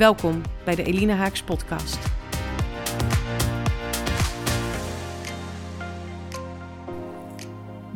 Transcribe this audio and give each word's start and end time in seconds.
Welkom 0.00 0.42
bij 0.64 0.74
de 0.74 0.82
Elina 0.82 1.14
Haaks 1.14 1.42
podcast. 1.42 1.98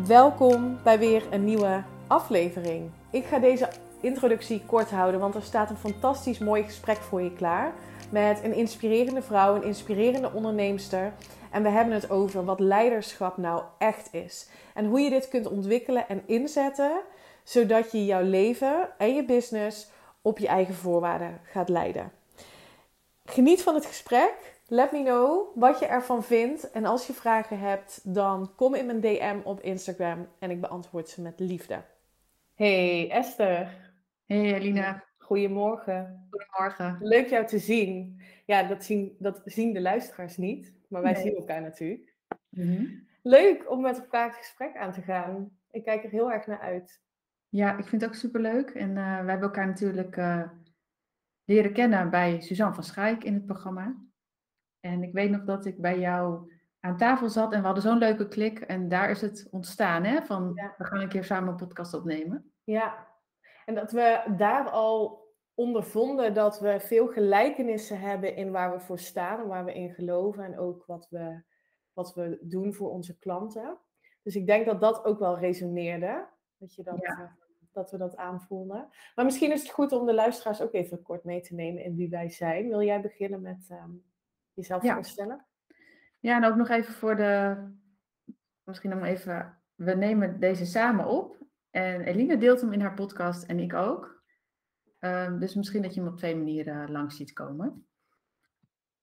Welkom 0.07 0.79
bij 0.83 0.99
weer 0.99 1.23
een 1.31 1.45
nieuwe 1.45 1.83
aflevering. 2.07 2.91
Ik 3.11 3.25
ga 3.25 3.39
deze 3.39 3.69
introductie 4.01 4.63
kort 4.67 4.91
houden, 4.91 5.21
want 5.21 5.35
er 5.35 5.43
staat 5.43 5.71
een 5.71 5.77
fantastisch 5.77 6.39
mooi 6.39 6.63
gesprek 6.63 6.97
voor 6.97 7.23
je 7.23 7.33
klaar 7.33 7.73
met 8.11 8.41
een 8.43 8.55
inspirerende 8.55 9.23
vrouw, 9.23 9.55
een 9.55 9.65
inspirerende 9.65 10.33
onderneemster. 10.33 11.13
En 11.51 11.63
we 11.63 11.69
hebben 11.69 11.95
het 11.95 12.11
over 12.11 12.45
wat 12.45 12.61
leiderschap 12.61 13.37
nou 13.37 13.63
echt 13.79 14.09
is. 14.13 14.49
En 14.75 14.87
hoe 14.87 15.01
je 15.01 15.11
dit 15.11 15.29
kunt 15.29 15.49
ontwikkelen 15.49 16.09
en 16.09 16.23
inzetten, 16.27 17.01
zodat 17.45 17.93
je 17.93 18.05
jouw 18.05 18.23
leven 18.23 18.89
en 18.99 19.15
je 19.15 19.25
business 19.25 19.93
op 20.25 20.39
je 20.39 20.47
eigen 20.47 20.75
voorwaarden 20.75 21.41
gaat 21.43 21.69
leiden. 21.69 22.13
Geniet 23.25 23.63
van 23.63 23.75
het 23.75 23.87
gesprek. 23.87 24.35
Let 24.69 24.93
me 24.93 25.03
know 25.03 25.57
wat 25.57 25.79
je 25.79 25.87
ervan 25.87 26.25
vindt. 26.25 26.71
En 26.71 26.85
als 26.85 27.07
je 27.07 27.13
vragen 27.13 27.59
hebt, 27.59 28.15
dan 28.15 28.55
kom 28.57 28.75
in 28.75 28.87
mijn 28.87 29.01
DM 29.01 29.39
op 29.45 29.61
Instagram 29.61 30.29
en 30.39 30.51
ik 30.51 30.61
beantwoord 30.61 31.09
ze 31.09 31.23
met 31.23 31.41
liefde. 31.41 31.83
Hey 32.55 33.11
Esther. 33.11 33.93
Hey 34.27 34.55
Alina. 34.55 35.05
Goedemorgen. 35.19 36.27
Goedemorgen. 36.31 36.99
Leuk 37.01 37.29
jou 37.29 37.47
te 37.47 37.59
zien. 37.59 38.21
Ja, 38.47 38.63
dat 38.63 38.85
zien, 38.85 39.17
dat 39.19 39.41
zien 39.45 39.73
de 39.73 39.81
luisteraars 39.81 40.37
niet, 40.37 40.75
maar 40.89 41.03
wij 41.03 41.15
zien 41.15 41.37
elkaar 41.37 41.61
natuurlijk. 41.61 42.15
Mhm. 42.49 42.87
Leuk 43.23 43.71
om 43.71 43.81
met 43.81 43.99
elkaar 43.99 44.27
het 44.27 44.37
gesprek 44.37 44.77
aan 44.77 44.93
te 44.93 45.03
gaan. 45.03 45.51
Ik 45.71 45.85
kijk 45.85 46.05
er 46.05 46.11
heel 46.11 46.33
erg 46.33 46.47
naar 46.47 46.61
uit. 46.61 47.01
Ja, 47.55 47.77
ik 47.77 47.87
vind 47.87 48.03
het 48.03 48.11
ook 48.11 48.17
superleuk. 48.17 48.71
En 48.71 48.91
uh, 48.91 49.21
we 49.21 49.31
hebben 49.31 49.41
elkaar 49.41 49.67
natuurlijk 49.67 50.17
uh, 50.17 50.49
leren 51.45 51.73
kennen 51.73 52.11
bij 52.11 52.41
Suzanne 52.41 52.75
van 52.75 52.83
Schaik 52.83 53.25
in 53.25 53.35
het 53.35 53.47
programma. 53.47 53.97
En 54.81 55.03
ik 55.03 55.13
weet 55.13 55.31
nog 55.31 55.45
dat 55.45 55.65
ik 55.65 55.81
bij 55.81 55.99
jou 55.99 56.53
aan 56.81 56.97
tafel 56.97 57.29
zat 57.29 57.53
en 57.53 57.59
we 57.59 57.65
hadden 57.65 57.83
zo'n 57.83 57.99
leuke 57.99 58.29
klik. 58.29 58.61
En 58.61 58.89
daar 58.89 59.11
is 59.11 59.21
het 59.21 59.49
ontstaan, 59.51 60.05
hè? 60.05 60.23
Van 60.23 60.53
we 60.53 60.85
gaan 60.85 61.01
een 61.01 61.09
keer 61.09 61.25
samen 61.25 61.49
een 61.49 61.57
podcast 61.57 61.95
opnemen. 61.95 62.53
Ja, 62.65 63.07
en 63.65 63.75
dat 63.75 63.93
we 63.93 64.35
daar 64.37 64.71
al 64.71 65.29
ondervonden 65.55 66.35
dat 66.35 66.61
we 66.61 66.81
veel 66.81 67.07
gelijkenissen 67.07 68.01
hebben 68.01 68.37
in 68.37 68.51
waar 68.51 68.73
we 68.73 68.81
voor 68.81 68.99
staan 68.99 69.41
en 69.41 69.47
waar 69.47 69.65
we 69.65 69.75
in 69.75 69.91
geloven. 69.91 70.45
En 70.45 70.59
ook 70.59 70.87
wat 70.87 71.09
we, 71.11 71.43
wat 71.93 72.15
we 72.15 72.39
doen 72.43 72.75
voor 72.75 72.91
onze 72.91 73.19
klanten. 73.19 73.79
Dus 74.23 74.37
ik 74.37 74.47
denk 74.47 74.67
dat 74.67 74.81
dat 74.81 75.05
ook 75.05 75.19
wel 75.19 75.39
resoneerde. 75.39 76.27
Dat 76.59 76.75
je 76.75 76.83
dat 76.83 76.99
ja. 77.01 77.43
Eh, 77.75 77.83
dat 77.83 77.91
we 77.91 77.99
dat 77.99 78.17
aanvoelden. 78.17 78.89
Maar 79.15 79.25
misschien 79.25 79.53
is 79.53 79.63
het 79.63 79.71
goed 79.71 79.93
om 79.93 80.07
de 80.07 80.15
luisteraars 80.15 80.61
ook 80.61 80.73
even 80.73 81.03
kort 81.03 81.25
mee 81.25 81.41
te 81.41 81.55
nemen 81.55 81.85
in 81.85 81.97
wie 81.97 82.09
wij 82.09 82.31
zijn. 82.31 82.69
Wil 82.69 82.83
jij 82.83 83.01
beginnen 83.01 83.41
met 83.41 83.69
um, 83.71 84.05
jezelf 84.53 84.83
ja. 84.83 84.95
voorstellen? 84.95 85.47
Ja, 86.21 86.37
en 86.37 86.45
ook 86.45 86.57
nog 86.57 86.69
even 86.69 86.95
voor 86.95 87.17
de. 87.17 87.57
Misschien 88.63 88.93
om 88.93 89.05
even. 89.05 89.59
We 89.75 89.95
nemen 89.95 90.41
deze 90.41 90.67
samen 90.67 91.07
op. 91.07 91.39
En 91.71 92.01
Eline 92.01 92.39
deelt 92.39 92.61
hem 92.61 92.73
in 92.73 92.81
haar 92.81 92.95
podcast 92.95 93.43
en 93.43 93.59
ik 93.59 93.75
ook. 93.75 94.23
Um, 95.01 95.39
dus 95.39 95.55
misschien 95.55 95.83
dat 95.83 95.95
je 95.95 96.01
hem 96.01 96.09
op 96.09 96.17
twee 96.17 96.37
manieren 96.37 96.91
langs 96.91 97.17
ziet 97.17 97.33
komen. 97.33 97.87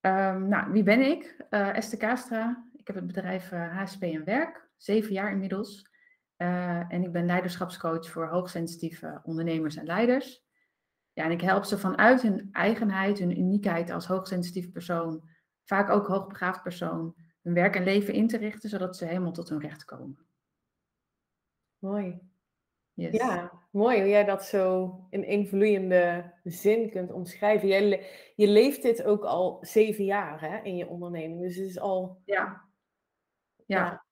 Um, 0.01 0.47
nou, 0.47 0.71
wie 0.71 0.83
ben 0.83 1.01
ik? 1.01 1.45
Uh, 1.49 1.75
Esther 1.75 1.97
Kastra. 1.97 2.69
Ik 2.73 2.87
heb 2.87 2.95
het 2.95 3.07
bedrijf 3.07 3.51
uh, 3.51 3.65
eh, 3.65 3.77
HSP 3.77 4.03
en 4.03 4.23
Werk. 4.23 4.69
Zeven 4.77 5.13
jaar 5.13 5.31
inmiddels. 5.31 5.90
Uh, 6.41 6.93
en 6.93 7.03
ik 7.03 7.11
ben 7.11 7.25
leiderschapscoach 7.25 8.09
voor 8.09 8.27
hoogsensitieve 8.27 9.19
ondernemers 9.23 9.75
en 9.75 9.85
leiders. 9.85 10.43
Ja, 11.13 11.23
en 11.23 11.31
ik 11.31 11.41
help 11.41 11.63
ze 11.63 11.77
vanuit 11.77 12.21
hun 12.21 12.49
eigenheid, 12.51 13.19
hun 13.19 13.39
uniekheid 13.39 13.89
als 13.89 14.05
hoogsensitief 14.05 14.71
persoon, 14.71 15.29
vaak 15.63 15.89
ook 15.89 16.07
hoogbegaafd 16.07 16.63
persoon, 16.63 17.15
hun 17.41 17.53
werk 17.53 17.75
en 17.75 17.83
leven 17.83 18.13
in 18.13 18.27
te 18.27 18.37
richten, 18.37 18.69
zodat 18.69 18.97
ze 18.97 19.05
helemaal 19.05 19.31
tot 19.31 19.49
hun 19.49 19.59
recht 19.59 19.85
komen. 19.85 20.25
Mooi. 21.77 22.19
Yes. 22.93 23.15
Ja, 23.15 23.51
mooi 23.71 23.99
hoe 23.99 24.09
jij 24.09 24.25
dat 24.25 24.45
zo 24.45 24.95
in 25.09 25.23
één 25.23 25.47
vloeiende 25.47 26.33
zin 26.43 26.89
kunt 26.89 27.11
omschrijven. 27.11 27.67
Jij, 27.67 28.05
je 28.35 28.47
leeft 28.47 28.81
dit 28.81 29.03
ook 29.03 29.23
al 29.23 29.57
zeven 29.61 30.05
jaar 30.05 30.41
hè, 30.41 30.57
in 30.57 30.75
je 30.75 30.87
onderneming, 30.87 31.41
dus 31.41 31.55
het 31.55 31.67
is 31.67 31.79
al... 31.79 32.21
Ja. 32.25 32.69
ja. 33.65 33.77
ja. 33.77 34.05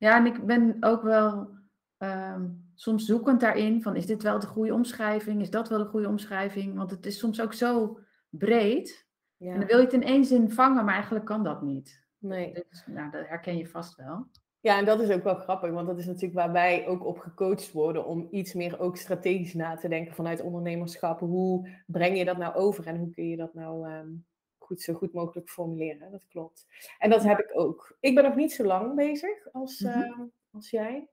Ja, 0.00 0.16
en 0.16 0.26
ik 0.26 0.46
ben 0.46 0.76
ook 0.80 1.02
wel 1.02 1.48
ehm, 1.96 2.48
soms 2.74 3.04
zoekend 3.04 3.40
daarin 3.40 3.82
van 3.82 3.96
is 3.96 4.06
dit 4.06 4.22
wel 4.22 4.38
de 4.38 4.46
goede 4.46 4.74
omschrijving? 4.74 5.40
Is 5.40 5.50
dat 5.50 5.68
wel 5.68 5.78
de 5.78 5.84
goede 5.84 6.08
omschrijving? 6.08 6.76
Want 6.76 6.90
het 6.90 7.06
is 7.06 7.18
soms 7.18 7.40
ook 7.40 7.52
zo 7.52 7.98
breed. 8.28 9.08
Ja. 9.36 9.52
En 9.52 9.58
dan 9.58 9.68
wil 9.68 9.78
je 9.78 9.84
het 9.84 9.92
in 9.92 10.02
één 10.02 10.24
zin 10.24 10.50
vangen, 10.50 10.84
maar 10.84 10.94
eigenlijk 10.94 11.24
kan 11.24 11.44
dat 11.44 11.62
niet. 11.62 12.06
Nee. 12.18 12.52
Dus, 12.52 12.84
nou, 12.86 13.10
dat 13.10 13.28
herken 13.28 13.56
je 13.56 13.66
vast 13.66 13.96
wel. 13.96 14.26
Ja, 14.60 14.78
en 14.78 14.84
dat 14.84 15.00
is 15.00 15.10
ook 15.10 15.24
wel 15.24 15.34
grappig, 15.34 15.70
want 15.70 15.86
dat 15.86 15.98
is 15.98 16.06
natuurlijk 16.06 16.34
waar 16.34 16.52
wij 16.52 16.86
ook 16.86 17.04
op 17.04 17.18
gecoacht 17.18 17.72
worden 17.72 18.06
om 18.06 18.28
iets 18.30 18.54
meer 18.54 18.80
ook 18.80 18.96
strategisch 18.96 19.54
na 19.54 19.76
te 19.76 19.88
denken 19.88 20.14
vanuit 20.14 20.40
ondernemerschap. 20.40 21.20
Hoe 21.20 21.68
breng 21.86 22.18
je 22.18 22.24
dat 22.24 22.36
nou 22.36 22.54
over 22.54 22.86
en 22.86 22.96
hoe 22.96 23.10
kun 23.10 23.28
je 23.28 23.36
dat 23.36 23.54
nou 23.54 23.92
um, 23.92 24.26
goed, 24.70 24.82
zo 24.82 24.94
goed 24.94 25.12
mogelijk 25.12 25.48
formuleren. 25.48 26.10
Dat 26.10 26.26
klopt. 26.28 26.66
En 26.98 27.10
dat 27.10 27.22
heb 27.22 27.38
ik 27.38 27.50
ook. 27.54 27.96
Ik 28.00 28.14
ben 28.14 28.24
nog 28.24 28.34
niet 28.34 28.52
zo 28.52 28.64
lang 28.64 28.94
bezig 28.94 29.52
als, 29.52 29.80
uh, 29.80 30.20
als 30.50 30.70
jij. 30.70 31.08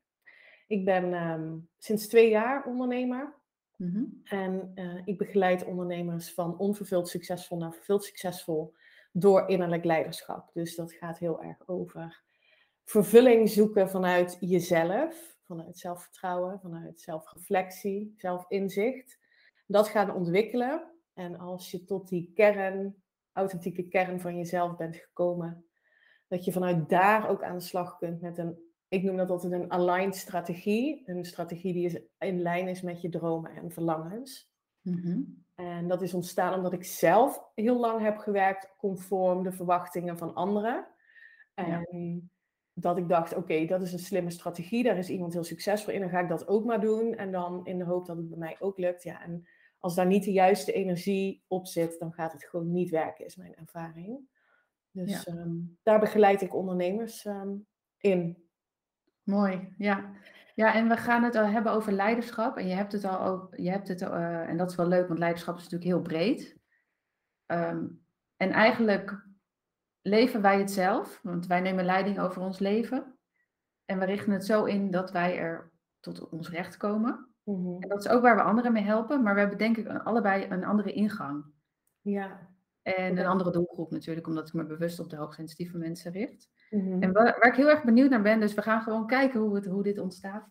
Ik 0.68 0.86
ben 0.86 1.14
um, 1.14 1.70
sinds 1.78 2.08
twee 2.08 2.30
jaar 2.30 2.66
ondernemer. 2.66 3.34
Mm 3.76 3.90
-hmm. 3.90 4.22
En 4.24 4.72
uh, 4.76 5.02
ik 5.06 5.18
begeleid 5.18 5.66
ondernemers 5.66 6.34
van 6.34 6.58
onvervuld 6.58 7.08
succesvol 7.08 7.58
naar 7.58 7.74
vervuld 7.74 8.04
succesvol 8.04 8.74
door 9.12 9.48
innerlijk 9.48 9.86
leiderschap. 9.86 10.50
Dus 10.54 10.76
dat 10.76 10.94
gaat 10.94 11.20
heel 11.20 11.44
erg 11.44 11.68
over 11.68 12.22
vervulling 12.84 13.50
zoeken 13.50 13.90
vanuit 13.90 14.38
jezelf, 14.40 15.38
vanuit 15.46 15.78
zelfvertrouwen, 15.78 16.60
vanuit 16.60 17.02
zelfreflectie, 17.02 18.14
zelfinzicht. 18.18 19.20
Dat 19.68 19.88
gaan 19.88 20.14
ontwikkelen. 20.14 20.92
En 21.14 21.40
als 21.40 21.72
je 21.72 21.84
tot 21.86 22.10
die 22.10 22.32
kern 22.34 22.96
authentieke 23.38 23.88
kern 23.88 24.20
van 24.20 24.38
jezelf 24.38 24.76
bent 24.76 24.96
gekomen. 24.96 25.66
Dat 26.28 26.46
je 26.46 26.52
vanuit 26.52 26.90
daar 26.90 27.30
ook 27.30 27.44
aan 27.44 27.58
de 27.58 27.64
slag 27.64 27.98
kunt 27.98 28.22
met 28.22 28.38
een, 28.38 28.58
ik 28.88 29.04
noem 29.04 29.18
dat 29.18 29.30
altijd 29.30 29.54
een 29.54 29.72
aligned 29.72 30.16
strategie. 30.16 31.04
Een 31.06 31.26
strategie 31.26 31.74
die 31.74 32.10
in 32.18 32.42
lijn 32.42 32.68
is 32.68 32.82
met 32.82 33.02
je 33.02 33.10
dromen 33.10 33.52
en 33.52 33.72
verlangens. 33.72 34.52
Mm-hmm. 34.82 35.46
En 35.56 35.88
dat 35.88 36.02
is 36.02 36.14
ontstaan 36.14 36.54
omdat 36.54 36.74
ik 36.74 36.84
zelf 36.84 37.44
heel 37.56 37.80
lang 37.80 38.02
heb 38.02 38.18
gewerkt 38.18 38.74
conform 38.78 39.44
de 39.44 39.52
verwachtingen 39.52 40.18
van 40.18 40.34
anderen. 40.34 40.88
En 41.54 42.30
dat 42.74 42.98
ik 42.98 43.10
dacht, 43.10 43.36
oké, 43.36 43.66
dat 43.66 43.82
is 43.82 43.94
een 43.94 44.00
slimme 44.00 44.32
strategie. 44.32 44.84
Daar 44.84 44.98
is 44.98 45.10
iemand 45.10 45.34
heel 45.34 45.44
succesvol 45.44 45.94
in. 45.94 46.00
Dan 46.00 46.10
ga 46.10 46.20
ik 46.20 46.30
dat 46.30 46.48
ook 46.48 46.66
maar 46.66 46.82
doen. 46.82 47.16
En 47.16 47.32
dan 47.32 47.66
in 47.66 47.78
de 47.78 47.84
hoop 47.84 48.06
dat 48.06 48.18
het 48.18 48.30
bij 48.30 48.38
mij 48.38 48.56
ook 48.60 48.78
lukt. 48.78 49.04
Ja, 49.04 49.24
en 49.24 49.48
als 49.80 49.96
daar 49.96 50.06
niet 50.06 50.24
de 50.24 50.32
juiste 50.32 50.74
energie 50.74 51.44
op 51.48 51.68
zit, 51.68 52.00
dan 52.00 52.14
gaat 52.14 52.32
het 52.32 52.44
gewoon 52.44 52.72
niet 52.72 52.90
werken, 52.90 53.26
is 53.26 53.36
mijn 53.36 53.56
ervaring. 53.56 54.20
Dus 54.92 55.26
ehm, 55.26 55.56
daar 55.84 56.00
begeleid 56.00 56.42
ik 56.42 56.56
ondernemers 56.56 57.26
ehm, 57.26 57.56
in. 57.98 58.48
Mooi, 59.24 59.74
ja. 59.78 60.14
Ja, 60.56 60.74
en 60.74 60.88
we 60.88 60.98
gaan 60.98 61.24
het 61.24 61.36
al 61.36 61.46
hebben 61.46 61.72
over 61.72 61.92
leiderschap. 61.92 62.58
En 62.58 62.68
je 62.68 62.74
hebt 62.74 62.92
het 62.92 63.04
al, 63.04 63.22
over, 63.22 63.62
je 63.62 63.70
hebt 63.70 63.88
het, 63.88 64.02
uh, 64.02 64.50
en 64.50 64.58
dat 64.58 64.70
is 64.70 64.76
wel 64.76 64.88
leuk, 64.88 65.08
want 65.08 65.20
leiderschap 65.20 65.58
is 65.58 65.64
natuurlijk 65.64 65.92
heel 65.92 66.02
breed. 66.02 66.58
Um, 67.46 68.06
en 68.38 68.52
eigenlijk 68.52 69.26
leven 70.02 70.42
wij 70.42 70.60
het 70.60 70.72
zelf, 70.72 71.20
want 71.24 71.48
wij 71.48 71.60
nemen 71.60 71.86
leiding 71.86 72.20
over 72.20 72.42
ons 72.42 72.60
leven. 72.60 73.18
En 73.86 74.00
we 74.00 74.06
richten 74.06 74.32
het 74.32 74.46
zo 74.46 74.64
in 74.64 74.92
dat 74.92 75.12
wij 75.12 75.38
er 75.38 75.72
tot 76.00 76.30
ons 76.30 76.50
recht 76.50 76.78
komen. 76.78 77.36
Mhm. 77.48 77.82
En 77.82 77.90
dat 77.90 78.00
is 78.00 78.10
ook 78.10 78.22
waar 78.22 78.36
we 78.36 78.42
anderen 78.42 78.74
mee 78.74 78.84
helpen, 78.84 79.24
maar 79.24 79.34
we 79.34 79.40
hebben 79.40 79.58
denk 79.58 79.78
ik 79.78 79.88
allebei 79.88 80.46
een 80.50 80.66
andere 80.66 80.94
ingang. 80.94 81.46
Ja. 82.02 82.50
En 82.82 83.18
een 83.18 83.26
andere 83.26 83.52
doelgroep 83.52 83.92
natuurlijk, 83.92 84.28
omdat 84.28 84.48
ik 84.48 84.54
me 84.54 84.66
bewust 84.66 85.00
op 85.00 85.10
de 85.10 85.16
hoogsensitieve 85.16 85.78
mensen 85.78 86.12
richt. 86.12 86.50
Mhm. 86.70 87.02
En 87.02 87.12
waar, 87.12 87.38
waar, 87.40 87.48
ik 87.48 87.56
heel 87.56 87.70
erg 87.70 87.84
benieuwd 87.84 88.10
naar 88.10 88.22
ben, 88.22 88.40
dus 88.40 88.54
we 88.54 88.62
gaan 88.62 88.82
gewoon 88.82 89.08
kijken 89.08 89.40
hoe, 89.40 89.56
het, 89.56 89.66
hoe 89.66 89.84
dit 89.84 90.00
ontstaat. 90.00 90.50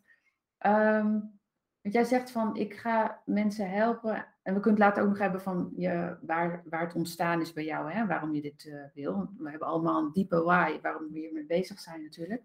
Um, 0.67 1.35
want 1.83 1.95
jij 1.95 2.05
zegt 2.05 2.31
van, 2.31 2.57
ik 2.57 2.75
ga 2.75 3.23
mensen 3.25 3.71
helpen 3.71 4.27
En 4.43 4.55
we 4.55 4.61
kunnen 4.61 4.81
het 4.81 4.89
later 4.89 5.03
ook 5.03 5.09
nog 5.09 5.19
hebben 5.19 5.41
van 5.41 5.73
je, 5.77 6.17
waar, 6.21 6.63
waar 6.69 6.81
het 6.81 6.95
ontstaan 6.95 7.41
is 7.41 7.53
bij 7.53 7.65
jou, 7.65 7.93
hè? 7.93 8.07
waarom 8.07 8.35
je 8.35 8.41
dit 8.41 8.65
uh, 8.65 8.85
wil. 8.95 9.31
We 9.39 9.51
hebben 9.51 9.69
allemaal 9.69 10.03
een 10.03 10.13
diepe 10.13 10.43
why, 10.43 10.79
waarom 10.83 11.13
we 11.13 11.19
hiermee 11.19 11.47
bezig 11.47 11.81
zijn 11.81 12.03
natuurlijk. 12.03 12.43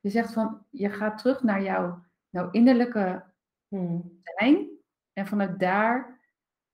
Je 0.00 0.10
zegt 0.10 0.32
van, 0.32 0.64
je 0.70 0.90
gaat 0.90 1.18
terug 1.18 1.42
naar 1.42 1.62
jouw, 1.62 2.04
jouw 2.28 2.50
innerlijke 2.50 3.24
hmm. 3.68 4.20
zijn. 4.22 4.68
En 5.12 5.26
vanuit 5.26 5.58
daar 5.58 6.20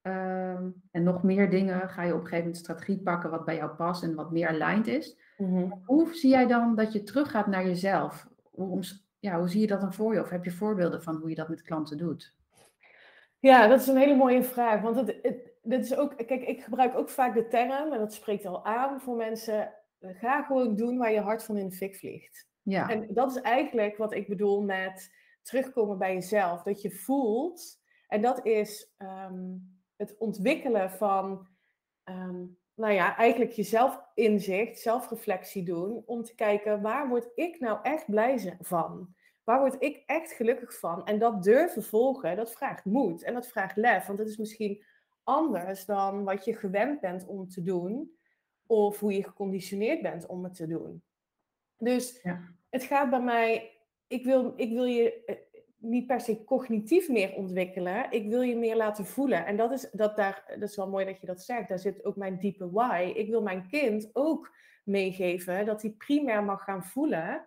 ehm, 0.02 0.68
en 0.90 1.02
nog 1.02 1.22
meer 1.22 1.50
dingen 1.50 1.88
ga 1.88 2.02
je 2.02 2.12
op 2.12 2.18
een 2.18 2.24
gegeven 2.24 2.44
moment 2.44 2.56
strategie 2.56 2.98
pakken 2.98 3.30
wat 3.30 3.44
bij 3.44 3.56
jou 3.56 3.70
past 3.70 4.02
en 4.02 4.14
wat 4.14 4.30
meer 4.30 4.48
aligned 4.48 4.86
is. 4.86 5.18
Hmm. 5.36 5.82
Hoe 5.84 6.14
zie 6.14 6.30
jij 6.30 6.46
dan 6.46 6.76
dat 6.76 6.92
je 6.92 7.02
teruggaat 7.02 7.46
naar 7.46 7.66
jezelf? 7.66 8.28
Hoe, 8.50 8.82
ja, 9.18 9.38
hoe 9.38 9.48
zie 9.48 9.60
je 9.60 9.66
dat 9.66 9.80
dan 9.80 9.94
voor 9.94 10.14
je? 10.14 10.20
Of 10.20 10.30
heb 10.30 10.44
je 10.44 10.50
voorbeelden 10.50 11.02
van 11.02 11.16
hoe 11.16 11.28
je 11.28 11.34
dat 11.34 11.48
met 11.48 11.62
klanten 11.62 11.98
doet? 11.98 12.34
Ja, 13.38 13.66
dat 13.66 13.80
is 13.80 13.86
een 13.86 13.96
hele 13.96 14.16
mooie 14.16 14.42
vraag. 14.42 14.80
Want 14.80 14.96
het, 14.96 15.18
het, 15.62 15.82
is 15.84 15.96
ook, 15.96 16.16
kijk, 16.16 16.42
ik 16.42 16.62
gebruik 16.62 16.96
ook 16.96 17.08
vaak 17.08 17.34
de 17.34 17.48
term, 17.48 17.92
en 17.92 17.98
dat 17.98 18.14
spreekt 18.14 18.46
al 18.46 18.64
aan 18.64 19.00
voor 19.00 19.16
mensen. 19.16 19.72
Ga 20.00 20.42
gewoon 20.42 20.76
doen 20.76 20.98
waar 20.98 21.12
je 21.12 21.20
hart 21.20 21.44
van 21.44 21.56
in 21.56 21.68
de 21.68 21.74
fik 21.74 21.96
vliegt. 21.96 22.48
Ja. 22.62 22.88
En 22.88 23.06
dat 23.10 23.30
is 23.30 23.42
eigenlijk 23.42 23.96
wat 23.96 24.14
ik 24.14 24.28
bedoel 24.28 24.62
met 24.62 25.14
terugkomen 25.44 25.98
bij 25.98 26.14
jezelf. 26.14 26.62
Dat 26.62 26.82
je 26.82 26.90
voelt, 26.90 27.80
en 28.08 28.22
dat 28.22 28.46
is 28.46 28.94
ehm, 28.96 29.56
het 29.96 30.16
ontwikkelen 30.18 30.90
van, 30.90 31.46
um, 32.04 32.58
nou 32.74 32.92
ja, 32.92 33.16
eigenlijk 33.16 33.52
jezelf 33.52 34.00
inzicht, 34.14 34.78
zelfreflectie 34.78 35.62
doen. 35.62 36.02
Om 36.06 36.22
te 36.22 36.34
kijken, 36.34 36.82
waar 36.82 37.08
word 37.08 37.28
ik 37.34 37.60
nou 37.60 37.78
echt 37.82 38.06
blij 38.06 38.56
van? 38.60 39.14
Waar 39.44 39.60
word 39.60 39.76
ik 39.78 40.02
echt 40.06 40.32
gelukkig 40.32 40.78
van? 40.78 41.06
En 41.06 41.18
dat 41.18 41.42
durven 41.42 41.82
volgen, 41.82 42.36
dat 42.36 42.52
vraagt 42.52 42.84
moed 42.84 43.22
en 43.22 43.34
dat 43.34 43.48
vraagt 43.48 43.76
lef. 43.76 44.06
Want 44.06 44.18
het 44.18 44.28
is 44.28 44.36
misschien 44.36 44.84
anders 45.22 45.84
dan 45.84 46.24
wat 46.24 46.44
je 46.44 46.56
gewend 46.56 47.00
bent 47.00 47.26
om 47.26 47.48
te 47.48 47.62
doen. 47.62 48.16
Of 48.66 49.00
hoe 49.00 49.12
je 49.12 49.24
geconditioneerd 49.24 50.02
bent 50.02 50.26
om 50.26 50.44
het 50.44 50.54
te 50.54 50.66
doen. 50.66 51.02
Dus 51.78 52.20
ja. 52.22 52.40
het 52.70 52.84
gaat 52.84 53.10
bij 53.10 53.20
mij, 53.20 53.73
ik 54.14 54.24
wil, 54.24 54.52
ik 54.56 54.72
wil 54.72 54.84
je 54.84 55.24
eh, 55.24 55.36
niet 55.76 56.06
per 56.06 56.20
se 56.20 56.44
cognitief 56.44 57.08
meer 57.08 57.34
ontwikkelen. 57.34 58.06
Ik 58.10 58.28
wil 58.28 58.40
je 58.40 58.56
meer 58.56 58.76
laten 58.76 59.06
voelen. 59.06 59.46
En 59.46 59.56
dat 59.56 59.72
is, 59.72 59.90
dat 59.92 60.16
daar, 60.16 60.44
dat 60.58 60.68
is 60.68 60.76
wel 60.76 60.88
mooi 60.88 61.04
dat 61.04 61.20
je 61.20 61.26
dat 61.26 61.42
zegt. 61.42 61.68
Daar 61.68 61.78
zit 61.78 62.04
ook 62.04 62.16
mijn 62.16 62.38
diepe 62.38 62.70
why. 62.70 63.12
Ik 63.14 63.28
wil 63.28 63.42
mijn 63.42 63.66
kind 63.68 64.10
ook 64.12 64.54
meegeven 64.84 65.66
dat 65.66 65.82
hij 65.82 65.90
primair 65.90 66.44
mag 66.44 66.64
gaan 66.64 66.84
voelen 66.84 67.46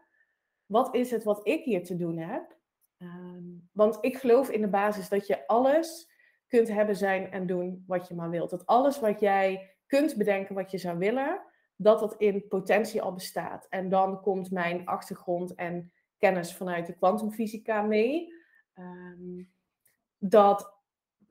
wat 0.68 0.96
is 0.96 1.12
het 1.12 1.24
wat 1.24 1.48
ik 1.48 1.64
hier 1.64 1.84
te 1.84 1.96
doen 1.96 2.18
heb? 2.18 2.58
Ehm, 2.98 3.44
want 3.72 3.98
ik 4.02 4.18
geloof 4.18 4.50
in 4.50 4.62
de 4.62 4.68
basis 4.68 5.10
dat 5.10 5.28
je 5.28 5.48
alles 5.48 6.12
kunt 6.48 6.68
hebben, 6.68 6.96
zijn 6.96 7.32
en 7.32 7.46
doen 7.46 7.84
wat 7.88 8.08
je 8.08 8.16
maar 8.16 8.30
wilt. 8.30 8.50
Dat 8.50 8.66
alles 8.66 9.00
wat 9.00 9.20
jij 9.20 9.76
kunt 9.86 10.16
bedenken 10.16 10.56
wat 10.56 10.72
je 10.72 10.78
zou 10.78 10.98
willen, 10.98 11.42
dat 11.76 12.00
dat 12.00 12.16
in 12.18 12.48
potentie 12.48 13.02
al 13.02 13.14
bestaat. 13.14 13.68
En 13.70 13.90
dan 13.90 14.22
komt 14.22 14.52
mijn 14.52 14.86
achtergrond 14.86 15.56
en 15.56 15.92
kennis 16.18 16.56
vanuit 16.56 16.86
de 16.86 16.96
kwantumfysica 16.96 17.82
mee. 17.82 18.34
Ehm, 18.74 19.44
dat 20.18 20.78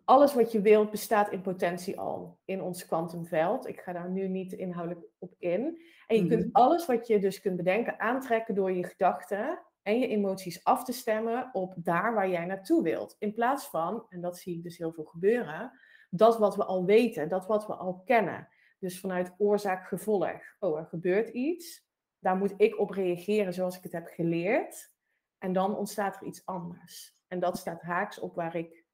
alles 0.04 0.34
wat 0.34 0.52
je 0.52 0.60
wilt 0.60 0.90
bestaat 0.90 1.32
in 1.32 1.40
potentie 1.40 1.98
al 1.98 2.38
in 2.44 2.62
ons 2.62 2.86
kwantumveld. 2.86 3.68
Ik 3.68 3.80
ga 3.80 3.92
daar 3.92 4.10
nu 4.10 4.28
niet 4.28 4.52
inhoudelijk 4.52 5.06
op 5.18 5.34
in. 5.38 5.80
En 6.06 6.16
je 6.16 6.26
kunt 6.26 6.44
mhm. 6.44 6.50
alles 6.52 6.86
wat 6.86 7.06
je 7.06 7.18
dus 7.18 7.40
kunt 7.40 7.56
bedenken 7.56 8.00
aantrekken 8.00 8.54
door 8.54 8.72
je 8.72 8.84
gedachten 8.84 9.62
en 9.82 9.98
je 9.98 10.08
emoties 10.08 10.64
af 10.64 10.84
te 10.84 10.92
stemmen 10.92 11.48
op 11.52 11.74
daar 11.76 12.14
waar 12.14 12.28
jij 12.28 12.44
naartoe 12.44 12.82
wilt. 12.82 13.16
In 13.18 13.32
plaats 13.32 13.66
van, 13.66 14.06
en 14.08 14.20
dat 14.20 14.38
zie 14.38 14.56
ik 14.56 14.62
dus 14.62 14.78
heel 14.78 14.92
veel 14.92 15.04
gebeuren, 15.04 15.72
dat 16.10 16.38
wat 16.38 16.56
we 16.56 16.64
al 16.64 16.84
weten, 16.84 17.28
dat 17.28 17.46
wat 17.46 17.66
we 17.66 17.74
al 17.74 18.02
kennen. 18.04 18.48
Dus 18.78 19.00
vanuit 19.00 19.34
oorzaak-gevolg. 19.38 20.40
Oh, 20.58 20.78
er 20.78 20.86
gebeurt 20.86 21.28
iets. 21.28 21.85
Daar 22.26 22.36
moet 22.36 22.54
ik 22.56 22.78
op 22.78 22.90
reageren 22.90 23.54
zoals 23.54 23.76
ik 23.76 23.82
het 23.82 23.92
heb 23.92 24.06
geleerd. 24.06 24.92
En 25.38 25.52
dan 25.52 25.76
ontstaat 25.76 26.16
er 26.16 26.26
iets 26.26 26.46
anders. 26.46 27.16
En 27.26 27.40
dat 27.40 27.58
staat 27.58 27.82
haaks 27.82 28.18
op 28.18 28.34
waar 28.34 28.56
ik 28.56 28.84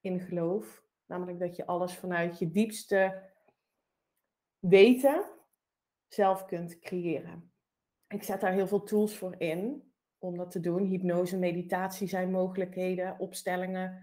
in 0.00 0.20
geloof. 0.20 0.84
Namelijk 1.06 1.38
dat 1.38 1.56
je 1.56 1.66
alles 1.66 1.94
vanuit 1.96 2.38
je 2.38 2.50
diepste 2.50 3.30
weten 4.58 5.24
zelf 6.08 6.44
kunt 6.44 6.78
creëren. 6.78 7.52
Ik 8.08 8.22
zet 8.22 8.40
daar 8.40 8.52
heel 8.52 8.66
veel 8.66 8.82
tools 8.82 9.16
voor 9.16 9.34
in 9.38 9.92
om 10.18 10.36
dat 10.36 10.50
te 10.50 10.60
doen. 10.60 10.84
Hypnose, 10.84 11.38
meditatie 11.38 12.08
zijn 12.08 12.30
mogelijkheden, 12.30 13.18
opstellingen 13.18 14.02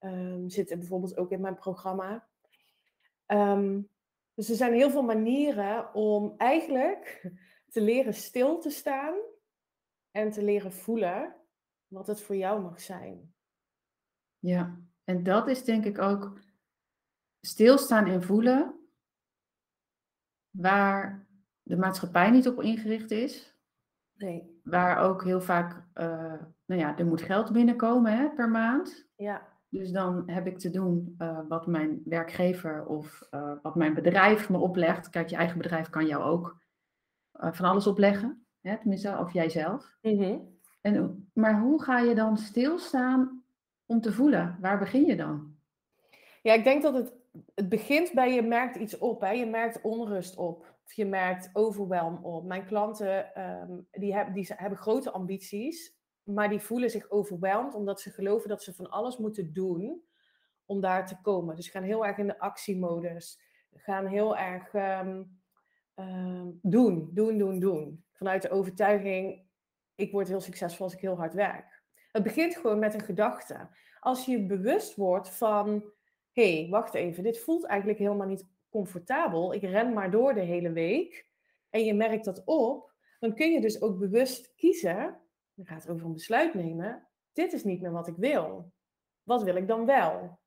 um, 0.00 0.48
zitten 0.48 0.78
bijvoorbeeld 0.78 1.16
ook 1.16 1.30
in 1.30 1.40
mijn 1.40 1.56
programma. 1.56 2.28
Ehm, 3.26 3.80
dus 4.34 4.48
er 4.48 4.56
zijn 4.56 4.72
heel 4.72 4.90
veel 4.90 5.02
manieren 5.02 5.94
om 5.94 6.34
eigenlijk 6.36 7.32
te 7.76 7.82
leren 7.82 8.14
stil 8.14 8.58
te 8.58 8.70
staan 8.70 9.14
en 10.10 10.30
te 10.30 10.42
leren 10.42 10.72
voelen 10.72 11.34
wat 11.86 12.06
het 12.06 12.20
voor 12.20 12.36
jou 12.36 12.62
mag 12.62 12.80
zijn. 12.80 13.34
Ja, 14.38 14.80
en 15.04 15.22
dat 15.22 15.48
is 15.48 15.64
denk 15.64 15.84
ik 15.84 15.98
ook 15.98 16.38
stilstaan 17.40 18.06
en 18.06 18.22
voelen, 18.22 18.88
waar 20.50 21.26
de 21.62 21.76
maatschappij 21.76 22.30
niet 22.30 22.48
op 22.48 22.62
ingericht 22.62 23.10
is. 23.10 23.56
Nee. 24.14 24.60
Waar 24.62 24.98
ook 24.98 25.24
heel 25.24 25.40
vaak, 25.40 25.72
uh, 25.94 26.42
nou 26.64 26.80
ja, 26.80 26.98
er 26.98 27.06
moet 27.06 27.22
geld 27.22 27.52
binnenkomen 27.52 28.18
hè, 28.18 28.30
per 28.30 28.48
maand. 28.48 29.08
Ja. 29.16 29.48
Dus 29.68 29.90
dan 29.90 30.30
heb 30.30 30.46
ik 30.46 30.58
te 30.58 30.70
doen 30.70 31.14
uh, 31.18 31.40
wat 31.48 31.66
mijn 31.66 32.02
werkgever 32.04 32.86
of 32.86 33.28
uh, 33.30 33.52
wat 33.62 33.74
mijn 33.74 33.94
bedrijf 33.94 34.48
me 34.48 34.58
oplegt. 34.58 35.08
Kijk, 35.08 35.28
je 35.28 35.36
eigen 35.36 35.58
bedrijf 35.58 35.90
kan 35.90 36.06
jou 36.06 36.22
ook 36.22 36.64
van 37.38 37.64
alles 37.64 37.86
opleggen. 37.86 38.46
Hè, 38.60 38.78
tenminste, 38.78 39.18
of 39.18 39.32
jijzelf. 39.32 39.96
Mm 40.02 40.18
-hmm. 40.18 40.58
en, 40.80 41.28
maar 41.32 41.60
hoe 41.60 41.82
ga 41.82 41.98
je 41.98 42.14
dan 42.14 42.36
stilstaan 42.36 43.44
om 43.86 44.00
te 44.00 44.12
voelen? 44.12 44.58
Waar 44.60 44.78
begin 44.78 45.04
je 45.04 45.16
dan? 45.16 45.54
Ja, 46.42 46.52
ik 46.52 46.64
denk 46.64 46.82
dat 46.82 46.94
het, 46.94 47.12
het 47.54 47.68
begint 47.68 48.12
bij 48.12 48.34
je 48.34 48.42
merkt 48.42 48.76
iets 48.76 48.98
op. 48.98 49.20
Hè? 49.20 49.30
Je 49.30 49.46
merkt 49.46 49.80
onrust 49.80 50.36
op. 50.36 50.74
Je 50.94 51.04
merkt 51.04 51.50
overwhelm 51.52 52.24
op. 52.24 52.44
Mijn 52.44 52.66
klanten 52.66 53.42
um, 53.42 53.86
die, 53.90 54.14
hebben, 54.14 54.34
die 54.34 54.52
hebben 54.56 54.78
grote 54.78 55.10
ambities, 55.10 55.96
maar 56.22 56.48
die 56.48 56.60
voelen 56.60 56.90
zich 56.90 57.10
overweldigd 57.10 57.74
omdat 57.74 58.00
ze 58.00 58.10
geloven 58.10 58.48
dat 58.48 58.62
ze 58.62 58.74
van 58.74 58.90
alles 58.90 59.18
moeten 59.18 59.52
doen 59.52 60.02
om 60.64 60.80
daar 60.80 61.06
te 61.06 61.20
komen. 61.20 61.56
Dus 61.56 61.68
gaan 61.68 61.82
heel 61.82 62.06
erg 62.06 62.18
in 62.18 62.26
de 62.26 62.38
actiemodus. 62.38 63.40
Gaan 63.74 64.06
heel 64.06 64.36
erg 64.36 64.74
um, 64.74 65.40
um, 65.96 66.58
doen, 66.62 67.10
doen, 67.12 67.38
doen, 67.38 67.58
doen. 67.58 68.04
Vanuit 68.12 68.42
de 68.42 68.50
overtuiging, 68.50 69.44
ik 69.94 70.12
word 70.12 70.28
heel 70.28 70.40
succesvol 70.40 70.84
als 70.84 70.94
ik 70.94 71.00
heel 71.00 71.16
hard 71.16 71.34
werk. 71.34 71.82
Het 72.12 72.22
begint 72.22 72.56
gewoon 72.56 72.78
met 72.78 72.94
een 72.94 73.04
gedachte. 73.04 73.68
Als 74.00 74.24
je 74.24 74.46
bewust 74.46 74.94
wordt 74.94 75.30
van, 75.30 75.84
hé, 76.32 76.60
hey, 76.60 76.70
wacht 76.70 76.94
even, 76.94 77.22
dit 77.22 77.40
voelt 77.40 77.66
eigenlijk 77.66 77.98
helemaal 77.98 78.26
niet 78.26 78.46
comfortabel. 78.70 79.54
Ik 79.54 79.62
ren 79.62 79.92
maar 79.92 80.10
door 80.10 80.34
de 80.34 80.40
hele 80.40 80.72
week. 80.72 81.26
En 81.70 81.84
je 81.84 81.94
merkt 81.94 82.24
dat 82.24 82.42
op, 82.44 82.92
dan 83.18 83.34
kun 83.34 83.50
je 83.50 83.60
dus 83.60 83.80
ook 83.82 83.98
bewust 83.98 84.54
kiezen. 84.54 85.20
Dan 85.54 85.66
gaat 85.66 85.82
het 85.82 85.90
over 85.90 86.06
een 86.06 86.12
besluit 86.12 86.54
nemen. 86.54 87.08
Dit 87.32 87.52
is 87.52 87.64
niet 87.64 87.80
meer 87.80 87.92
wat 87.92 88.08
ik 88.08 88.16
wil. 88.16 88.72
Wat 89.22 89.42
wil 89.42 89.56
ik 89.56 89.68
dan 89.68 89.86
wel? 89.86 90.38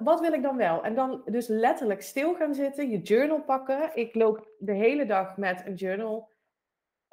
Wat 0.00 0.20
wil 0.20 0.32
ik 0.32 0.42
dan 0.42 0.56
wel? 0.56 0.84
En 0.84 0.94
dan 0.94 1.22
dus 1.24 1.46
letterlijk 1.46 2.02
stil 2.02 2.34
gaan 2.34 2.54
zitten, 2.54 2.90
je 2.90 3.00
journal 3.00 3.42
pakken. 3.42 3.96
Ik 3.96 4.14
loop 4.14 4.48
de 4.58 4.72
hele 4.72 5.06
dag 5.06 5.36
met 5.36 5.66
een 5.66 5.74
journal 5.74 6.30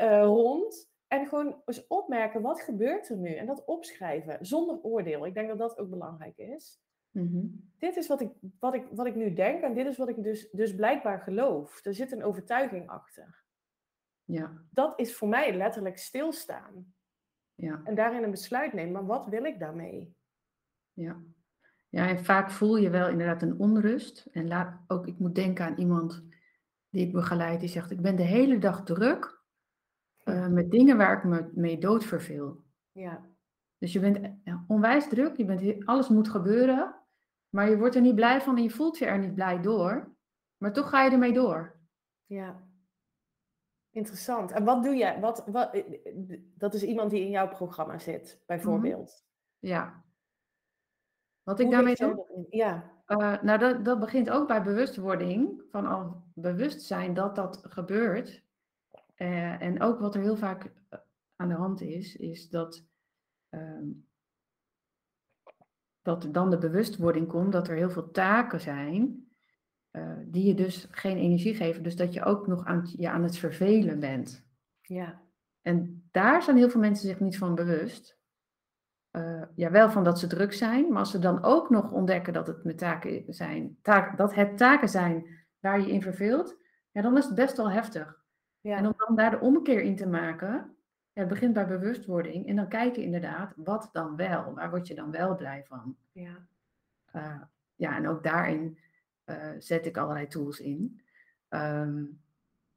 uh, 0.01 0.23
rond. 0.23 0.89
En 1.07 1.27
gewoon 1.27 1.61
eens 1.65 1.87
opmerken, 1.87 2.41
wat 2.41 2.61
gebeurt 2.61 3.09
er 3.09 3.17
nu? 3.17 3.33
En 3.33 3.45
dat 3.45 3.65
opschrijven, 3.65 4.45
zonder 4.45 4.81
oordeel. 4.81 5.25
Ik 5.25 5.33
denk 5.33 5.47
dat 5.47 5.57
dat 5.57 5.77
ook 5.77 5.89
belangrijk 5.89 6.37
is. 6.37 6.81
Mhm. 7.09 7.45
Dit 7.77 7.95
is 7.95 8.07
wat 8.07 8.21
ik, 8.21 8.31
wat, 8.59 8.73
ik, 8.73 8.85
wat 8.91 9.05
ik 9.05 9.15
nu 9.15 9.33
denk 9.33 9.61
en 9.63 9.73
dit 9.73 9.85
is 9.85 9.97
wat 9.97 10.09
ik 10.09 10.23
dus, 10.23 10.49
dus 10.51 10.75
blijkbaar 10.75 11.19
geloof. 11.19 11.85
Er 11.85 11.93
zit 11.93 12.11
een 12.11 12.23
overtuiging 12.23 12.89
achter. 12.89 13.43
Ja. 14.23 14.63
Dat 14.69 14.99
is 14.99 15.15
voor 15.15 15.27
mij 15.27 15.53
letterlijk 15.55 15.97
stilstaan. 15.97 16.93
Ja. 17.55 17.81
En 17.83 17.95
daarin 17.95 18.23
een 18.23 18.31
besluit 18.31 18.73
nemen. 18.73 18.91
Maar 18.91 19.05
wat 19.05 19.25
wil 19.25 19.43
ik 19.43 19.59
daarmee? 19.59 20.15
Ja. 20.93 21.21
Ja, 21.91 22.07
en 22.07 22.23
vaak 22.23 22.51
voel 22.51 22.77
je 22.77 22.89
wel 22.89 23.09
inderdaad 23.09 23.41
een 23.41 23.59
onrust. 23.59 24.27
En 24.31 24.47
laat, 24.47 24.79
ook, 24.87 25.07
ik 25.07 25.19
moet 25.19 25.35
denken 25.35 25.65
aan 25.65 25.77
iemand 25.77 26.23
die 26.89 27.05
ik 27.05 27.11
begeleid, 27.11 27.59
die 27.59 27.69
zegt: 27.69 27.91
Ik 27.91 28.01
ben 28.01 28.15
de 28.15 28.23
hele 28.23 28.57
dag 28.57 28.83
druk 28.83 29.41
uh, 30.25 30.47
met 30.47 30.71
dingen 30.71 30.97
waar 30.97 31.17
ik 31.17 31.23
me 31.23 31.51
mee 31.53 31.77
doodverveel. 31.77 32.63
Ja. 32.91 33.25
Dus 33.77 33.93
je 33.93 33.99
bent 33.99 34.19
onwijs 34.67 35.07
druk, 35.07 35.37
je 35.37 35.45
bent, 35.45 35.85
alles 35.85 36.09
moet 36.09 36.29
gebeuren, 36.29 36.95
maar 37.49 37.69
je 37.69 37.77
wordt 37.77 37.95
er 37.95 38.01
niet 38.01 38.15
blij 38.15 38.41
van 38.41 38.57
en 38.57 38.63
je 38.63 38.69
voelt 38.69 38.97
je 38.97 39.05
er 39.05 39.19
niet 39.19 39.35
blij 39.35 39.61
door. 39.61 40.15
Maar 40.57 40.73
toch 40.73 40.89
ga 40.89 41.03
je 41.03 41.11
ermee 41.11 41.33
door. 41.33 41.79
Ja. 42.25 42.63
Interessant. 43.89 44.51
En 44.51 44.63
wat 44.63 44.83
doe 44.83 44.95
je? 44.95 45.19
Wat, 45.19 45.43
wat, 45.45 45.73
eh, 45.73 46.39
dat 46.55 46.73
is 46.73 46.83
iemand 46.83 47.11
die 47.11 47.21
in 47.21 47.29
jouw 47.29 47.47
programma 47.47 47.97
zit, 47.97 48.43
bijvoorbeeld. 48.45 49.25
Mhm. 49.59 49.73
Ja. 49.73 50.03
Wat 51.51 51.59
ik 51.59 51.65
Hoe 51.65 51.75
daarmee 51.75 51.95
doe? 51.95 52.47
Ja, 52.49 52.91
Eh, 53.11 53.41
nou, 53.41 53.59
dat, 53.59 53.85
dat 53.85 53.99
begint 53.99 54.29
ook 54.29 54.47
bij 54.47 54.63
bewustwording, 54.63 55.63
van 55.69 55.85
al 55.85 56.23
bewust 56.33 56.81
zijn 56.81 57.13
dat 57.13 57.35
dat 57.35 57.61
gebeurt. 57.63 58.43
Eh, 59.15 59.61
en 59.61 59.81
ook 59.81 59.99
wat 59.99 60.15
er 60.15 60.21
heel 60.21 60.35
vaak 60.35 60.71
eh, 60.89 60.99
aan 61.35 61.47
de 61.47 61.55
hand 61.55 61.81
is, 61.81 62.15
is 62.15 62.49
dat, 62.49 62.85
ehm, 63.49 63.85
dat 66.01 66.23
er 66.23 66.31
dan 66.31 66.49
de 66.49 66.57
bewustwording 66.57 67.27
komt 67.27 67.51
dat 67.51 67.67
er 67.67 67.75
heel 67.75 67.89
veel 67.89 68.11
taken 68.11 68.61
zijn 68.61 69.25
die 70.25 70.45
je 70.45 70.53
dus 70.53 70.87
geen 70.91 71.17
energie 71.17 71.55
geven. 71.55 71.83
Dus 71.83 71.95
dat 71.95 72.13
je 72.13 72.23
ook 72.23 72.47
nog 72.47 72.65
aan, 72.65 72.89
je 72.97 73.09
aan 73.09 73.23
het 73.23 73.37
vervelen 73.37 73.99
bent. 73.99 74.45
ja, 74.81 75.21
En 75.61 76.07
daar 76.11 76.43
zijn 76.43 76.57
heel 76.57 76.69
veel 76.69 76.79
mensen 76.79 77.07
zich 77.07 77.19
niet 77.19 77.37
van 77.37 77.55
bewust. 77.55 78.19
Eh, 79.11 79.41
ja, 79.55 79.71
wel 79.71 79.89
van 79.89 80.03
dat 80.03 80.19
ze 80.19 80.27
druk 80.27 80.53
zijn, 80.53 80.89
maar 80.89 80.99
als 80.99 81.11
ze 81.11 81.19
dan 81.19 81.43
ook 81.43 81.69
nog 81.69 81.91
ontdekken 81.91 82.33
dat 82.33 82.47
het, 82.47 82.63
met 82.63 82.77
taken 82.77 83.33
zijn, 83.33 83.77
taak, 83.81 84.17
dat 84.17 84.33
het 84.35 84.57
taken 84.57 84.89
zijn 84.89 85.25
waar 85.59 85.79
je 85.79 85.91
in 85.91 86.01
verveelt, 86.01 86.57
ja, 86.91 87.01
dan 87.01 87.17
is 87.17 87.25
het 87.25 87.35
best 87.35 87.57
wel 87.57 87.71
heftig. 87.71 88.23
ja, 88.61 88.77
En 88.77 88.85
om 88.85 88.93
dan 88.97 89.15
daar 89.15 89.31
de 89.31 89.39
omkeer 89.39 89.81
in 89.81 89.95
te 89.95 90.07
maken, 90.07 90.75
ja, 91.13 91.21
het 91.21 91.27
begint 91.27 91.53
bij 91.53 91.67
bewustwording 91.67 92.47
en 92.47 92.55
dan 92.55 92.67
kijken 92.67 93.03
inderdaad, 93.03 93.53
wat 93.55 93.89
dan 93.91 94.15
wel? 94.15 94.53
Waar 94.53 94.69
word 94.69 94.87
je 94.87 94.95
dan 94.95 95.11
wel 95.11 95.35
blij 95.35 95.63
van? 95.67 95.95
ja, 96.11 96.47
Eh, 97.11 97.41
ja, 97.75 97.95
en 97.95 98.07
ook 98.07 98.23
daarin 98.23 98.79
eh, 99.23 99.49
zet 99.57 99.85
ik 99.85 99.97
allerlei 99.97 100.27
tools 100.27 100.59
in. 100.59 101.01
Ehm, 101.47 102.03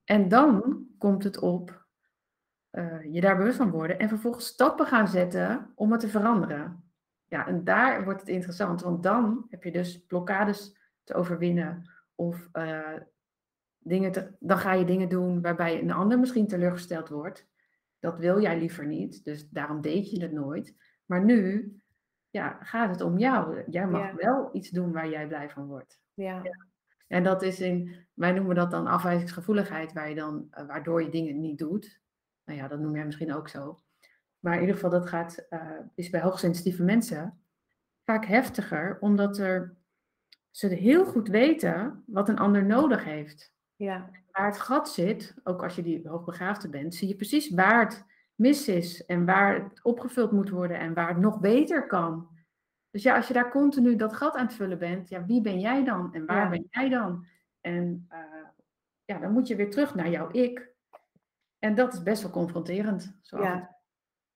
en 0.05 0.29
dan 0.29 0.87
komt 0.99 1.25
het 1.25 1.39
op 1.39 1.84
eh, 2.75 3.13
je 3.13 3.21
daar 3.21 3.37
bewust 3.37 3.57
van 3.57 3.71
worden 3.71 3.99
en 3.99 4.09
vervolgens 4.09 4.47
stappen 4.47 4.87
gaan 4.87 5.09
zetten 5.09 5.73
om 5.75 5.91
het 5.93 6.01
te 6.01 6.09
veranderen. 6.09 6.85
Ja, 7.25 7.47
en 7.47 7.65
daar 7.65 8.05
wordt 8.05 8.21
het 8.21 8.29
interessant, 8.29 8.83
want 8.83 9.03
dan 9.03 9.47
heb 9.51 9.63
je 9.65 9.73
dus 9.73 10.05
blokkades 10.07 10.77
te 11.05 11.15
overwinnen 11.15 11.91
of 12.15 12.49
eh, 12.53 12.93
dingen 13.79 14.13
te, 14.13 14.33
dan 14.39 14.59
ga 14.59 14.73
je 14.73 14.85
dingen 14.85 15.09
doen 15.09 15.43
waarbij 15.43 15.83
een 15.83 15.93
ander 15.93 16.19
misschien 16.19 16.47
teleurgesteld 16.47 17.09
wordt. 17.09 17.47
Dat 17.99 18.19
wil 18.19 18.41
jij 18.41 18.59
liever 18.59 18.87
niet, 18.87 19.25
dus 19.25 19.49
daarom 19.49 19.81
deed 19.81 20.11
je 20.11 20.23
het 20.23 20.33
nooit. 20.33 20.77
Maar 21.07 21.25
nu 21.25 21.73
ja, 22.31 22.59
gaat 22.61 22.91
het 22.91 23.01
om 23.01 23.19
jou. 23.19 23.63
Jij 23.67 23.87
mag 23.87 24.03
Ja. 24.03 24.15
wel 24.15 24.49
iets 24.53 24.71
doen 24.71 24.93
waar 24.93 25.09
jij 25.09 25.27
blij 25.27 25.51
van 25.51 25.67
wordt. 25.67 26.01
ja, 26.15 26.43
En 27.07 27.23
dat 27.25 27.43
is 27.43 27.61
in, 27.61 28.07
wij 28.15 28.33
noemen 28.33 28.55
dat 28.55 28.71
dan 28.71 28.87
afwijzingsgevoeligheid, 28.87 29.93
waar 29.93 30.09
je 30.09 30.15
dan, 30.15 30.47
eh, 30.51 30.67
waardoor 30.67 31.03
je 31.03 31.09
dingen 31.11 31.41
niet 31.41 31.59
doet. 31.59 32.03
Nou 32.45 32.59
ja, 32.59 32.69
dat 32.69 32.79
noem 32.81 32.95
jij 32.95 33.05
misschien 33.05 33.35
ook 33.35 33.49
zo. 33.49 33.79
Maar 34.39 34.55
in 34.55 34.61
ieder 34.61 34.75
geval, 34.75 34.91
dat 34.91 35.09
gaat, 35.09 35.47
eh, 35.49 35.79
is 35.95 36.11
bij 36.11 36.21
hoogsensitieve 36.21 36.83
mensen 36.83 37.43
vaak 38.05 38.25
heftiger, 38.25 38.97
omdat 39.01 39.39
er, 39.39 39.77
ze 40.51 40.67
heel 40.67 41.05
goed 41.05 41.29
weten 41.29 42.03
wat 42.07 42.29
een 42.29 42.39
ander 42.39 42.65
nodig 42.65 43.05
heeft. 43.05 43.53
ja, 43.77 44.11
Waar 44.31 44.47
het 44.47 44.59
gat 44.59 44.89
zit, 44.89 45.35
ook 45.45 45.63
als 45.63 45.77
je 45.77 45.83
die 45.83 46.09
hoogbegaafde 46.09 46.69
bent, 46.69 46.95
zie 46.95 47.09
je 47.09 47.17
precies 47.17 47.51
waar 47.51 47.81
het 47.81 48.05
mis 48.35 48.69
is 48.69 49.05
en 49.07 49.25
waar 49.25 49.63
het 49.63 49.83
opgevuld 49.83 50.33
moet 50.33 50.51
worden 50.51 50.79
en 50.79 50.95
waar 50.95 51.09
het 51.09 51.19
nog 51.19 51.41
beter 51.41 51.87
kan. 51.87 52.29
Dus 52.91 53.03
ja, 53.03 53.17
als 53.17 53.29
je 53.29 53.35
daar 53.35 53.51
continu 53.51 53.97
dat 53.97 54.15
gat 54.15 54.35
aan 54.35 54.47
het 54.47 54.55
vullen 54.55 54.79
bent, 54.79 55.09
ja, 55.09 55.25
wie 55.25 55.41
ben 55.41 55.61
jij 55.61 55.85
dan 55.85 56.15
en 56.15 56.27
waar 56.27 56.37
Ja. 56.45 56.49
ben 56.49 56.67
jij 56.71 56.89
dan? 56.89 57.27
En 57.61 58.07
eh, 58.09 58.19
ja, 59.05 59.19
dan 59.19 59.33
moet 59.33 59.49
je 59.49 59.57
weer 59.57 59.71
terug 59.71 59.95
naar 59.95 60.11
jouw 60.11 60.29
ik. 60.33 60.74
En 61.65 61.75
dat 61.75 61.93
is 61.93 62.03
best 62.03 62.23
wel 62.23 62.31
confronterend. 62.31 63.19
Zo 63.21 63.43
ja. 63.43 63.77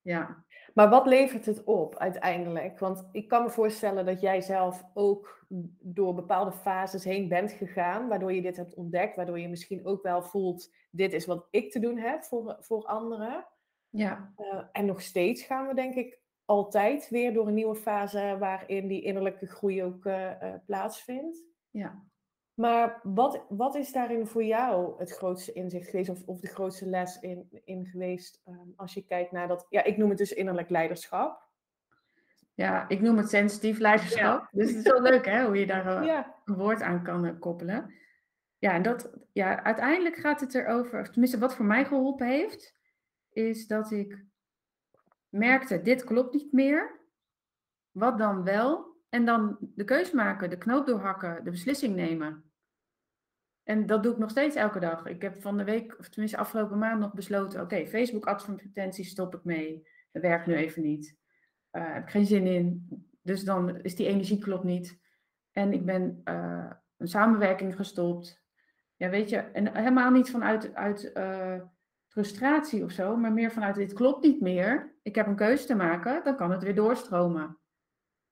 ja. 0.01 0.45
Maar 0.75 0.89
wat 0.89 1.07
levert 1.07 1.47
het 1.47 1.65
op 1.65 1.97
uiteindelijk? 1.97 2.79
Want 2.79 3.09
ik 3.13 3.29
kan 3.29 3.43
me 3.43 3.51
voorstellen 3.51 4.07
dat 4.07 4.21
jij 4.21 4.41
zelf 4.41 4.85
ook 4.95 5.45
door 5.81 6.15
bepaalde 6.15 6.53
fases 6.53 7.05
heen 7.05 7.29
bent 7.29 7.53
gegaan, 7.53 8.09
waardoor 8.09 8.33
je 8.33 8.43
dit 8.43 8.57
hebt 8.57 8.75
ontdekt, 8.75 9.17
waardoor 9.17 9.39
je 9.39 9.49
misschien 9.49 9.87
ook 9.87 10.03
wel 10.03 10.23
voelt, 10.23 10.75
dit 10.91 11.13
is 11.13 11.27
wat 11.27 11.47
ik 11.51 11.73
te 11.73 11.79
doen 11.79 11.99
heb 11.99 12.25
voor, 12.25 12.57
voor 12.61 12.85
anderen. 12.85 13.47
Ja. 13.89 14.33
Eh, 14.37 14.65
en 14.73 14.87
nog 14.87 15.01
steeds 15.01 15.43
gaan 15.43 15.67
we 15.67 15.75
denk 15.75 15.95
ik 15.95 16.21
altijd 16.45 17.09
weer 17.09 17.33
door 17.33 17.47
een 17.47 17.55
nieuwe 17.55 17.77
fase 17.77 18.37
waarin 18.39 18.89
die 18.89 19.03
innerlijke 19.03 19.47
groei 19.47 19.85
ook 19.85 20.07
eh, 20.07 20.43
eh, 20.43 20.61
plaatsvindt. 20.67 21.45
ja. 21.71 22.07
Maar 22.59 23.01
wat, 23.03 23.45
wat 23.49 23.75
is 23.75 23.93
daarin 23.93 24.27
voor 24.27 24.45
jou 24.45 24.99
het 24.99 25.11
grootste 25.11 25.53
inzicht 25.53 25.89
geweest 25.89 26.11
of, 26.11 26.23
of 26.27 26.41
de 26.41 26.47
grootste 26.47 26.87
les 26.87 27.21
in, 27.21 27.49
in 27.65 27.87
geweest 27.87 28.43
ehm, 28.45 28.69
als 28.77 28.95
je 28.95 29.05
kijkt 29.05 29.33
naar 29.33 29.49
dat, 29.49 29.67
ja, 29.69 29.85
ik 29.85 29.97
noem 29.97 30.09
het 30.09 30.19
dus 30.19 30.33
innerlijk 30.33 30.71
leiderschap. 30.71 31.43
Ja, 32.55 32.89
ik 32.89 33.01
noem 33.01 33.17
het 33.17 33.29
sensitief 33.29 33.79
leiderschap. 33.79 34.49
Dus 34.53 34.69
het 34.69 34.77
is 34.77 34.93
wel 34.93 35.03
leuk 35.03 35.25
hè, 35.27 35.45
hoe 35.45 35.59
je 35.59 35.67
daar 35.67 35.87
eh, 36.01 36.07
Ja, 36.07 36.35
een 36.45 36.55
woord 36.55 36.83
aan 36.83 37.03
kan 37.03 37.25
eh, 37.25 37.39
koppelen. 37.39 37.95
Ja, 38.59 38.73
en 38.73 38.83
dat, 38.83 39.11
ja, 39.33 39.63
uiteindelijk 39.63 40.17
gaat 40.17 40.41
het 40.41 40.55
erover, 40.55 41.01
of 41.01 41.09
tenminste 41.09 41.39
wat 41.39 41.55
voor 41.55 41.65
mij 41.65 41.85
geholpen 41.85 42.27
heeft, 42.27 42.75
is 43.33 43.67
dat 43.67 43.91
ik 43.91 44.25
merkte, 45.29 45.83
dit 45.83 46.05
klopt 46.05 46.35
niet 46.35 46.53
meer. 46.53 47.01
Wat 47.91 48.19
dan 48.19 48.45
wel? 48.45 48.97
En 49.09 49.25
dan 49.25 49.57
de 49.61 49.85
keus 49.85 50.11
maken, 50.11 50.51
de 50.51 50.59
knoop 50.59 50.87
doorhakken, 50.87 51.45
de 51.45 51.51
beslissing 51.51 51.95
nemen. 51.95 52.48
En 53.69 53.87
dat 53.87 54.03
doe 54.03 54.13
ik 54.13 54.19
nog 54.19 54.31
steeds 54.31 54.57
elke 54.57 54.81
dag. 54.81 55.07
Ik 55.07 55.23
heb 55.23 55.43
van 55.43 55.57
de 55.57 55.65
week, 55.65 55.99
of 55.99 56.09
tenminste 56.09 56.39
afgelopen 56.39 56.79
maand 56.79 57.01
nog 57.01 57.13
besloten, 57.13 57.61
oké, 57.61 57.87
Facebook 57.87 58.27
advertenties 58.27 59.11
stop 59.11 59.35
ik 59.35 59.45
mee. 59.45 59.89
Dat 60.13 60.23
werkt 60.23 60.47
nu 60.47 60.55
even 60.55 60.83
niet. 60.83 61.17
Eh 61.71 61.93
heb 61.93 62.03
ik 62.03 62.11
geen 62.11 62.27
zin 62.27 62.47
in. 62.47 62.89
Dus 63.23 63.45
dan 63.45 63.81
is 63.81 63.97
die 63.97 64.07
energie 64.07 64.39
klopt 64.39 64.65
niet. 64.65 65.01
En 65.53 65.73
ik 65.73 65.85
ben 65.87 66.21
eh, 66.25 66.71
een 66.97 67.09
samenwerking 67.09 67.77
gestopt. 67.77 68.43
Ja, 68.97 69.09
weet 69.09 69.29
je, 69.29 69.37
en 69.37 69.77
helemaal 69.77 70.11
niet 70.11 70.31
vanuit 70.31 70.75
uit, 70.75 71.13
eh, 71.13 71.61
frustratie 72.07 72.85
of 72.85 72.91
zo, 72.91 73.17
maar 73.17 73.33
meer 73.33 73.51
vanuit 73.51 73.75
dit 73.75 73.93
klopt 73.93 74.23
niet 74.23 74.41
meer. 74.41 74.95
Ik 75.03 75.15
heb 75.15 75.27
een 75.27 75.37
keuze 75.37 75.67
te 75.67 75.75
maken, 75.75 76.25
dan 76.25 76.37
kan 76.37 76.51
het 76.51 76.63
weer 76.63 76.75
doorstromen. 76.75 77.59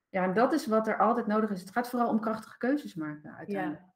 Ja, 0.09 0.25
en 0.25 0.35
dat 0.35 0.53
is 0.53 0.67
wat 0.67 0.87
er 0.87 0.99
altijd 0.99 1.27
nodig 1.27 1.51
is. 1.51 1.61
Het 1.61 1.71
gaat 1.71 1.89
vooral 1.89 2.09
om 2.09 2.21
krachtige 2.21 2.59
keuzes 2.59 2.95
maken 2.95 3.37
uiteindelijk. 3.37 3.81
ja. 3.81 3.95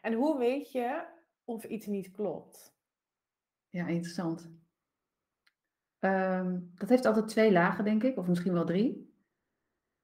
En 0.00 0.12
hoe 0.12 0.38
weet 0.38 0.72
je 0.72 1.06
of 1.44 1.64
iets 1.64 1.86
niet 1.86 2.10
klopt? 2.10 2.78
Ja, 3.68 3.86
interessant. 3.86 4.50
Ehm, 5.98 6.60
dat 6.74 6.88
heeft 6.88 7.06
altijd 7.06 7.28
twee 7.28 7.52
lagen, 7.52 7.84
denk 7.84 8.02
ik, 8.02 8.16
of 8.16 8.26
misschien 8.26 8.52
wel 8.52 8.64
drie. 8.64 9.14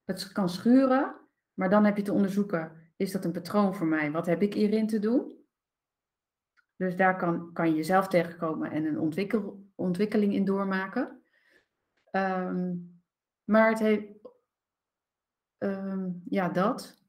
Het 0.04 0.32
kan 0.32 0.48
schuren, 0.48 1.20
maar 1.54 1.70
dan 1.70 1.84
heb 1.84 1.96
je 1.96 2.02
te 2.02 2.12
onderzoeken, 2.12 2.92
is 2.96 3.12
dat 3.12 3.24
een 3.24 3.32
patroon 3.32 3.74
voor 3.74 3.86
mij? 3.86 4.10
Wat 4.10 4.26
heb 4.26 4.42
ik 4.42 4.54
hierin 4.54 4.86
te 4.86 4.98
doen? 4.98 5.44
Dus 6.76 6.96
daar 6.96 7.16
kan, 7.16 7.52
kan 7.52 7.68
je 7.68 7.74
jezelf 7.74 8.08
tegenkomen 8.08 8.70
en 8.70 8.84
een 8.84 8.98
ontwikkel, 8.98 9.70
ontwikkeling 9.74 10.34
in 10.34 10.44
doormaken. 10.44 11.22
Ehm, 12.10 12.76
maar 13.44 13.68
het 13.68 13.78
heeft, 13.78 14.06
ehm, 15.58 16.10
ja, 16.24 16.48
dat. 16.48 17.05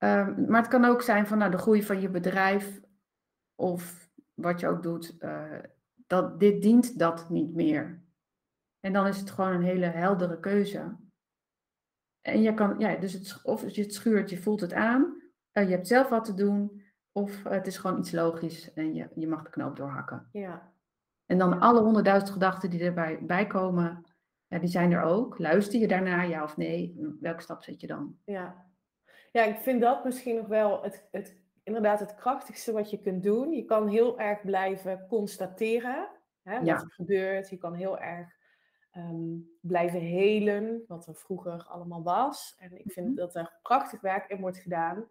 Ehm, 0.00 0.44
maar 0.50 0.60
het 0.60 0.70
kan 0.70 0.84
ook 0.84 1.02
zijn 1.02 1.26
van 1.26 1.38
nou, 1.38 1.50
de 1.50 1.58
groei 1.58 1.82
van 1.82 2.00
je 2.00 2.08
bedrijf 2.08 2.80
of 3.54 4.10
wat 4.34 4.60
je 4.60 4.68
ook 4.68 4.82
doet, 4.82 5.18
eh, 5.18 5.58
dat 6.06 6.40
dit 6.40 6.62
dient 6.62 6.98
dat 6.98 7.30
niet 7.30 7.54
meer. 7.54 8.02
En 8.80 8.92
dan 8.92 9.06
is 9.06 9.18
het 9.18 9.30
gewoon 9.30 9.52
een 9.52 9.62
hele 9.62 9.86
heldere 9.86 10.40
keuze. 10.40 10.96
En 12.20 12.42
je 12.42 12.54
kan, 12.54 12.78
ja, 12.78 12.96
dus 12.96 13.12
het, 13.12 13.40
of 13.42 13.68
je 13.68 13.82
het 13.82 13.94
schuurt, 13.94 14.30
je 14.30 14.42
voelt 14.42 14.60
het 14.60 14.72
aan, 14.72 15.22
eh, 15.50 15.64
je 15.64 15.70
hebt 15.70 15.86
zelf 15.86 16.08
wat 16.08 16.24
te 16.24 16.34
doen, 16.34 16.82
of 17.12 17.42
het 17.42 17.66
is 17.66 17.78
gewoon 17.78 17.98
iets 17.98 18.12
logisch 18.12 18.72
en 18.72 18.94
je, 18.94 19.08
je 19.14 19.28
mag 19.28 19.42
de 19.42 19.50
knoop 19.50 19.76
doorhakken. 19.76 20.28
Ja, 20.32 20.72
En 21.26 21.38
dan 21.38 21.60
alle 21.60 21.80
honderdduizend 21.80 22.30
gedachten 22.32 22.70
die 22.70 22.82
erbij 22.82 23.18
bij 23.26 23.46
komen, 23.46 24.04
ja, 24.46 24.58
die 24.58 24.68
zijn 24.68 24.92
er 24.92 25.02
ook. 25.02 25.38
Luister 25.38 25.80
je 25.80 25.88
daarna, 25.88 26.22
ja 26.22 26.42
of 26.42 26.56
nee? 26.56 27.16
Welke 27.20 27.42
stap 27.42 27.62
zet 27.62 27.80
je 27.80 27.86
dan? 27.86 28.16
ja. 28.24 28.68
Ja, 29.30 29.44
ik 29.44 29.56
vind 29.58 29.80
dat 29.80 30.04
misschien 30.04 30.36
nog 30.36 30.46
wel 30.46 30.82
het, 30.82 31.08
het, 31.10 31.36
inderdaad 31.62 32.00
het 32.00 32.14
krachtigste 32.14 32.72
wat 32.72 32.90
je 32.90 33.00
kunt 33.00 33.22
doen. 33.22 33.52
Je 33.52 33.64
kan 33.64 33.88
heel 33.88 34.18
erg 34.20 34.40
blijven 34.40 35.06
constateren 35.08 36.08
hè, 36.42 36.56
wat 36.56 36.66
Ja. 36.66 36.74
er 36.80 36.90
gebeurt. 36.92 37.50
Je 37.50 37.56
kan 37.58 37.74
heel 37.74 37.98
erg 37.98 38.38
ehm, 38.90 39.36
blijven 39.60 40.00
helen, 40.00 40.84
wat 40.86 41.06
er 41.06 41.14
vroeger 41.14 41.64
allemaal 41.64 42.02
was. 42.02 42.54
En 42.58 42.78
ik 42.78 42.92
vind 42.92 43.06
Mhm. 43.06 43.14
dat 43.16 43.34
er 43.34 43.58
prachtig 43.62 44.00
werk 44.00 44.30
in 44.30 44.40
wordt 44.40 44.58
gedaan. 44.58 45.08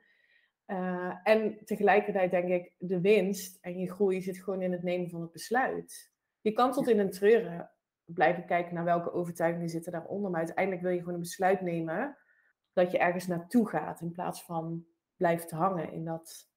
Eh, 0.65 1.15
en 1.23 1.65
tegelijkertijd 1.65 2.31
denk 2.31 2.49
ik, 2.49 2.73
de 2.77 3.01
winst 3.01 3.57
en 3.61 3.77
je 3.79 3.91
groei 3.91 4.21
zit 4.21 4.37
gewoon 4.43 4.61
in 4.61 4.71
het 4.71 4.83
nemen 4.83 5.09
van 5.09 5.21
het 5.21 5.31
besluit. 5.31 6.11
Je 6.41 6.51
kan 6.51 6.71
tot 6.71 6.87
in 6.87 6.99
een 6.99 7.09
treuren 7.11 7.71
blijven 8.05 8.45
kijken 8.45 8.73
naar 8.73 8.83
welke 8.83 9.11
overtuigingen 9.13 9.69
zitten 9.69 9.91
daaronder. 9.91 10.29
Maar 10.31 10.39
uiteindelijk 10.39 10.81
wil 10.83 10.91
je 10.91 10.99
gewoon 10.99 11.13
een 11.13 11.19
besluit 11.19 11.61
nemen 11.61 12.17
dat 12.73 12.91
je 12.91 12.97
ergens 12.97 13.27
naartoe 13.27 13.69
gaat. 13.69 14.01
In 14.01 14.11
plaats 14.11 14.43
van 14.43 14.85
blijft 15.15 15.51
hangen 15.51 15.91
in 15.91 16.05
dat 16.05 16.49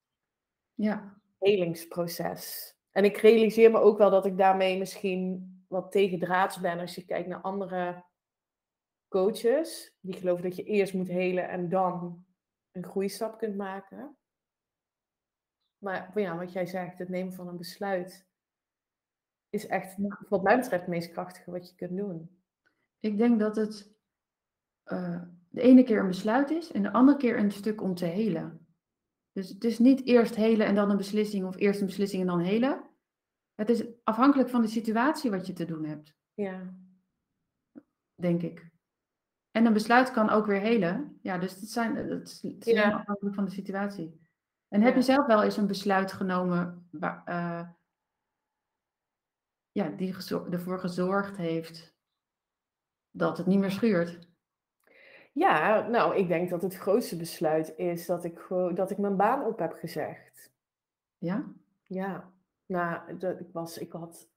Ja, 0.75 1.21
helingsproces. 1.39 2.75
En 2.91 3.05
ik 3.05 3.17
realiseer 3.17 3.71
me 3.71 3.79
ook 3.79 3.99
wel 3.99 4.11
dat 4.11 4.27
ik 4.27 4.37
daarmee 4.37 4.79
misschien 4.79 5.51
wat 5.69 5.93
tegendraads 5.93 6.61
ben 6.61 6.79
als 6.79 6.95
je 6.95 7.05
kijkt 7.05 7.29
naar 7.29 7.41
andere 7.41 8.05
coaches 9.09 9.97
die 10.01 10.15
geloven 10.15 10.43
dat 10.43 10.57
je 10.57 10.63
eerst 10.63 10.95
moet 10.95 11.09
helen 11.09 11.49
en 11.49 11.69
dan 11.69 12.25
een 12.71 12.85
groeistap 12.85 13.39
kunt 13.39 13.57
maken. 13.57 14.17
Maar 15.79 16.21
ja, 16.21 16.37
wat 16.37 16.53
jij 16.53 16.67
zegt, 16.67 16.99
het 16.99 17.09
nemen 17.09 17.33
van 17.33 17.49
een 17.49 17.57
besluit 17.57 18.27
is 19.49 19.67
echt, 19.67 19.97
wat 20.29 20.43
mij 20.43 20.57
betreft, 20.57 20.83
het 20.83 20.91
meest 20.91 21.11
krachtige 21.11 21.51
wat 21.51 21.69
je 21.69 21.75
kunt 21.75 21.97
doen. 21.97 22.43
Ik 22.99 23.19
denk 23.19 23.41
dat 23.41 23.57
het 23.57 23.95
uh, 24.85 25.23
de 25.53 25.61
ene 25.61 25.83
keer 25.83 26.01
een 26.01 26.07
besluit 26.07 26.51
is 26.51 26.73
en 26.73 26.83
de 26.83 26.93
andere 26.93 27.19
keer 27.19 27.39
een 27.39 27.51
stuk 27.51 27.83
om 27.83 27.95
te 27.95 28.05
helen. 28.05 28.67
Dus 29.33 29.49
het 29.49 29.65
is 29.65 29.79
niet 29.79 30.07
eerst 30.07 30.35
helen 30.35 30.67
en 30.67 30.75
dan 30.75 30.91
een 30.91 30.97
beslissing 30.97 31.47
of 31.47 31.57
eerst 31.57 31.81
een 31.81 31.87
beslissing 31.87 32.23
en 32.23 32.29
dan 32.29 32.41
helen. 32.41 32.91
Het 33.55 33.69
is 33.69 33.85
afhankelijk 34.05 34.49
van 34.49 34.63
de 34.63 34.69
situatie 34.69 35.31
wat 35.31 35.47
je 35.47 35.53
te 35.53 35.65
doen 35.65 35.85
hebt. 35.85 36.15
Ja. 36.35 36.75
Denk 38.15 38.43
ik. 38.43 38.71
En 39.51 39.67
een 39.67 39.73
besluit 39.73 40.11
kan 40.11 40.31
ook 40.31 40.47
weer 40.47 40.61
helen. 40.61 41.19
Ja, 41.23 41.39
dus 41.39 41.55
het, 41.55 41.71
zijn, 41.71 41.97
het 41.97 42.43
is 42.43 42.63
ja. 42.65 42.91
afhankelijk 42.91 43.35
van 43.35 43.45
de 43.45 43.51
situatie. 43.51 44.21
En 44.69 44.83
heb 44.83 44.95
je 44.95 45.03
zelf 45.03 45.27
wel 45.27 45.43
eens 45.43 45.57
een 45.57 45.67
besluit 45.67 46.13
genomen 46.13 46.89
waar, 46.91 47.23
uh, 47.29 47.69
ja, 49.73 49.89
die 49.89 50.15
ervoor 50.51 50.79
gezorgd 50.79 51.37
heeft 51.37 51.95
dat 53.11 53.39
het 53.39 53.47
niet 53.47 53.59
meer 53.59 53.71
schuurt? 53.71 54.31
Ja, 55.33 55.89
nou, 55.89 56.17
ik 56.17 56.29
denk 56.29 56.51
dat 56.51 56.63
het 56.63 56.75
grootste 56.75 57.17
besluit 57.17 57.77
is 57.77 58.07
dat 58.07 58.25
ik, 58.25 58.47
dat 58.75 58.91
ik 58.91 58.99
mijn 58.99 59.17
baan 59.17 59.45
op 59.45 59.59
heb 59.59 59.73
gezegd. 59.73 60.53
Ja? 61.19 61.53
Ja. 61.83 62.33
Nou, 62.67 63.17
dat, 63.17 63.41
ik, 63.41 63.49
was, 63.53 63.79
ik 63.79 63.93
had 63.93 64.29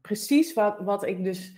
precies 0.00 0.54
wat, 0.54 0.80
wat 0.80 1.06
ik 1.06 1.24
dus 1.24 1.56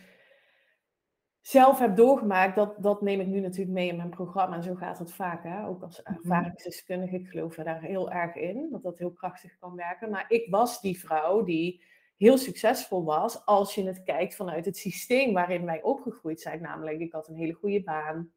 zelf 1.41 1.79
heb 1.79 1.97
doorgemaakt, 1.97 2.57
dat, 2.57 2.75
dat 2.79 3.03
neem 3.03 3.21
ik 3.21 3.27
nu 3.27 3.41
natuurlijk 3.41 3.75
mee 3.75 3.89
in 3.89 3.97
mijn 3.97 4.11
programma. 4.11 4.57
En 4.57 4.63
zo 4.63 4.75
gaat 4.75 4.99
het 4.99 5.13
vaak, 5.13 5.43
hè? 5.43 5.67
ook 5.67 5.83
als 5.83 6.03
mhm. 6.03 6.15
ervaringsdeskundige. 6.15 7.17
Ik 7.17 7.29
geloof 7.29 7.55
daar 7.55 7.81
heel 7.81 8.11
erg 8.11 8.35
in, 8.35 8.69
dat 8.71 8.83
dat 8.83 8.99
heel 8.99 9.13
krachtig 9.13 9.59
kan 9.59 9.75
werken. 9.75 10.11
Maar 10.11 10.25
ik 10.29 10.51
was 10.51 10.81
die 10.81 10.99
vrouw 10.99 11.43
die 11.43 11.83
heel 12.17 12.39
succesvol 12.39 13.05
was 13.05 13.45
als 13.45 13.75
je 13.75 13.87
het 13.87 14.03
kijkt 14.03 14.35
vanuit 14.35 14.65
het 14.65 14.77
systeem 14.77 15.33
waarin 15.33 15.65
wij 15.65 15.83
opgegroeid 15.83 16.41
zijn. 16.41 16.63
Namelijk, 16.63 17.01
ik 17.01 17.13
had 17.13 17.29
een 17.29 17.37
hele 17.37 17.53
goede 17.53 17.83
baan 17.83 18.31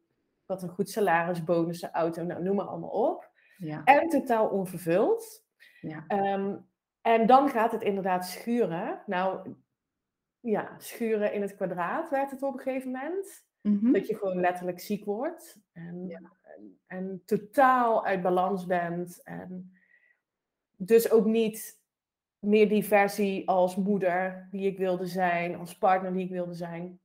had 0.50 0.62
een 0.62 0.74
goed 0.74 0.90
salaris, 0.90 1.44
bonussen, 1.44 1.90
auto, 1.92 2.24
nou, 2.24 2.42
noem 2.42 2.56
maar 2.56 2.66
allemaal 2.66 2.90
op. 2.90 3.30
Ja. 3.56 3.84
En 3.84 4.08
totaal 4.08 4.48
onvervuld. 4.48 5.44
Ja. 5.80 6.04
Ehm, 6.06 6.56
en 7.00 7.26
dan 7.26 7.48
gaat 7.48 7.72
het 7.72 7.82
inderdaad 7.82 8.26
schuren. 8.26 9.02
Nou, 9.06 9.54
ja, 10.40 10.74
schuren 10.78 11.32
in 11.32 11.42
het 11.42 11.54
kwadraat 11.54 12.10
werd 12.10 12.30
het 12.30 12.42
op 12.42 12.52
een 12.52 12.60
gegeven 12.60 12.90
moment. 12.90 13.44
Mhm. 13.60 13.92
Dat 13.92 14.06
je 14.06 14.16
gewoon 14.16 14.40
letterlijk 14.40 14.80
ziek 14.80 15.04
wordt. 15.04 15.60
En, 15.72 16.30
en, 16.42 16.80
en, 16.86 17.22
totaal 17.24 18.06
uit 18.06 18.22
balans 18.22 18.66
bent. 18.66 19.22
En 19.22 19.72
dus 20.76 21.10
ook 21.10 21.24
niet 21.24 21.80
meer 22.38 22.68
die 22.68 22.84
versie 22.84 23.48
als 23.48 23.76
moeder 23.76 24.48
die 24.50 24.66
ik 24.66 24.78
wilde 24.78 25.06
zijn, 25.06 25.56
als 25.56 25.78
partner 25.78 26.12
die 26.12 26.24
ik 26.24 26.30
wilde 26.30 26.54
zijn 26.54 27.00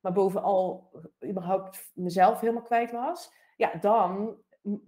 maar 0.00 0.12
bovenal 0.12 0.90
überhaupt 1.24 1.90
mezelf 1.94 2.40
helemaal 2.40 2.62
kwijt 2.62 2.90
was, 2.90 3.32
ja, 3.56 3.74
dan 3.74 4.38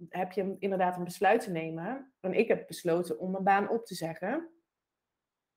heb 0.09 0.31
je 0.31 0.55
inderdaad 0.59 0.97
een 0.97 1.03
besluit 1.03 1.41
te 1.41 1.51
nemen. 1.51 2.13
En 2.19 2.33
ik 2.33 2.47
heb 2.47 2.67
besloten 2.67 3.19
om 3.19 3.31
mijn 3.31 3.43
baan 3.43 3.69
op 3.69 3.85
te 3.85 3.95
zeggen. 3.95 4.49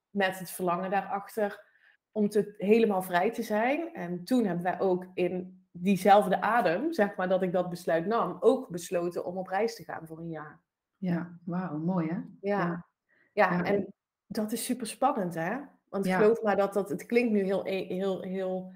Met 0.09 0.39
het 0.39 0.51
verlangen 0.51 0.89
daarachter 0.89 1.65
om 2.11 2.29
te, 2.29 2.53
helemaal 2.57 3.01
vrij 3.01 3.31
te 3.31 3.43
zijn. 3.43 3.93
En 3.93 4.23
toen 4.23 4.45
hebben 4.45 4.63
wij 4.63 4.79
ook 4.79 5.05
in 5.13 5.65
diezelfde 5.71 6.41
adem, 6.41 6.93
zeg 6.93 7.15
maar, 7.15 7.29
dat 7.29 7.41
ik 7.41 7.51
dat 7.51 7.69
besluit 7.69 8.05
nam, 8.05 8.37
ook 8.39 8.69
besloten 8.69 9.25
om 9.25 9.37
op 9.37 9.47
reis 9.47 9.75
te 9.75 9.83
gaan 9.83 10.07
voor 10.07 10.19
een 10.19 10.29
jaar. 10.29 10.61
Ja, 10.97 11.39
wauw, 11.43 11.77
mooi 11.77 12.07
hè? 12.07 12.19
Ja. 12.41 12.85
ja. 13.33 13.63
en 13.63 13.93
dat 14.27 14.51
is 14.51 14.65
super 14.65 14.87
spannend 14.87 15.33
hè? 15.33 15.57
Want 15.89 16.05
ik 16.05 16.13
geloof 16.13 16.41
maar 16.41 16.55
dat 16.55 16.73
dat, 16.73 16.89
het 16.89 17.05
klinkt 17.05 17.31
nu 17.31 17.43
heel, 17.43 17.63
heel, 17.63 18.21
heel 18.21 18.73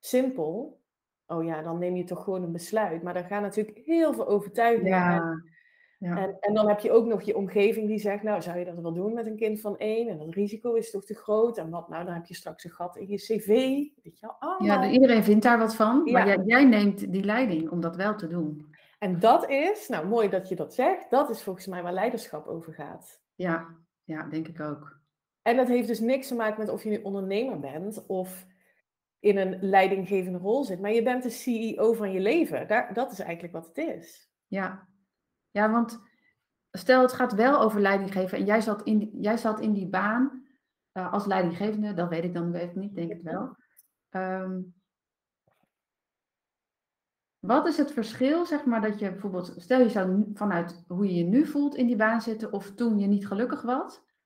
simpel, 0.00 0.80
oh 1.26 1.44
ja, 1.44 1.62
dan 1.62 1.78
neem 1.78 1.96
je 1.96 2.04
toch 2.04 2.24
gewoon 2.24 2.42
een 2.42 2.52
besluit. 2.52 3.02
Maar 3.02 3.16
er 3.16 3.24
gaan 3.24 3.42
natuurlijk 3.42 3.78
heel 3.84 4.14
veel 4.14 4.28
overtuigingen. 4.28 4.90
Ja. 4.90 5.42
Ja. 6.00 6.16
En, 6.16 6.36
en 6.40 6.54
dan 6.54 6.68
heb 6.68 6.80
je 6.80 6.90
ook 6.90 7.06
nog 7.06 7.22
je 7.22 7.36
omgeving 7.36 7.86
die 7.86 7.98
zegt, 7.98 8.22
nou 8.22 8.42
zou 8.42 8.58
je 8.58 8.64
dat 8.64 8.80
wel 8.80 8.92
doen 8.92 9.14
met 9.14 9.26
een 9.26 9.36
kind 9.36 9.60
van 9.60 9.78
één? 9.78 10.08
En 10.08 10.18
dat 10.18 10.34
risico 10.34 10.74
is 10.74 10.90
toch 10.90 11.04
te 11.04 11.14
groot? 11.14 11.58
En 11.58 11.70
wat 11.70 11.88
nou, 11.88 12.04
dan 12.04 12.14
heb 12.14 12.26
je 12.26 12.34
straks 12.34 12.64
een 12.64 12.70
gat 12.70 12.96
in 12.96 13.08
je 13.08 13.16
cv. 13.16 13.46
Weet 14.02 14.18
je 14.18 14.34
wel? 14.40 14.54
Ja, 14.58 14.90
iedereen 14.90 15.22
vindt 15.22 15.42
daar 15.42 15.58
wat 15.58 15.74
van, 15.74 16.02
maar 16.02 16.26
jij, 16.26 16.42
jij, 16.44 16.64
neemt 16.64 17.12
die 17.12 17.24
leiding 17.24 17.70
om 17.70 17.80
dat 17.80 17.96
wel 17.96 18.16
te 18.16 18.28
doen. 18.28 18.74
En 18.98 19.18
dat 19.18 19.48
is, 19.48 19.88
nou 19.88 20.06
mooi 20.06 20.28
dat 20.28 20.48
je 20.48 20.56
dat 20.56 20.74
zegt, 20.74 21.10
dat 21.10 21.30
is 21.30 21.42
volgens 21.42 21.66
mij 21.66 21.82
waar 21.82 21.92
leiderschap 21.92 22.46
over 22.46 22.72
gaat. 22.72 23.20
Ja, 23.34 23.66
ja, 24.04 24.28
denk 24.28 24.48
ik 24.48 24.60
ook. 24.60 24.98
En 25.42 25.56
dat 25.56 25.68
heeft 25.68 25.88
dus 25.88 26.00
niks 26.00 26.28
te 26.28 26.34
maken 26.34 26.60
met 26.60 26.68
of 26.68 26.82
je 26.82 26.90
nu 26.90 27.02
ondernemer 27.02 27.60
bent 27.60 28.06
of 28.06 28.46
in 29.20 29.36
een 29.36 29.58
leidinggevende 29.60 30.38
rol 30.38 30.64
zit. 30.64 30.80
Maar 30.80 30.92
je 30.92 31.02
bent 31.02 31.22
de 31.22 31.30
CEO 31.30 31.92
van 31.92 32.12
je 32.12 32.20
leven. 32.20 32.68
Daar, 32.68 32.94
dat 32.94 33.12
is 33.12 33.18
eigenlijk 33.18 33.52
wat 33.52 33.66
het 33.66 33.76
is. 33.76 34.30
Ja, 34.46 34.88
ja 35.50 35.70
want 35.70 36.00
stel 36.70 37.02
het 37.02 37.12
gaat 37.12 37.32
wel 37.32 37.60
over 37.60 37.80
leidinggeven 37.80 38.38
en 38.38 38.44
jij 38.44 38.60
zat 38.60 38.82
in, 38.82 39.10
jij 39.12 39.36
zat 39.36 39.60
in 39.60 39.72
die 39.72 39.88
baan 39.88 40.44
uh, 40.92 41.12
als 41.12 41.26
leidinggevende, 41.26 41.94
dat 41.94 42.08
weet 42.08 42.24
ik 42.24 42.34
dan 42.34 42.54
ik 42.54 42.74
niet, 42.74 42.94
denk 42.94 43.10
ik 43.10 43.22
wel. 43.22 43.56
Um, 44.10 44.74
wat 47.38 47.66
is 47.66 47.76
het 47.76 47.92
verschil, 47.92 48.46
zeg 48.46 48.64
maar, 48.64 48.80
dat 48.80 48.98
je 48.98 49.10
bijvoorbeeld, 49.10 49.54
stel 49.56 49.80
je 49.80 49.88
zou 49.88 50.30
vanuit 50.34 50.84
hoe 50.86 51.06
je 51.06 51.14
je 51.14 51.24
nu 51.24 51.46
voelt 51.46 51.74
in 51.74 51.86
die 51.86 51.96
baan 51.96 52.20
zitten 52.20 52.52
of 52.52 52.74
toen 52.74 52.98
je 52.98 53.06
niet 53.06 53.26
gelukkig 53.26 53.62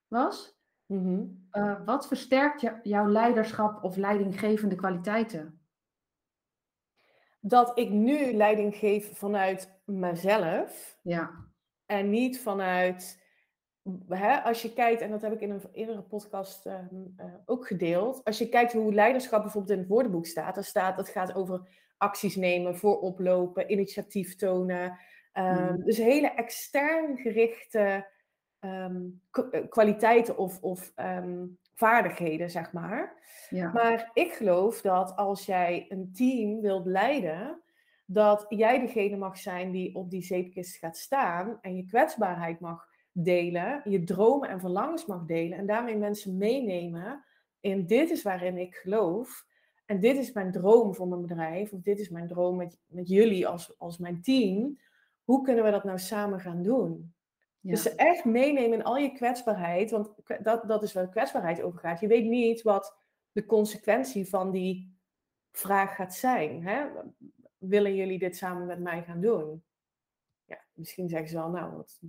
was, 0.06 0.53
Mhm. 0.86 1.24
Eh, 1.50 1.84
wat 1.84 2.06
versterkt 2.06 2.72
jouw 2.82 3.08
leiderschap 3.08 3.84
of 3.84 3.96
leidinggevende 3.96 4.74
kwaliteiten? 4.74 5.58
Dat 7.40 7.78
ik 7.78 7.90
nu 7.90 8.32
leiding 8.32 8.76
geef 8.76 9.18
vanuit 9.18 9.80
mezelf. 9.84 10.98
Ja. 11.02 11.30
En 11.86 12.10
niet 12.10 12.40
vanuit. 12.40 13.22
Hè, 14.08 14.42
als 14.42 14.62
je 14.62 14.72
kijkt, 14.72 15.00
en 15.00 15.10
dat 15.10 15.22
heb 15.22 15.32
ik 15.32 15.40
in 15.40 15.50
een 15.50 15.62
eerdere 15.72 16.02
podcast 16.02 16.66
ehm, 16.66 16.94
eh, 17.16 17.26
ook 17.44 17.66
gedeeld. 17.66 18.24
Als 18.24 18.38
je 18.38 18.48
kijkt 18.48 18.72
hoe 18.72 18.94
leiderschap 18.94 19.42
bijvoorbeeld 19.42 19.72
in 19.72 19.78
het 19.78 19.88
woordenboek 19.88 20.26
staat, 20.26 20.54
dan 20.54 20.64
staat 20.64 20.96
dat 20.96 21.08
gaat 21.08 21.34
over 21.34 21.68
acties 21.96 22.36
nemen, 22.36 22.76
vooroplopen, 22.76 23.72
initiatief 23.72 24.36
tonen. 24.36 24.98
Mm. 25.32 25.84
Dus 25.84 25.96
hele 25.96 26.30
extern 26.30 27.16
gerichte 27.16 28.06
Ehm, 28.64 29.02
eh, 29.50 29.68
kwaliteiten 29.68 30.38
of, 30.38 30.62
of 30.62 30.92
ehm, 30.94 31.46
vaardigheden, 31.74 32.50
zeg 32.50 32.72
maar. 32.72 33.22
Ja. 33.50 33.72
Maar 33.72 34.10
ik 34.14 34.32
geloof 34.32 34.80
dat 34.80 35.16
als 35.16 35.46
jij 35.46 35.86
een 35.88 36.12
team 36.12 36.60
wilt 36.60 36.86
leiden, 36.86 37.62
dat 38.04 38.46
jij 38.48 38.80
degene 38.80 39.16
mag 39.16 39.38
zijn 39.38 39.70
die 39.70 39.94
op 39.94 40.10
die 40.10 40.22
zeepkist 40.22 40.76
gaat 40.76 40.96
staan 40.96 41.58
en 41.60 41.76
je 41.76 41.84
kwetsbaarheid 41.84 42.60
mag 42.60 42.88
delen, 43.12 43.80
je 43.84 44.04
dromen 44.04 44.48
en 44.48 44.60
verlangens 44.60 45.06
mag 45.06 45.24
delen 45.24 45.58
en 45.58 45.66
daarmee 45.66 45.96
mensen 45.96 46.36
meenemen 46.36 47.24
in 47.60 47.86
dit 47.86 48.10
is 48.10 48.22
waarin 48.22 48.58
ik 48.58 48.74
geloof 48.74 49.46
en 49.86 50.00
dit 50.00 50.16
is 50.16 50.32
mijn 50.32 50.52
droom 50.52 50.94
voor 50.94 51.08
mijn 51.08 51.20
bedrijf 51.20 51.72
of 51.72 51.80
dit 51.80 51.98
is 51.98 52.08
mijn 52.08 52.28
droom 52.28 52.56
met, 52.56 52.78
met 52.86 53.08
jullie 53.08 53.46
als, 53.46 53.78
als 53.78 53.98
mijn 53.98 54.22
team. 54.22 54.78
Hoe 55.24 55.42
kunnen 55.42 55.64
we 55.64 55.70
dat 55.70 55.84
nou 55.84 55.98
samen 55.98 56.40
gaan 56.40 56.62
doen? 56.62 57.14
Dus 57.72 57.94
echt 57.94 58.24
meenemen 58.24 58.78
in 58.78 58.84
al 58.84 58.96
je 58.96 59.12
kwetsbaarheid, 59.12 59.90
want 59.90 60.10
dat, 60.42 60.68
dat 60.68 60.82
is 60.82 60.92
waar 60.92 61.08
kwetsbaarheid 61.08 61.62
over 61.62 61.78
gaat. 61.78 62.00
Je 62.00 62.06
weet 62.06 62.24
niet 62.24 62.62
wat 62.62 62.96
de 63.32 63.46
consequentie 63.46 64.28
van 64.28 64.50
die 64.50 64.98
vraag 65.52 65.94
gaat 65.94 66.14
zijn. 66.14 66.66
Hè? 66.66 66.86
Willen 67.58 67.94
jullie 67.94 68.18
dit 68.18 68.36
samen 68.36 68.66
met 68.66 68.80
mij 68.80 69.02
gaan 69.02 69.20
doen? 69.20 69.62
Ja, 70.44 70.64
misschien 70.72 71.08
zeggen 71.08 71.28
ze 71.28 71.36
wel, 71.36 71.50
nou, 71.50 71.76
dat 71.76 72.00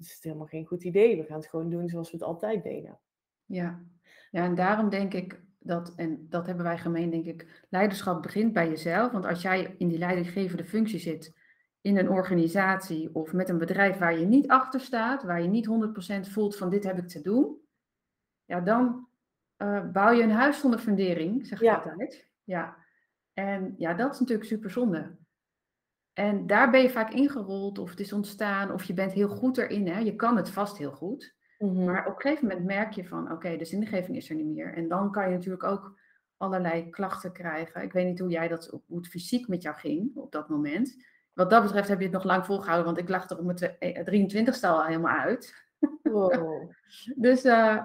is 0.00 0.18
helemaal 0.20 0.46
geen 0.46 0.66
goed 0.66 0.84
idee. 0.84 1.16
We 1.16 1.24
gaan 1.24 1.38
het 1.38 1.48
gewoon 1.48 1.70
doen 1.70 1.88
zoals 1.88 2.10
we 2.10 2.16
het 2.16 2.26
altijd 2.26 2.62
deden. 2.62 3.00
Ja, 3.44 3.82
ja 4.30 4.44
en 4.44 4.54
daarom 4.54 4.88
denk 4.88 5.14
ik 5.14 5.42
dat, 5.58 5.92
en 5.96 6.26
dat 6.28 6.46
hebben 6.46 6.64
wij 6.64 6.78
gemeen, 6.78 7.10
denk 7.10 7.26
ik, 7.26 7.64
leiderschap 7.70 8.22
begint 8.22 8.52
bij 8.52 8.68
jezelf. 8.68 9.12
Want 9.12 9.24
als 9.24 9.42
jij 9.42 9.74
in 9.78 9.88
die 9.88 9.98
leidinggevende 9.98 10.64
functie 10.64 10.98
zit, 10.98 11.34
in 11.82 11.96
een 11.96 12.10
organisatie 12.10 13.14
of 13.14 13.32
met 13.32 13.48
een 13.48 13.58
bedrijf 13.58 13.98
waar 13.98 14.18
je 14.18 14.26
niet 14.26 14.48
achter 14.48 14.80
staat, 14.80 15.22
waar 15.22 15.42
je 15.42 15.48
niet 15.48 15.68
100% 16.26 16.30
voelt 16.30 16.56
van 16.56 16.70
dit 16.70 16.84
heb 16.84 16.98
ik 16.98 17.08
te 17.08 17.20
doen, 17.20 17.60
ja, 18.44 18.60
dan 18.60 19.08
uh, 19.58 19.90
bouw 19.90 20.10
je 20.10 20.22
een 20.22 20.30
huis 20.30 20.60
zonder 20.60 20.80
fundering, 20.80 21.46
zeg 21.46 21.58
ik 21.58 21.64
ja. 21.64 21.74
altijd. 21.74 22.28
Ja. 22.44 22.76
En 23.32 23.74
ja, 23.78 23.94
dat 23.94 24.12
is 24.12 24.20
natuurlijk 24.20 24.48
super 24.48 24.70
zonde. 24.70 25.16
En 26.12 26.46
daar 26.46 26.70
ben 26.70 26.82
je 26.82 26.90
vaak 26.90 27.12
ingerold, 27.12 27.78
of 27.78 27.90
het 27.90 28.00
is 28.00 28.12
ontstaan, 28.12 28.72
of 28.72 28.84
je 28.84 28.94
bent 28.94 29.12
heel 29.12 29.28
goed 29.28 29.58
erin. 29.58 29.88
Hè? 29.88 29.98
Je 29.98 30.16
kan 30.16 30.36
het 30.36 30.50
vast 30.50 30.78
heel 30.78 30.92
goed. 30.92 31.34
Mhm. 31.58 31.84
Maar 31.84 32.06
op 32.06 32.14
een 32.14 32.20
gegeven 32.20 32.46
moment 32.46 32.66
merk 32.66 32.92
je 32.92 33.04
van, 33.04 33.32
oké, 33.32 33.56
de 33.56 33.64
zingeving 33.64 34.16
is 34.16 34.30
er 34.30 34.36
niet 34.36 34.54
meer. 34.54 34.74
En 34.74 34.88
dan 34.88 35.10
kan 35.10 35.24
je 35.24 35.34
natuurlijk 35.34 35.64
ook 35.64 36.00
allerlei 36.36 36.90
klachten 36.90 37.32
krijgen. 37.32 37.82
Ik 37.82 37.92
weet 37.92 38.06
niet 38.06 38.18
hoe 38.18 38.30
jij 38.30 38.48
dat, 38.48 38.80
hoe 38.86 38.98
het 38.98 39.08
fysiek 39.08 39.48
met 39.48 39.62
jou 39.62 39.76
ging 39.76 40.16
op 40.16 40.32
dat 40.32 40.48
moment. 40.48 41.04
Wat 41.32 41.50
dat 41.50 41.62
betreft 41.62 41.88
heb 41.88 41.98
je 41.98 42.04
het 42.04 42.12
nog 42.12 42.24
lang 42.24 42.46
volgehouden, 42.46 42.86
want 42.86 42.98
ik 42.98 43.08
lag 43.08 43.30
er 43.30 43.38
om 43.38 43.46
mijn 43.46 44.48
23ste 44.48 44.60
al 44.60 44.84
helemaal 44.84 45.18
uit. 45.18 45.54
Wow. 46.02 46.70
dus 47.16 47.44
uh, 47.44 47.84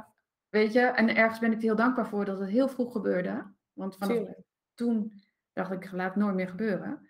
weet 0.49 0.73
je, 0.73 0.79
en 0.79 1.15
ergens 1.15 1.39
ben 1.39 1.51
ik 1.51 1.57
er 1.57 1.63
heel 1.63 1.75
dankbaar 1.75 2.07
voor 2.07 2.25
dat 2.25 2.39
het 2.39 2.49
heel 2.49 2.67
vroeg 2.67 2.91
gebeurde. 2.91 3.53
Want 3.73 3.95
vanaf 3.97 4.27
toen 4.73 5.21
dacht 5.53 5.71
ik, 5.71 5.91
laat 5.91 6.13
het 6.13 6.23
nooit 6.23 6.35
meer 6.35 6.47
gebeuren. 6.47 7.09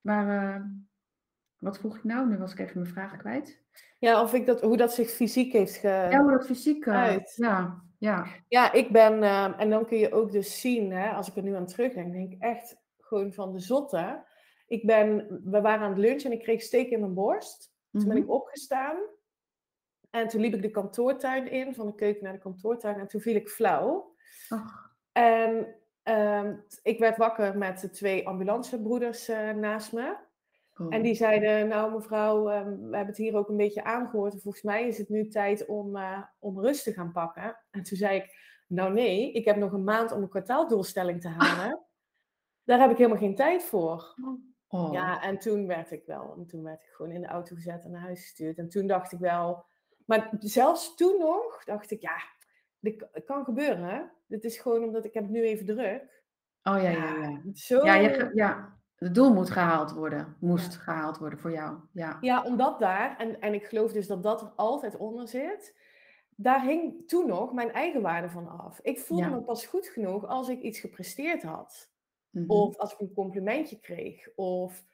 Maar 0.00 0.56
uh, 0.56 0.64
wat 1.58 1.78
vroeg 1.78 1.96
ik 1.96 2.04
nou? 2.04 2.28
Nu 2.28 2.38
was 2.38 2.52
ik 2.52 2.58
even 2.58 2.80
mijn 2.80 2.92
vragen 2.92 3.18
kwijt. 3.18 3.62
Ja, 3.98 4.22
of 4.22 4.34
ik 4.34 4.46
dat, 4.46 4.60
hoe 4.60 4.76
dat 4.76 4.94
zich 4.94 5.10
fysiek 5.10 5.52
heeft 5.52 5.76
ge... 5.76 5.88
Ja, 5.88 6.22
hoe 6.22 6.30
dat 6.30 6.46
fysiek 6.46 6.86
uh, 6.86 6.94
uit. 6.94 7.32
Ja, 7.36 7.82
ja. 7.98 8.26
ja, 8.48 8.72
ik 8.72 8.90
ben, 8.92 9.22
en 9.58 9.70
dan 9.70 9.86
kun 9.86 9.98
je 9.98 10.12
ook 10.12 10.32
dus 10.32 10.60
zien, 10.60 10.92
hè, 10.92 11.10
als 11.10 11.28
ik 11.28 11.36
er 11.36 11.42
nu 11.42 11.54
aan 11.54 11.66
terugdenk, 11.66 12.12
denk 12.12 12.32
ik 12.32 12.40
echt 12.42 12.76
gewoon 12.98 13.32
van 13.32 13.52
de 13.52 13.60
zotte. 13.60 14.26
Ik 14.68 14.86
ben, 14.86 15.26
we 15.44 15.60
waren 15.60 15.84
aan 15.84 15.90
het 15.90 15.98
lunchen 15.98 16.30
en 16.30 16.36
ik 16.36 16.42
kreeg 16.42 16.62
steek 16.62 16.90
in 16.90 17.00
mijn 17.00 17.14
borst. 17.14 17.72
Toen 17.90 18.04
ben 18.04 18.16
mhm. 18.16 18.22
ik 18.22 18.30
opgestaan. 18.30 18.96
En 20.10 20.28
toen 20.28 20.40
liep 20.40 20.54
ik 20.54 20.62
de 20.62 20.70
kantoortuin 20.70 21.50
in, 21.50 21.74
van 21.74 21.86
de 21.86 21.94
keuken 21.94 22.24
naar 22.24 22.32
de 22.32 22.38
kantoortuin. 22.38 22.98
En 22.98 23.08
toen 23.08 23.20
viel 23.20 23.34
ik 23.34 23.48
flauw. 23.48 24.14
En 25.12 25.78
Ehm, 26.08 26.54
ik 26.82 26.98
werd 26.98 27.16
wakker 27.16 27.58
met 27.58 27.80
de 27.80 27.90
twee 27.90 28.28
ambulancebroeders 28.28 29.28
uh, 29.28 29.50
naast 29.50 29.92
me. 29.92 30.16
En 30.74 30.98
oh. 30.98 31.02
die 31.02 31.14
zeiden, 31.14 31.68
nou 31.68 31.92
mevrouw, 31.92 32.50
um, 32.50 32.90
we 32.90 32.96
hebben 32.96 33.06
het 33.06 33.16
hier 33.16 33.36
ook 33.36 33.48
een 33.48 33.56
beetje 33.56 33.84
aangehoord. 33.84 34.32
En 34.32 34.40
volgens 34.40 34.62
mij 34.62 34.86
is 34.86 34.98
het 34.98 35.08
nu 35.08 35.28
tijd 35.28 35.66
om, 35.66 35.96
uh, 35.96 36.22
om 36.38 36.60
rust 36.60 36.84
te 36.84 36.92
gaan 36.92 37.12
pakken. 37.12 37.58
En 37.70 37.82
toen 37.82 37.96
zei 37.96 38.16
ik, 38.16 38.30
nou 38.66 38.92
nee, 38.92 39.32
ik 39.32 39.44
heb 39.44 39.56
nog 39.56 39.72
een 39.72 39.84
maand 39.84 40.12
om 40.12 40.22
een 40.22 40.28
kwartaaldoelstelling 40.28 41.20
te 41.20 41.28
halen. 41.28 41.80
Daar 42.64 42.80
heb 42.80 42.90
ik 42.90 42.96
helemaal 42.96 43.18
geen 43.18 43.34
tijd 43.34 43.64
voor. 43.64 44.14
Oh. 44.24 44.47
Ja, 44.68 45.22
en 45.22 45.38
toen 45.38 45.66
werd 45.66 45.90
ik 45.90 46.02
wel, 46.06 46.34
en 46.36 46.46
toen 46.46 46.62
werd 46.62 46.82
ik 46.82 46.88
gewoon 46.88 47.12
in 47.12 47.20
de 47.20 47.26
auto 47.26 47.54
gezet 47.54 47.84
en 47.84 47.90
naar 47.90 48.00
huis 48.00 48.20
gestuurd. 48.20 48.58
En 48.58 48.68
toen 48.68 48.86
dacht 48.86 49.12
ik 49.12 49.18
wel, 49.18 49.64
maar 50.04 50.30
zelfs 50.38 50.94
toen 50.96 51.18
nog 51.18 51.64
dacht 51.64 51.90
ik, 51.90 52.00
ja, 52.00 52.16
dit 52.78 53.06
kan 53.24 53.44
gebeuren. 53.44 54.12
Dit 54.26 54.44
is 54.44 54.58
gewoon 54.58 54.84
omdat 54.84 55.04
ik 55.04 55.14
heb 55.14 55.22
het 55.22 55.32
nu 55.32 55.42
even 55.42 55.66
druk. 55.66 56.22
Oh 56.62 56.82
ja, 56.82 56.90
ja, 56.90 57.14
ja. 57.14 57.40
Zo... 57.52 57.84
Ja, 57.84 57.94
je, 57.94 58.30
ja, 58.34 58.78
het 58.96 59.14
doel 59.14 59.34
moet 59.34 59.50
gehaald 59.50 59.92
worden. 59.92 60.36
Moest 60.40 60.76
gehaald 60.76 61.18
worden 61.18 61.38
voor 61.38 61.52
jou. 61.52 61.78
Ja, 61.92 62.18
ja 62.20 62.42
omdat 62.42 62.78
daar, 62.78 63.16
en, 63.16 63.40
en 63.40 63.54
ik 63.54 63.64
geloof 63.64 63.92
dus 63.92 64.06
dat 64.06 64.22
dat 64.22 64.42
er 64.42 64.52
altijd 64.56 64.96
onder 64.96 65.28
zit. 65.28 65.76
Daar 66.36 66.62
hing 66.64 67.08
toen 67.08 67.26
nog 67.26 67.52
mijn 67.52 67.72
eigen 67.72 68.02
waarde 68.02 68.30
van 68.30 68.48
af. 68.48 68.80
Ik 68.82 69.00
voelde 69.00 69.28
me 69.28 69.40
pas 69.40 69.66
goed 69.66 69.86
genoeg 69.86 70.26
als 70.26 70.48
ik 70.48 70.60
iets 70.60 70.80
gepresteerd 70.80 71.42
had. 71.42 71.90
Mhm. 72.30 72.50
Of 72.50 72.76
als 72.76 72.92
ik 72.92 73.00
een 73.00 73.12
complimentje 73.14 73.80
kreeg. 73.80 74.28
Of 74.34 74.84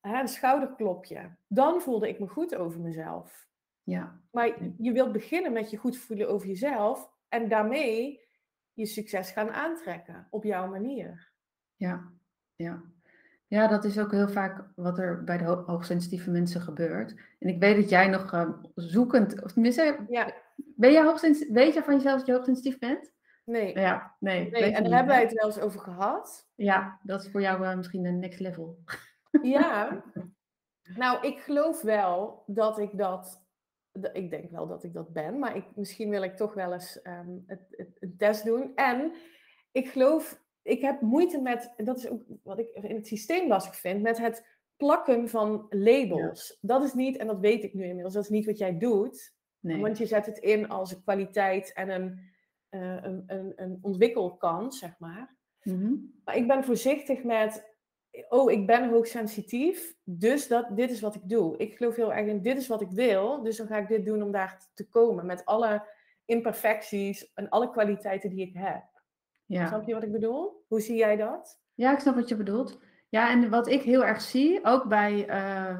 hè, 0.00 0.20
een 0.20 0.28
schouderklopje. 0.28 1.36
Dan 1.48 1.80
voelde 1.80 2.08
ik 2.08 2.18
me 2.18 2.28
goed 2.28 2.54
over 2.54 2.80
mezelf. 2.80 3.48
Ja. 3.82 4.20
Maar 4.30 4.62
je 4.78 4.92
wilt 4.92 5.12
beginnen 5.12 5.52
met 5.52 5.70
je 5.70 5.76
goed 5.76 5.96
voelen 5.96 6.28
over 6.28 6.48
jezelf. 6.48 7.10
En 7.28 7.48
daarmee 7.48 8.20
je 8.72 8.86
succes 8.86 9.30
gaan 9.30 9.50
aantrekken 9.50 10.26
op 10.30 10.44
jouw 10.44 10.68
manier. 10.68 11.32
Ja, 11.76 12.12
ja. 12.56 12.82
Ja, 13.46 13.66
dat 13.66 13.84
is 13.84 13.98
ook 13.98 14.10
heel 14.10 14.28
vaak 14.28 14.68
wat 14.74 14.98
er 14.98 15.24
bij 15.24 15.38
de 15.38 15.44
hoogsensitieve 15.44 16.30
mensen 16.30 16.60
gebeurt. 16.60 17.14
En 17.38 17.48
ik 17.48 17.60
weet 17.60 17.76
dat 17.76 17.88
jij 17.88 18.08
nog 18.08 18.32
uh, 18.32 18.48
zoekend, 18.74 19.42
of 19.42 19.52
tenminste, 19.52 20.04
ja. 20.08 20.34
ben 20.56 20.92
jij 20.92 21.02
hoogsensitief, 21.02 21.52
weet 21.52 21.74
je 21.74 21.82
van 21.82 21.94
jezelf 21.94 22.16
dat 22.16 22.26
je 22.26 22.32
hoogsensitief 22.32 22.78
bent? 22.78 23.12
Nee. 23.44 23.78
Ja, 23.78 24.16
nee. 24.18 24.50
nee 24.50 24.62
en 24.62 24.82
daar 24.82 24.92
hebben 24.92 25.14
wij 25.14 25.22
het 25.22 25.32
wel 25.32 25.46
eens 25.46 25.60
over 25.60 25.80
gehad. 25.80 26.48
Ja, 26.54 27.00
dat 27.02 27.22
is 27.22 27.30
voor 27.30 27.40
jou 27.40 27.64
uh, 27.64 27.76
misschien 27.76 28.04
een 28.04 28.18
next 28.18 28.40
level. 28.40 28.78
Ja, 29.42 30.04
nou, 30.96 31.26
ik 31.26 31.38
geloof 31.38 31.82
wel 31.82 32.42
dat 32.46 32.78
ik 32.78 32.98
dat 32.98 33.42
ik 34.12 34.30
denk 34.30 34.50
wel 34.50 34.66
dat 34.66 34.84
ik 34.84 34.92
dat 34.92 35.12
ben, 35.12 35.38
maar 35.38 35.56
ik, 35.56 35.64
misschien 35.74 36.10
wil 36.10 36.22
ik 36.22 36.36
toch 36.36 36.54
wel 36.54 36.72
eens 36.72 37.00
um, 37.02 37.44
het, 37.46 37.66
het, 37.70 37.96
het, 38.00 38.18
test 38.18 38.44
doen. 38.44 38.72
En 38.74 39.12
ik 39.72 39.88
geloof, 39.88 40.42
ik 40.62 40.80
heb 40.80 41.00
moeite 41.00 41.40
met, 41.40 41.72
dat 41.76 41.98
is 41.98 42.08
ook 42.08 42.22
wat 42.42 42.58
ik 42.58 42.68
in 42.68 42.96
het 42.96 43.06
systeem 43.06 43.48
lastig 43.48 43.76
vind, 43.76 44.02
met 44.02 44.18
het 44.18 44.46
plakken 44.76 45.28
van 45.28 45.66
labels. 45.70 46.58
Dat 46.60 46.82
is 46.82 46.92
niet, 46.92 47.16
en 47.16 47.26
dat 47.26 47.38
weet 47.38 47.64
ik 47.64 47.74
nu 47.74 47.84
inmiddels, 47.84 48.14
dat 48.14 48.22
is 48.22 48.30
niet 48.30 48.46
wat 48.46 48.58
jij 48.58 48.78
doet. 48.78 49.34
Nee. 49.60 49.80
Want 49.80 49.98
je 49.98 50.06
zet 50.06 50.26
het 50.26 50.38
in 50.38 50.68
als 50.68 50.92
een 50.92 51.02
kwaliteit 51.02 51.72
en 51.72 51.88
een, 51.88 52.33
uh, 52.74 53.02
een, 53.02 53.22
een, 53.26 53.52
een 53.56 53.78
ontwikkelkans, 53.82 54.78
zeg 54.78 54.98
maar. 54.98 55.36
Mm 55.62 56.12
Maar 56.24 56.36
ik 56.36 56.46
ben 56.46 56.64
voorzichtig 56.64 57.24
met 57.24 57.74
oh, 58.28 58.50
ik 58.50 58.66
ben 58.66 58.88
hoogsensitief, 58.88 59.94
dus 60.04 60.48
dat, 60.48 60.76
dit 60.76 60.90
is 60.90 61.00
wat 61.00 61.14
ik 61.14 61.28
doe. 61.28 61.56
Ik 61.56 61.76
geloof 61.76 61.96
heel 61.96 62.12
erg 62.12 62.26
in, 62.26 62.42
dit 62.42 62.56
is 62.56 62.66
wat 62.66 62.80
ik 62.80 62.90
wil, 62.90 63.42
dus 63.42 63.56
dan 63.56 63.66
ga 63.66 63.76
ik 63.76 63.88
dit 63.88 64.04
doen 64.04 64.22
om 64.22 64.32
daar 64.32 64.68
te 64.74 64.88
komen. 64.88 65.26
Met 65.26 65.44
alle 65.44 65.86
imperfecties 66.24 67.32
en 67.34 67.48
alle 67.48 67.70
kwaliteiten 67.70 68.30
die 68.30 68.46
ik 68.46 68.54
heb. 68.54 68.84
Ja. 69.46 69.66
Snap 69.66 69.86
je 69.86 69.94
wat 69.94 70.02
ik 70.02 70.12
bedoel? 70.12 70.64
Hoe 70.68 70.80
zie 70.80 70.96
jij 70.96 71.16
dat? 71.16 71.60
Ja, 71.74 71.92
ik 71.92 71.98
snap 71.98 72.14
wat 72.14 72.28
je 72.28 72.36
bedoelt. 72.36 72.80
Ja, 73.08 73.30
en 73.30 73.50
wat 73.50 73.68
ik 73.68 73.82
heel 73.82 74.04
erg 74.04 74.20
zie, 74.20 74.64
ook 74.64 74.88
bij 74.88 75.28
uh, 75.28 75.78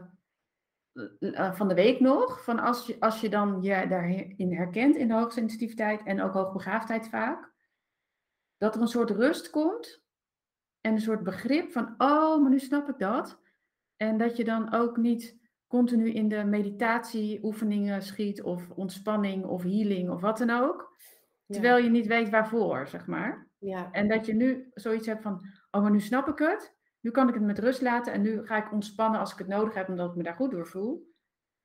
van 1.52 1.68
de 1.68 1.74
week 1.74 2.00
nog, 2.00 2.44
van 2.44 2.58
als 2.58 2.86
je, 2.86 2.96
als 3.00 3.20
je 3.20 3.28
dan 3.28 3.62
je 3.62 3.86
daarin 3.88 4.52
herkent 4.52 4.96
in 4.96 5.08
de 5.08 5.14
hoogsensitiviteit 5.14 6.02
en 6.02 6.22
ook 6.22 6.32
hoogbegaafdheid 6.32 7.08
vaak, 7.08 7.52
dat 8.58 8.74
er 8.74 8.80
een 8.80 8.88
soort 8.88 9.10
rust 9.10 9.50
komt 9.50 10.02
en 10.80 10.92
een 10.92 11.00
soort 11.00 11.22
begrip 11.22 11.72
van, 11.72 11.94
oh, 11.98 12.42
maar 12.42 12.50
nu 12.50 12.58
snap 12.58 12.88
ik 12.88 12.98
dat. 12.98 13.38
En 13.96 14.18
dat 14.18 14.36
je 14.36 14.44
dan 14.44 14.72
ook 14.72 14.96
niet 14.96 15.38
continu 15.66 16.12
in 16.12 16.28
de 16.28 16.44
meditatieoefeningen 16.44 18.02
schiet 18.02 18.42
of 18.42 18.70
ontspanning 18.70 19.44
of 19.44 19.62
healing 19.62 20.10
of 20.10 20.20
wat 20.20 20.38
dan 20.38 20.50
ook. 20.50 20.92
Terwijl 21.46 21.78
je 21.78 21.90
niet 21.90 22.06
weet 22.06 22.30
waarvoor, 22.30 22.86
zeg 22.86 23.06
maar. 23.06 23.48
Ja. 23.58 23.90
En 23.92 24.08
dat 24.08 24.26
je 24.26 24.34
nu 24.34 24.70
zoiets 24.74 25.06
hebt 25.06 25.22
van, 25.22 25.40
oh, 25.70 25.82
maar 25.82 25.90
nu 25.90 26.00
snap 26.00 26.28
ik 26.28 26.38
het. 26.38 26.74
Nu 27.04 27.10
kan 27.10 27.28
ik 27.28 27.34
het 27.34 27.42
met 27.42 27.58
rust 27.58 27.80
laten 27.80 28.12
en 28.12 28.22
nu 28.22 28.46
ga 28.46 28.64
ik 28.64 28.72
ontspannen 28.72 29.20
als 29.20 29.32
ik 29.32 29.38
het 29.38 29.46
nodig 29.46 29.74
heb, 29.74 29.88
omdat 29.88 30.10
ik 30.10 30.16
me 30.16 30.22
daar 30.22 30.34
goed 30.34 30.50
door 30.50 30.66
voel. 30.66 31.12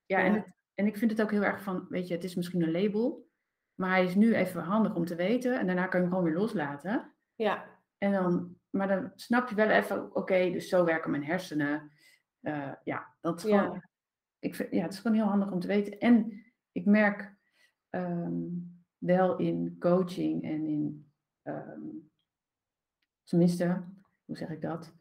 Ja, 0.06 0.18
En, 0.18 0.34
het, 0.34 0.52
en 0.74 0.86
ik 0.86 0.96
vind 0.96 1.10
het 1.10 1.22
ook 1.22 1.30
heel 1.30 1.42
erg 1.42 1.62
van, 1.62 1.86
weet 1.88 2.08
je, 2.08 2.14
het 2.14 2.24
is 2.24 2.34
misschien 2.34 2.62
een 2.62 2.82
label, 2.82 3.28
maar 3.74 3.90
hij 3.90 4.04
is 4.04 4.14
nu 4.14 4.34
even 4.34 4.62
handig 4.62 4.94
om 4.94 5.04
te 5.04 5.14
weten 5.14 5.58
en 5.58 5.66
daarna 5.66 5.86
kan 5.86 6.00
je 6.00 6.06
hem 6.06 6.14
gewoon 6.14 6.30
weer 6.30 6.40
loslaten. 6.40 7.14
Ja. 7.34 7.78
En 7.98 8.12
dan 8.12 8.60
maar 8.70 8.88
dan 8.88 9.12
snap 9.14 9.48
je 9.48 9.54
wel 9.54 9.68
even, 9.68 10.14
oké, 10.14 10.50
dus 10.50 10.68
zo 10.68 10.84
werken 10.84 11.10
mijn 11.10 11.24
hersenen. 11.24 11.90
Uh, 12.40 12.72
ja, 12.84 13.14
dat 13.20 13.36
is 13.36 13.42
gewoon, 13.42 13.72
ja. 13.72 13.88
Ik 14.38 14.54
vind, 14.54 14.70
ja, 14.70 14.82
het 14.82 14.92
is 14.92 14.98
gewoon 14.98 15.16
heel 15.16 15.26
handig 15.26 15.50
om 15.50 15.60
te 15.60 15.66
weten. 15.66 15.98
En 15.98 16.44
ik 16.72 16.84
merk 16.84 17.34
um, 17.90 18.84
wel 18.98 19.36
in 19.38 19.76
coaching 19.78 20.44
en 20.44 20.66
in, 20.66 21.12
um, 21.42 22.10
tenminste, 23.24 23.84
hoe 24.24 24.36
zeg 24.36 24.50
ik 24.50 24.60
dat? 24.60 24.98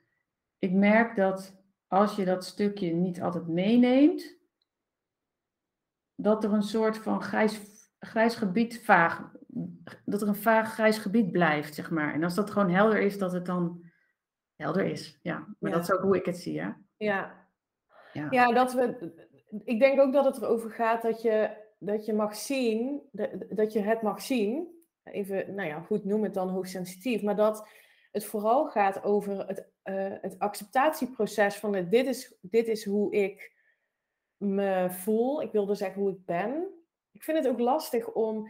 Ik 0.60 0.72
merk 0.72 1.16
dat 1.16 1.58
als 1.88 2.16
je 2.16 2.26
dat 2.26 2.46
stukje 2.46 2.94
niet 2.94 3.22
altijd 3.22 3.48
meeneemt, 3.48 4.38
dat 6.16 6.44
er 6.44 6.54
een 6.54 6.64
soort 6.64 6.98
van 6.98 7.22
grijs, 7.22 7.60
grijs 8.00 8.36
gebied 8.36 8.84
vaag 8.84 9.32
dat 10.06 10.22
er 10.22 10.28
een 10.28 10.36
vaag 10.36 10.74
grijs 10.74 10.98
gebied 10.98 11.32
blijft, 11.32 11.76
zeg 11.76 11.92
maar. 11.92 12.14
En 12.14 12.24
als 12.24 12.36
dat 12.36 12.52
gewoon 12.52 12.70
helder 12.70 13.02
is, 13.02 13.18
dat 13.18 13.32
het 13.32 13.46
dan 13.46 13.84
helder 14.56 14.86
is. 14.86 15.20
Ja, 15.22 15.48
maar 15.60 15.72
dat 15.72 15.84
is 15.84 15.92
ook 15.92 16.02
hoe 16.02 16.16
ik 16.16 16.26
het 16.26 16.38
zie, 16.38 16.54
ja. 16.54 16.82
Ja. 16.98 17.48
Ja, 18.14 18.28
ja 18.30 18.54
dat 18.54 18.74
we... 18.74 19.12
Ik 19.64 19.80
denk 19.80 20.00
ook 20.00 20.14
dat 20.14 20.26
het 20.26 20.38
erover 20.38 20.72
gaat 20.72 21.02
dat 21.02 21.22
je, 21.22 21.50
dat 21.80 22.06
je 22.06 22.14
mag 22.14 22.36
zien, 22.36 23.02
dat 23.50 23.74
je 23.74 23.80
het 23.80 24.02
mag 24.02 24.22
zien. 24.22 24.68
Even, 25.04 25.56
nou 25.56 25.68
ja, 25.68 25.80
goed, 25.80 26.06
noem 26.06 26.24
het 26.24 26.34
dan 26.34 26.50
hoogsensitief. 26.50 27.22
Maar 27.22 27.36
dat 27.36 27.68
het 28.12 28.26
vooral 28.26 28.68
gaat 28.68 29.04
over 29.04 29.48
het, 29.48 29.70
uh, 29.84 30.16
het 30.22 30.40
acceptatieproces 30.40 31.56
van 31.56 31.76
het, 31.76 31.92
dit, 31.92 32.08
is, 32.08 32.38
dit 32.42 32.68
is 32.68 32.86
hoe 32.86 33.14
ik 33.14 33.58
me 34.38 34.88
voel. 34.92 35.42
Ik 35.42 35.52
wilde 35.52 35.76
zeggen 35.76 36.02
hoe 36.02 36.12
ik 36.12 36.26
ben. 36.26 36.68
Ik 37.12 37.24
vind 37.24 37.38
het 37.38 37.48
ook 37.48 37.60
lastig 37.60 38.12
om 38.12 38.50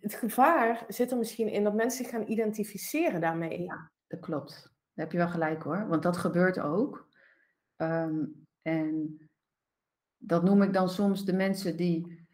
het 0.00 0.14
gevaar 0.14 0.84
zit 0.88 1.10
er 1.10 1.16
misschien 1.16 1.48
in 1.48 1.64
dat 1.64 1.74
mensen 1.74 2.04
zich 2.04 2.14
gaan 2.14 2.30
identificeren 2.30 3.20
daarmee. 3.20 3.62
Ja, 3.62 3.90
dat 4.06 4.20
klopt. 4.20 4.52
Daar 4.94 5.04
heb 5.04 5.12
je 5.12 5.18
wel 5.18 5.28
gelijk 5.28 5.62
hoor, 5.62 5.88
want 5.88 6.02
dat 6.02 6.16
gebeurt 6.16 6.60
ook. 6.60 7.08
Ehm, 7.76 8.24
en 8.62 9.18
dat 10.16 10.42
noem 10.42 10.62
ik 10.62 10.72
dan 10.72 10.88
soms 10.88 11.24
de 11.24 11.32
mensen 11.32 11.76
die 11.76 12.26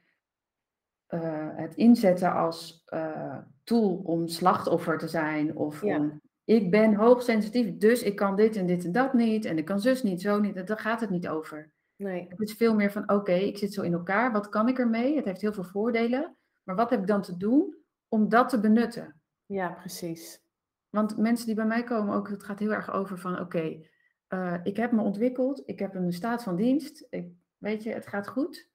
uh, 1.08 1.56
het 1.56 1.74
inzetten 1.74 2.32
als 2.32 2.84
uh, 2.94 3.38
tool 3.68 4.00
om 4.04 4.28
slachtoffer 4.28 4.98
te 4.98 5.08
zijn. 5.08 5.56
Of 5.56 5.82
om, 5.82 6.20
ik 6.44 6.70
ben 6.70 6.94
hoogsensitief, 6.94 7.76
dus 7.76 8.02
ik 8.02 8.16
kan 8.16 8.36
dit 8.36 8.56
en 8.56 8.66
dit 8.66 8.84
en 8.84 8.92
dat 8.92 9.12
niet. 9.12 9.44
En 9.44 9.58
ik 9.58 9.64
kan 9.64 9.80
zus 9.80 10.02
niet, 10.02 10.20
zo 10.20 10.40
niet. 10.40 10.66
Daar 10.66 10.78
gaat 10.78 11.00
het 11.00 11.10
niet 11.10 11.28
over. 11.28 11.70
Nee. 11.96 12.26
Het 12.28 12.40
is 12.40 12.52
veel 12.52 12.74
meer 12.74 12.92
van, 12.92 13.10
oké, 13.10 13.32
ik 13.32 13.58
zit 13.58 13.72
zo 13.72 13.82
in 13.82 13.92
elkaar. 13.92 14.32
Wat 14.32 14.48
kan 14.48 14.68
ik 14.68 14.78
ermee? 14.78 15.16
Het 15.16 15.24
heeft 15.24 15.40
heel 15.40 15.52
veel 15.52 15.64
voordelen. 15.64 16.36
Maar 16.64 16.76
wat 16.76 16.90
heb 16.90 17.00
ik 17.00 17.06
dan 17.06 17.22
te 17.22 17.36
doen 17.36 17.76
om 18.08 18.28
dat 18.28 18.48
te 18.48 18.60
benutten? 18.60 19.20
Ja, 19.46 19.70
precies. 19.70 20.42
want 20.88 21.16
mensen 21.16 21.46
die 21.46 21.54
bij 21.54 21.66
mij 21.66 21.84
komen 21.84 22.14
ook, 22.14 22.28
het 22.28 22.42
gaat 22.42 22.58
heel 22.58 22.72
erg 22.72 22.92
over 22.92 23.18
van 23.18 23.40
oké, 23.40 23.80
eh, 24.26 24.54
ik 24.62 24.76
heb 24.76 24.92
me 24.92 25.02
ontwikkeld, 25.02 25.62
ik 25.64 25.78
heb 25.78 25.94
een 25.94 26.12
staat 26.12 26.42
van 26.42 26.56
dienst, 26.56 27.06
ik, 27.10 27.28
weet 27.58 27.82
je, 27.82 27.92
het 27.92 28.06
gaat 28.06 28.28
goed. 28.28 28.68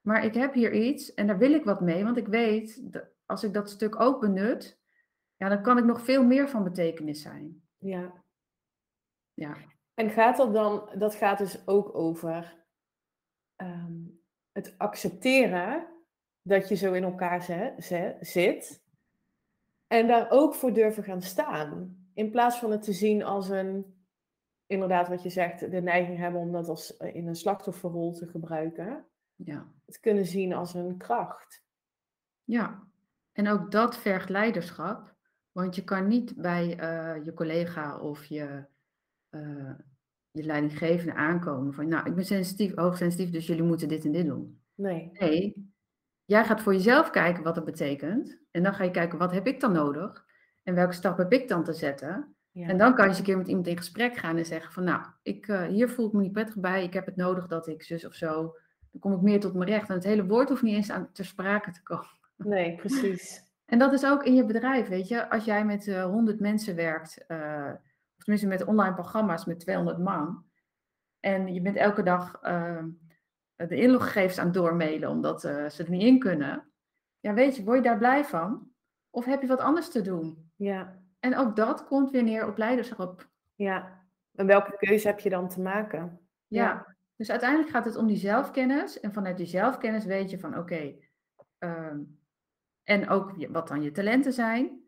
Maar 0.00 0.24
ik 0.24 0.34
heb 0.34 0.54
hier 0.54 0.72
iets 0.72 1.14
en 1.14 1.26
daar 1.26 1.38
wil 1.38 1.52
ik 1.52 1.64
wat 1.64 1.80
mee, 1.80 2.04
want 2.04 2.16
ik 2.16 2.26
weet, 2.26 2.92
dat 2.92 3.04
als 3.28 3.42
ik 3.44 3.52
dat 3.54 3.70
stuk 3.70 4.00
ook 4.00 4.20
benut, 4.20 4.78
ja, 5.36 5.48
dan 5.48 5.62
kan 5.62 5.78
ik 5.78 5.84
nog 5.84 6.00
veel 6.04 6.24
meer 6.24 6.48
van 6.48 6.64
betekenis 6.64 7.22
zijn. 7.22 7.62
Ja. 7.78 8.24
Ja, 9.34 9.56
En 9.94 10.10
gaat 10.10 10.36
dat 10.36 10.52
dan, 10.54 10.90
dat 10.98 11.14
gaat 11.14 11.38
dus 11.38 11.66
ook 11.66 11.94
over 11.94 12.64
ehm, 13.56 13.94
het 14.52 14.74
accepteren 14.78 15.86
dat 16.42 16.68
je 16.68 16.74
zo 16.74 16.92
in 16.92 17.04
elkaar 17.04 17.42
ze- 17.42 17.74
ze- 17.78 18.16
zit. 18.20 18.82
En 19.86 20.06
daar 20.06 20.30
ook 20.30 20.54
voor 20.54 20.72
durven 20.72 21.04
gaan 21.04 21.22
staan. 21.22 21.96
In 22.14 22.30
plaats 22.30 22.58
van 22.58 22.70
het 22.70 22.82
te 22.82 22.92
zien 22.92 23.22
als 23.24 23.48
een, 23.48 24.06
inderdaad 24.66 25.08
wat 25.08 25.22
je 25.22 25.30
zegt, 25.30 25.70
de 25.70 25.80
neiging 25.82 26.18
hebben 26.18 26.40
om 26.40 26.52
dat 26.52 26.68
als 26.68 26.96
eh, 26.96 27.14
in 27.14 27.26
een 27.28 27.36
slachtofferrol 27.36 28.12
te 28.12 28.26
gebruiken. 28.26 29.06
ja, 29.34 29.72
Het 29.86 30.00
kunnen 30.00 30.26
zien 30.26 30.52
als 30.52 30.74
een 30.74 30.96
kracht. 30.96 31.62
ja. 32.44 32.86
En 33.38 33.48
ook 33.48 33.70
dat 33.70 33.96
vergt 33.96 34.28
leiderschap, 34.28 35.14
want 35.52 35.74
je 35.74 35.84
kan 35.84 36.06
niet 36.06 36.34
bij 36.36 36.78
eh, 36.78 37.24
je 37.24 37.34
collega 37.34 37.98
of 37.98 38.24
je, 38.24 38.64
eh, 39.28 39.72
je 40.30 40.42
leidinggevende 40.42 41.14
aankomen 41.14 41.74
van, 41.74 41.88
nou, 41.88 42.06
ik 42.06 42.14
ben 42.14 42.24
sensitief, 42.24 42.74
hoogsensitief, 42.74 43.30
dus 43.30 43.46
jullie 43.46 43.62
moeten 43.62 43.88
dit 43.88 44.04
en 44.04 44.12
dit 44.12 44.26
doen. 44.26 44.62
Nee. 44.74 45.10
Nee, 45.12 45.72
jij 46.24 46.44
gaat 46.44 46.60
voor 46.60 46.72
jezelf 46.72 47.10
kijken 47.10 47.42
wat 47.42 47.54
dat 47.54 47.64
betekent. 47.64 48.38
En 48.50 48.62
dan 48.62 48.74
ga 48.74 48.84
je 48.84 48.90
kijken, 48.90 49.18
wat 49.18 49.32
heb 49.32 49.46
ik 49.46 49.60
dan 49.60 49.72
nodig? 49.72 50.24
En 50.62 50.74
welke 50.74 50.94
stap 50.94 51.18
heb 51.18 51.32
ik 51.32 51.48
dan 51.48 51.64
te 51.64 51.72
zetten? 51.72 52.36
Ja. 52.50 52.68
En 52.68 52.78
dan 52.78 52.94
kan 52.94 53.04
je 53.04 53.10
eens 53.10 53.18
een 53.18 53.24
keer 53.24 53.36
met 53.36 53.48
iemand 53.48 53.66
in 53.66 53.76
gesprek 53.76 54.16
gaan 54.16 54.36
en 54.36 54.46
zeggen 54.46 54.72
van, 54.72 54.84
nou, 54.84 55.02
ik, 55.22 55.48
eh, 55.48 55.66
hier 55.66 55.88
voel 55.88 56.06
ik 56.06 56.12
me 56.12 56.22
niet 56.22 56.32
prettig 56.32 56.56
bij. 56.56 56.84
Ik 56.84 56.92
heb 56.92 57.06
het 57.06 57.16
nodig 57.16 57.46
dat 57.46 57.66
ik 57.66 57.82
zus 57.82 58.06
of 58.06 58.14
zo. 58.14 58.54
Dan 58.90 59.00
kom 59.00 59.12
ik 59.12 59.20
meer 59.20 59.40
tot 59.40 59.54
mijn 59.54 59.70
recht. 59.70 59.88
En 59.88 59.94
het 59.94 60.04
hele 60.04 60.26
woord 60.26 60.48
hoeft 60.48 60.62
niet 60.62 60.76
eens 60.76 60.90
aan 60.90 61.12
ter 61.12 61.24
sprake 61.24 61.70
te 61.70 61.82
komen. 61.82 62.17
Nee, 62.38 62.74
precies. 62.74 63.46
En 63.64 63.78
dat 63.78 63.92
is 63.92 64.06
ook 64.06 64.24
in 64.24 64.34
je 64.34 64.44
bedrijf, 64.44 64.88
weet 64.88 65.08
je. 65.08 65.30
Als 65.30 65.44
jij 65.44 65.64
met 65.64 65.88
eh 65.88 66.04
100 66.04 66.40
mensen 66.40 66.76
werkt, 66.76 67.26
eh, 67.26 67.72
of 68.16 68.22
tenminste 68.22 68.48
met 68.48 68.64
online 68.64 68.94
programma's 68.94 69.44
met 69.44 69.60
200 69.60 69.98
man. 69.98 70.44
En 71.20 71.54
je 71.54 71.60
bent 71.60 71.76
elke 71.76 72.02
dag 72.02 72.38
eh, 72.42 72.84
de 73.54 73.76
inloggegevens 73.76 74.38
aan 74.38 74.44
het 74.44 74.54
doormailen 74.54 75.08
omdat 75.10 75.44
eh, 75.44 75.68
ze 75.68 75.84
er 75.84 75.90
niet 75.90 76.02
in 76.02 76.18
kunnen. 76.18 76.70
Ja, 77.20 77.34
weet 77.34 77.56
je, 77.56 77.64
word 77.64 77.76
je 77.76 77.82
daar 77.82 77.98
blij 77.98 78.24
van? 78.24 78.70
Of 79.10 79.24
heb 79.24 79.40
je 79.40 79.46
wat 79.46 79.60
anders 79.60 79.90
te 79.90 80.00
doen? 80.00 80.50
Ja. 80.56 81.02
En 81.20 81.36
ook 81.36 81.56
dat 81.56 81.86
komt 81.86 82.10
weer 82.10 82.22
neer 82.22 82.46
op 82.46 82.56
leiderschap. 82.56 83.28
Ja. 83.54 84.06
En 84.34 84.46
welke 84.46 84.76
keuze 84.76 85.06
heb 85.06 85.20
je 85.20 85.30
dan 85.30 85.48
te 85.48 85.60
maken? 85.60 86.28
Ja. 86.46 86.96
Dus 87.16 87.30
uiteindelijk 87.30 87.70
gaat 87.70 87.84
het 87.84 87.96
om 87.96 88.06
die 88.06 88.16
zelfkennis. 88.16 89.00
En 89.00 89.12
vanuit 89.12 89.36
die 89.36 89.46
zelfkennis 89.46 90.04
weet 90.04 90.30
je 90.30 90.38
van 90.38 90.58
oké. 90.58 90.94
ehm, 91.58 92.00
en 92.88 93.08
ook 93.08 93.46
wat 93.48 93.68
dan 93.68 93.82
je 93.82 93.90
talenten 93.90 94.32
zijn. 94.32 94.82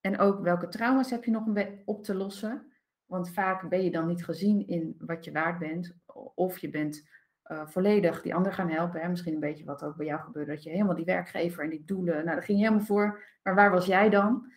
En 0.00 0.18
ook 0.18 0.42
welke 0.42 0.68
trauma's 0.68 1.10
heb 1.10 1.24
je 1.24 1.30
nog 1.30 1.44
op 1.84 2.04
te 2.04 2.14
lossen. 2.14 2.72
Want 3.06 3.30
vaak 3.30 3.68
ben 3.68 3.82
je 3.82 3.90
dan 3.90 4.06
niet 4.06 4.24
gezien 4.24 4.66
in 4.66 4.94
wat 4.98 5.24
je 5.24 5.32
waard 5.32 5.58
bent. 5.58 5.96
Of 6.34 6.58
je 6.58 6.70
bent 6.70 7.08
eh, 7.42 7.66
volledig 7.66 8.22
die 8.22 8.34
ander 8.34 8.52
gaan 8.52 8.70
helpen. 8.70 9.00
Hè? 9.00 9.08
Misschien 9.08 9.34
een 9.34 9.40
beetje 9.40 9.64
wat 9.64 9.84
ook 9.84 9.96
bij 9.96 10.06
jou 10.06 10.20
gebeurde. 10.20 10.52
Dat 10.52 10.62
je 10.62 10.70
helemaal 10.70 10.94
die 10.94 11.04
werkgever 11.04 11.64
en 11.64 11.70
die 11.70 11.84
doelen. 11.84 12.14
Nou, 12.14 12.26
daar 12.26 12.42
ging 12.42 12.58
je 12.58 12.64
helemaal 12.64 12.86
voor. 12.86 13.24
Maar 13.42 13.54
waar 13.54 13.70
was 13.70 13.86
jij 13.86 14.10
dan? 14.10 14.52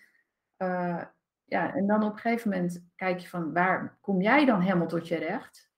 Eh, 0.56 1.04
ja, 1.44 1.74
en 1.74 1.88
dan 1.88 2.04
op 2.04 2.14
een 2.14 2.20
gegeven 2.20 2.50
moment 2.50 2.88
kijk 2.96 3.20
je 3.20 3.28
van 3.28 3.54
waar 3.54 3.98
kom 4.02 4.22
jij 4.22 4.46
dan 4.46 4.62
helemaal 4.62 4.88
tot 4.88 5.08
je 5.08 5.16
recht? 5.16 5.72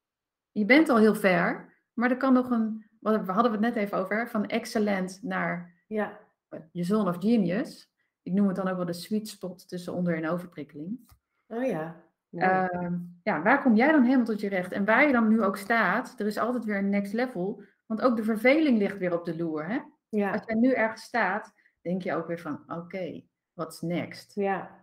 Je 0.52 0.66
bent 0.66 0.90
al 0.90 0.98
heel 0.98 1.16
ver, 1.16 1.74
maar 1.94 2.12
er 2.12 2.18
kan 2.18 2.34
nog 2.34 2.50
een, 2.50 2.86
we 3.00 3.10
hadden 3.10 3.52
we 3.52 3.58
het 3.58 3.60
net 3.60 3.76
even 3.76 3.98
over, 3.98 4.30
van 4.30 4.46
excellent 4.46 5.20
naar 5.24 5.74
Ja. 5.88 6.28
Je 6.72 6.84
zone 6.84 7.10
of 7.10 7.18
genius. 7.20 7.92
Ik 8.22 8.34
noem 8.34 8.48
het 8.48 8.56
dan 8.56 8.68
ook 8.68 8.78
wel 8.78 8.86
de 8.86 8.94
sweet 8.94 9.28
spot 9.28 9.68
tussen 9.68 9.94
onder- 9.94 10.16
en 10.16 10.30
overprikkeling. 10.30 11.10
Oh 11.48 11.66
ja. 11.66 12.04
Mooi. 12.30 12.46
Ehm, 12.46 12.98
ja, 13.24 13.42
waar 13.42 13.62
kom 13.62 13.76
jij 13.76 13.92
dan 13.92 14.04
helemaal 14.04 14.26
tot 14.26 14.40
je 14.40 14.50
recht? 14.50 14.72
En 14.72 14.86
waar 14.86 15.06
je 15.06 15.12
dan 15.12 15.28
nu 15.28 15.44
ook 15.44 15.58
staat, 15.58 16.20
er 16.20 16.26
is 16.26 16.38
altijd 16.38 16.66
weer 16.66 16.78
een 16.78 16.90
next 16.90 17.14
level. 17.14 17.64
Want 17.86 18.02
ook 18.02 18.16
de 18.16 18.24
verveling 18.24 18.78
ligt 18.78 18.98
weer 18.98 19.14
op 19.14 19.26
de 19.26 19.38
loer. 19.38 19.68
Hè? 19.68 19.80
ja. 20.10 20.32
Als 20.32 20.42
jij 20.46 20.56
nu 20.56 20.72
ergens 20.74 21.02
staat, 21.02 21.54
denk 21.82 22.02
je 22.02 22.14
ook 22.14 22.28
weer 22.28 22.40
van, 22.40 22.64
oké, 22.68 23.22
what's 23.54 23.82
next? 23.82 24.36
Ja. 24.36 24.78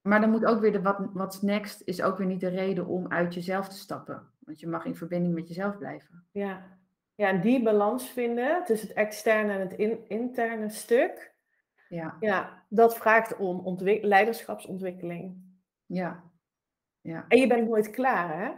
Maar 0.00 0.20
dan 0.20 0.30
moet 0.30 0.44
ook 0.44 0.60
weer 0.60 0.72
de 0.72 0.82
wat, 0.82 1.08
what's 1.12 1.40
next 1.40 1.82
is 1.84 2.02
ook 2.02 2.18
weer 2.18 2.26
niet 2.26 2.40
de 2.40 2.48
reden 2.48 2.86
om 2.86 3.08
uit 3.08 3.34
jezelf 3.34 3.68
te 3.68 3.76
stappen. 3.76 4.30
Want 4.38 4.60
je 4.60 4.66
mag 4.66 4.84
in 4.84 4.96
verbinding 4.96 5.34
met 5.34 5.48
jezelf 5.48 5.78
blijven. 5.78 6.26
Ja. 6.30 6.77
Ja, 7.18 7.32
die 7.32 7.62
balans 7.62 8.08
vinden 8.10 8.64
tussen 8.64 8.88
het 8.88 8.96
externe 8.96 9.52
en 9.52 9.60
het 9.60 9.72
in- 9.72 10.04
interne 10.08 10.68
stuk. 10.68 11.34
Ja, 11.88 12.16
Ja, 12.20 12.64
dat 12.68 12.96
vraagt 12.96 13.36
om 13.36 13.60
ontwik- 13.66 14.02
leiderschapsontwikkeling. 14.04 15.36
ja, 15.86 16.22
ja, 17.00 17.24
En 17.28 17.38
je 17.38 17.46
bent 17.46 17.68
nooit 17.68 17.90
klaar, 17.90 18.38
hè? 18.38 18.50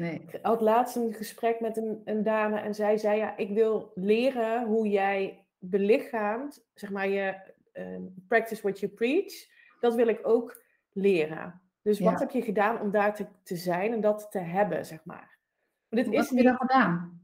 nee, 0.00 0.14
Ik 0.28 0.38
had 0.42 0.60
laatst 0.60 0.96
een 0.96 1.12
gesprek 1.12 1.60
met 1.60 1.76
een, 1.76 2.02
een 2.04 2.22
dame 2.22 2.58
en 2.60 2.74
zij 2.74 2.96
zei: 2.96 3.18
Ja, 3.18 3.36
ik 3.36 3.50
wil 3.50 3.92
leren 3.94 4.64
hoe 4.66 4.88
jij 4.88 5.46
belichaamt, 5.58 6.66
zeg 6.74 6.90
maar, 6.90 7.08
je 7.08 7.36
eh, 7.72 7.96
practice 8.28 8.62
what 8.62 8.80
you 8.80 8.92
preach. 8.92 9.32
Dat 9.80 9.94
wil 9.94 10.08
ik 10.08 10.26
ook 10.26 10.62
leren. 10.92 11.60
Dus 11.82 12.00
wat 12.00 12.12
Ja. 12.12 12.18
heb 12.18 12.30
je 12.30 12.42
gedaan 12.42 12.80
om 12.80 12.90
daar 12.90 13.14
te, 13.14 13.26
te 13.42 13.56
zijn 13.56 13.92
en 13.92 14.00
dat 14.00 14.26
te 14.30 14.38
hebben, 14.38 14.86
zeg 14.86 15.04
maar? 15.04 15.38
Maar 15.88 16.02
dit 16.02 16.06
Wat 16.06 16.14
is 16.24 16.28
heb 16.28 16.38
je 16.38 16.44
dan 16.44 16.56
gedaan? 16.56 17.17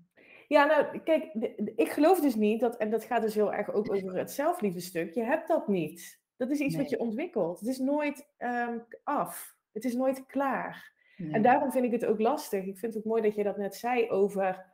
Ja, 0.49 0.65
nou, 0.65 0.99
kijk, 0.99 1.33
ik 1.77 1.89
geloof 1.89 2.21
dus 2.21 2.35
niet 2.35 2.61
dat, 2.61 2.77
en 2.77 2.91
dat 2.91 3.05
gaat 3.05 3.23
dus 3.23 3.35
heel 3.35 3.53
erg 3.53 3.73
ook 3.73 3.93
over 3.93 4.17
het 4.17 4.31
zelfliefdestuk. 4.31 5.15
Je 5.15 5.23
hebt 5.23 5.49
dat 5.49 5.69
niet. 5.69 6.23
Dat 6.37 6.51
is 6.51 6.59
iets 6.59 6.77
wat 6.77 6.91
je 6.91 6.99
ontwikkelt. 6.99 7.61
Het 7.61 7.69
is 7.69 7.79
nooit 7.79 8.29
ehm, 8.37 8.79
af. 9.05 9.57
Het 9.73 9.85
is 9.85 9.95
nooit 9.95 10.27
klaar. 10.27 10.93
Nee. 11.17 11.33
En 11.33 11.43
daarom 11.43 11.73
vind 11.73 11.85
ik 11.85 11.93
het 11.93 12.05
ook 12.05 12.21
lastig. 12.21 12.65
Ik 12.65 12.79
vind 12.79 12.95
het 12.95 13.05
mooi 13.05 13.23
dat 13.23 13.35
je 13.35 13.43
dat 13.43 13.57
net 13.57 13.75
zei 13.75 14.11
over 14.11 14.73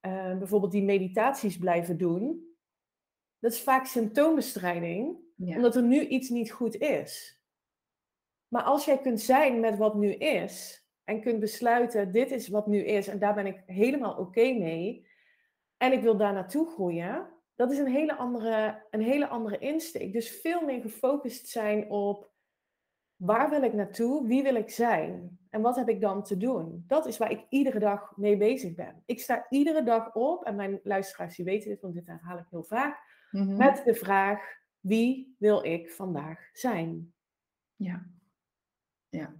eh, 0.00 0.38
bijvoorbeeld 0.38 0.72
die 0.72 0.82
meditaties 0.82 1.56
blijven 1.56 1.98
doen. 1.98 2.50
Dat 3.38 3.52
is 3.52 3.62
vaak 3.62 3.86
symptoombestrijding, 3.86 5.18
ja. 5.36 5.56
omdat 5.56 5.76
er 5.76 5.82
nu 5.82 6.06
iets 6.06 6.28
niet 6.28 6.52
goed 6.52 6.76
is. 6.76 7.40
Maar 8.48 8.62
als 8.62 8.84
jij 8.84 8.98
kunt 8.98 9.20
zijn 9.20 9.60
met 9.60 9.76
wat 9.76 9.94
nu 9.94 10.12
is 10.14 10.81
en 11.04 11.20
kunt 11.20 11.40
besluiten, 11.40 12.12
dit 12.12 12.30
is 12.30 12.48
wat 12.48 12.66
nu 12.66 12.84
is 12.84 13.08
en 13.08 13.18
daar 13.18 13.34
ben 13.34 13.46
ik 13.46 13.62
helemaal 13.66 14.16
oké 14.16 14.52
mee 14.52 15.06
en 15.76 15.92
ik 15.92 16.02
wil 16.02 16.16
daar 16.16 16.32
naartoe 16.32 16.66
groeien, 16.70 17.28
dat 17.54 17.70
is 17.70 17.78
een 17.78 17.86
hele 17.92 18.14
andere, 18.14 18.86
een 18.90 19.00
hele 19.02 19.28
andere 19.28 19.58
insteek. 19.58 20.12
Dus 20.12 20.40
veel 20.40 20.64
meer 20.64 20.80
gefocust 20.80 21.48
zijn 21.48 21.90
op 21.90 22.30
waar 23.16 23.50
wil 23.50 23.62
ik 23.62 23.72
naartoe, 23.72 24.26
wie 24.26 24.42
wil 24.42 24.54
ik 24.54 24.70
zijn 24.70 25.38
en 25.50 25.60
wat 25.60 25.76
heb 25.76 25.88
ik 25.88 26.00
dan 26.00 26.22
te 26.22 26.36
doen. 26.36 26.84
Dat 26.86 27.06
is 27.06 27.18
waar 27.18 27.30
ik 27.30 27.46
iedere 27.48 27.78
dag 27.78 28.16
mee 28.16 28.36
bezig 28.36 28.74
ben. 28.74 29.02
Ik 29.06 29.20
sta 29.20 29.46
iedere 29.48 29.82
dag 29.82 30.14
op 30.14 30.44
en 30.44 30.54
mijn 30.56 30.80
luisteraars 30.82 31.36
die 31.36 31.44
weten 31.44 31.68
dit, 31.70 31.80
want 31.80 31.94
dit 31.94 32.06
herhaal 32.06 32.38
ik 32.38 32.46
heel 32.50 32.64
vaak, 32.64 33.10
Mhm. 33.30 33.56
met 33.56 33.82
de 33.84 33.94
vraag, 33.94 34.56
wie 34.80 35.36
wil 35.38 35.64
ik 35.64 35.90
vandaag 35.90 36.48
zijn? 36.52 37.12
ja. 37.76 38.06
ja. 39.08 39.34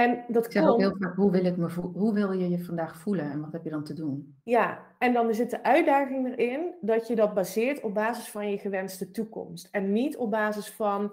En 0.00 0.24
dat 0.28 0.46
Ik 0.46 0.52
zeg 0.52 0.68
ook 0.68 0.78
heel 0.78 0.96
vaak, 0.98 1.16
hoe 1.16 1.30
wil, 1.30 1.44
ik 1.44 1.56
me 1.56 1.70
hoe 1.92 2.14
wil 2.14 2.32
je 2.32 2.48
je 2.48 2.64
vandaag 2.64 2.96
voelen 2.96 3.30
en 3.30 3.40
wat 3.40 3.52
heb 3.52 3.64
je 3.64 3.70
dan 3.70 3.84
te 3.84 3.94
doen? 3.94 4.36
ja, 4.44 4.86
en 4.98 5.12
dan 5.12 5.34
zit 5.34 5.50
de 5.50 5.62
uitdaging 5.62 6.28
erin 6.36 6.74
dat 6.80 7.06
je 7.06 7.16
dat 7.16 7.34
baseert 7.34 7.80
op 7.80 7.94
basis 7.94 8.28
van 8.30 8.50
je 8.50 8.58
gewenste 8.58 9.10
toekomst. 9.10 9.68
En 9.70 9.92
niet 9.92 10.16
op 10.16 10.30
basis 10.30 10.70
van, 10.70 11.12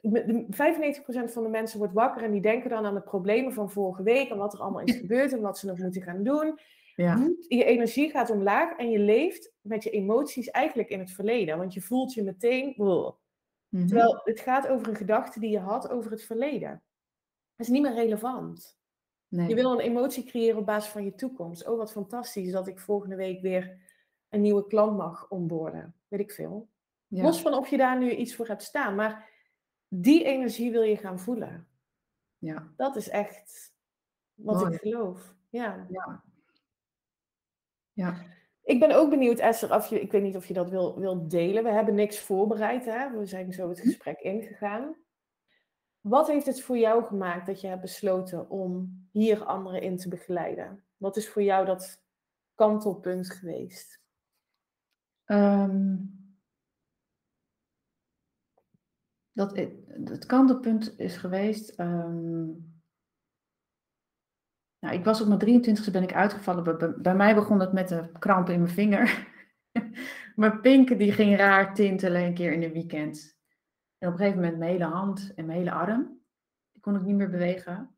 de- 0.00 0.46
95% 0.50 1.32
van 1.32 1.42
de 1.42 1.48
mensen 1.48 1.78
wordt 1.78 1.92
wakker 1.94 2.22
en 2.22 2.32
die 2.32 2.40
denken 2.40 2.70
dan 2.70 2.84
aan 2.84 2.94
de 2.94 3.00
problemen 3.00 3.52
van 3.52 3.70
vorige 3.70 4.02
week 4.02 4.30
en 4.30 4.36
wat 4.36 4.52
er 4.52 4.60
allemaal 4.60 4.82
is 4.82 4.96
gebeurd 4.96 5.32
en 5.32 5.40
wat 5.40 5.58
ze 5.58 5.66
nog 5.66 5.78
moeten 5.78 6.02
gaan 6.02 6.22
doen. 6.22 6.58
Ja, 6.96 7.30
Je 7.48 7.64
energie 7.64 8.10
gaat 8.10 8.30
omlaag 8.30 8.76
en 8.76 8.90
je 8.90 8.98
leeft 8.98 9.52
met 9.60 9.82
je 9.84 9.90
emoties 9.90 10.50
eigenlijk 10.50 10.88
in 10.88 10.98
het 10.98 11.10
verleden, 11.10 11.58
want 11.58 11.74
je 11.74 11.80
voelt 11.80 12.14
je 12.14 12.22
meteen. 12.22 12.74
Mhm. 12.76 13.86
terwijl 13.86 14.20
het 14.24 14.40
gaat 14.40 14.68
over 14.68 14.88
een 14.88 14.96
gedachte 14.96 15.40
die 15.40 15.50
je 15.50 15.58
had 15.58 15.90
over 15.90 16.10
het 16.10 16.22
verleden. 16.22 16.82
Dat 17.58 17.66
is 17.66 17.72
niet 17.72 17.82
meer 17.82 17.94
relevant. 17.94 18.78
nee. 19.28 19.48
Je 19.48 19.54
wil 19.54 19.72
een 19.72 19.80
emotie 19.80 20.24
creëren 20.24 20.58
op 20.58 20.66
basis 20.66 20.90
van 20.90 21.04
je 21.04 21.14
toekomst. 21.14 21.66
Oh, 21.68 21.76
wat 21.76 21.92
fantastisch 21.92 22.52
dat 22.52 22.66
ik 22.66 22.78
volgende 22.78 23.16
week 23.16 23.40
weer 23.40 23.78
een 24.28 24.40
nieuwe 24.40 24.66
klant 24.66 24.96
mag 24.96 25.28
onboorden. 25.30 25.94
Weet 26.08 26.20
ik 26.20 26.32
veel. 26.32 26.68
ja. 27.06 27.22
Los 27.22 27.40
van 27.40 27.54
of 27.54 27.68
je 27.68 27.76
daar 27.76 27.98
nu 27.98 28.10
iets 28.14 28.34
voor 28.34 28.46
hebt 28.46 28.62
staan. 28.62 28.94
Maar 28.94 29.28
die 29.88 30.24
energie 30.24 30.70
wil 30.70 30.82
je 30.82 30.96
gaan 30.96 31.18
voelen. 31.18 31.68
Ja, 32.38 32.72
Dat 32.76 32.96
is 32.96 33.08
echt 33.08 33.74
wat 34.34 34.60
Mooi. 34.60 34.74
ik 34.74 34.80
geloof. 34.80 35.34
Ja. 35.48 35.86
ja. 35.90 36.22
Ja, 37.92 38.24
Ik 38.62 38.80
ben 38.80 38.90
ook 38.96 39.10
benieuwd, 39.10 39.38
Esther, 39.38 39.74
of 39.74 39.86
je, 39.86 40.00
ik 40.00 40.12
weet 40.12 40.22
niet 40.22 40.36
of 40.36 40.46
je 40.46 40.54
dat 40.54 40.70
wil, 40.70 40.98
wil 40.98 41.28
delen. 41.28 41.62
We 41.64 41.70
hebben 41.70 41.94
niks 41.94 42.18
voorbereid, 42.20 42.84
hè? 42.84 43.10
We 43.18 43.26
zijn 43.26 43.52
zo 43.52 43.68
het 43.68 43.80
gesprek 43.80 44.20
ingegaan. 44.20 44.96
Wat 46.08 46.26
heeft 46.26 46.46
het 46.46 46.62
voor 46.62 46.78
jou 46.78 47.04
gemaakt 47.04 47.46
dat 47.46 47.60
je 47.60 47.66
hebt 47.66 47.80
besloten 47.80 48.50
om 48.50 49.00
hier 49.12 49.44
anderen 49.44 49.82
in 49.82 49.96
te 49.96 50.08
begeleiden? 50.08 50.84
Wat 50.96 51.16
is 51.16 51.28
voor 51.28 51.42
jou 51.42 51.66
dat 51.66 52.02
kantelpunt 52.54 53.30
geweest? 53.30 54.00
Ehm, 55.24 55.96
dat, 59.32 59.56
het 60.04 60.26
kantelpunt 60.26 60.98
is 60.98 61.16
geweest. 61.16 61.70
ehm, 61.70 62.46
nou, 64.78 64.94
ik 64.94 65.04
was 65.04 65.20
op 65.20 65.28
mijn 65.28 65.40
23e 65.40 65.90
ben 65.90 66.02
ik 66.02 66.14
uitgevallen. 66.14 66.94
Bij, 67.02 67.14
mij 67.14 67.34
begon 67.34 67.60
het 67.60 67.72
met 67.72 67.88
de 67.88 68.10
kramp 68.18 68.48
in 68.48 68.60
mijn 68.60 68.74
vinger. 68.74 69.28
mijn 70.36 70.60
pink 70.60 70.98
die 70.98 71.12
ging 71.12 71.36
raar 71.36 71.74
tintelen 71.74 72.22
een 72.24 72.34
keer 72.34 72.52
in 72.52 72.62
een 72.62 72.72
weekend. 72.72 73.37
En 73.98 74.08
op 74.08 74.12
een 74.14 74.18
gegeven 74.18 74.40
moment 74.40 74.58
mijn 74.58 74.70
hele 74.70 74.84
hand 74.84 75.32
en 75.34 75.46
mijn 75.46 75.58
hele 75.58 75.72
arm. 75.72 76.20
Die 76.72 76.82
kon 76.82 76.94
ik 76.96 77.02
niet 77.02 77.16
meer 77.16 77.30
bewegen. 77.30 77.96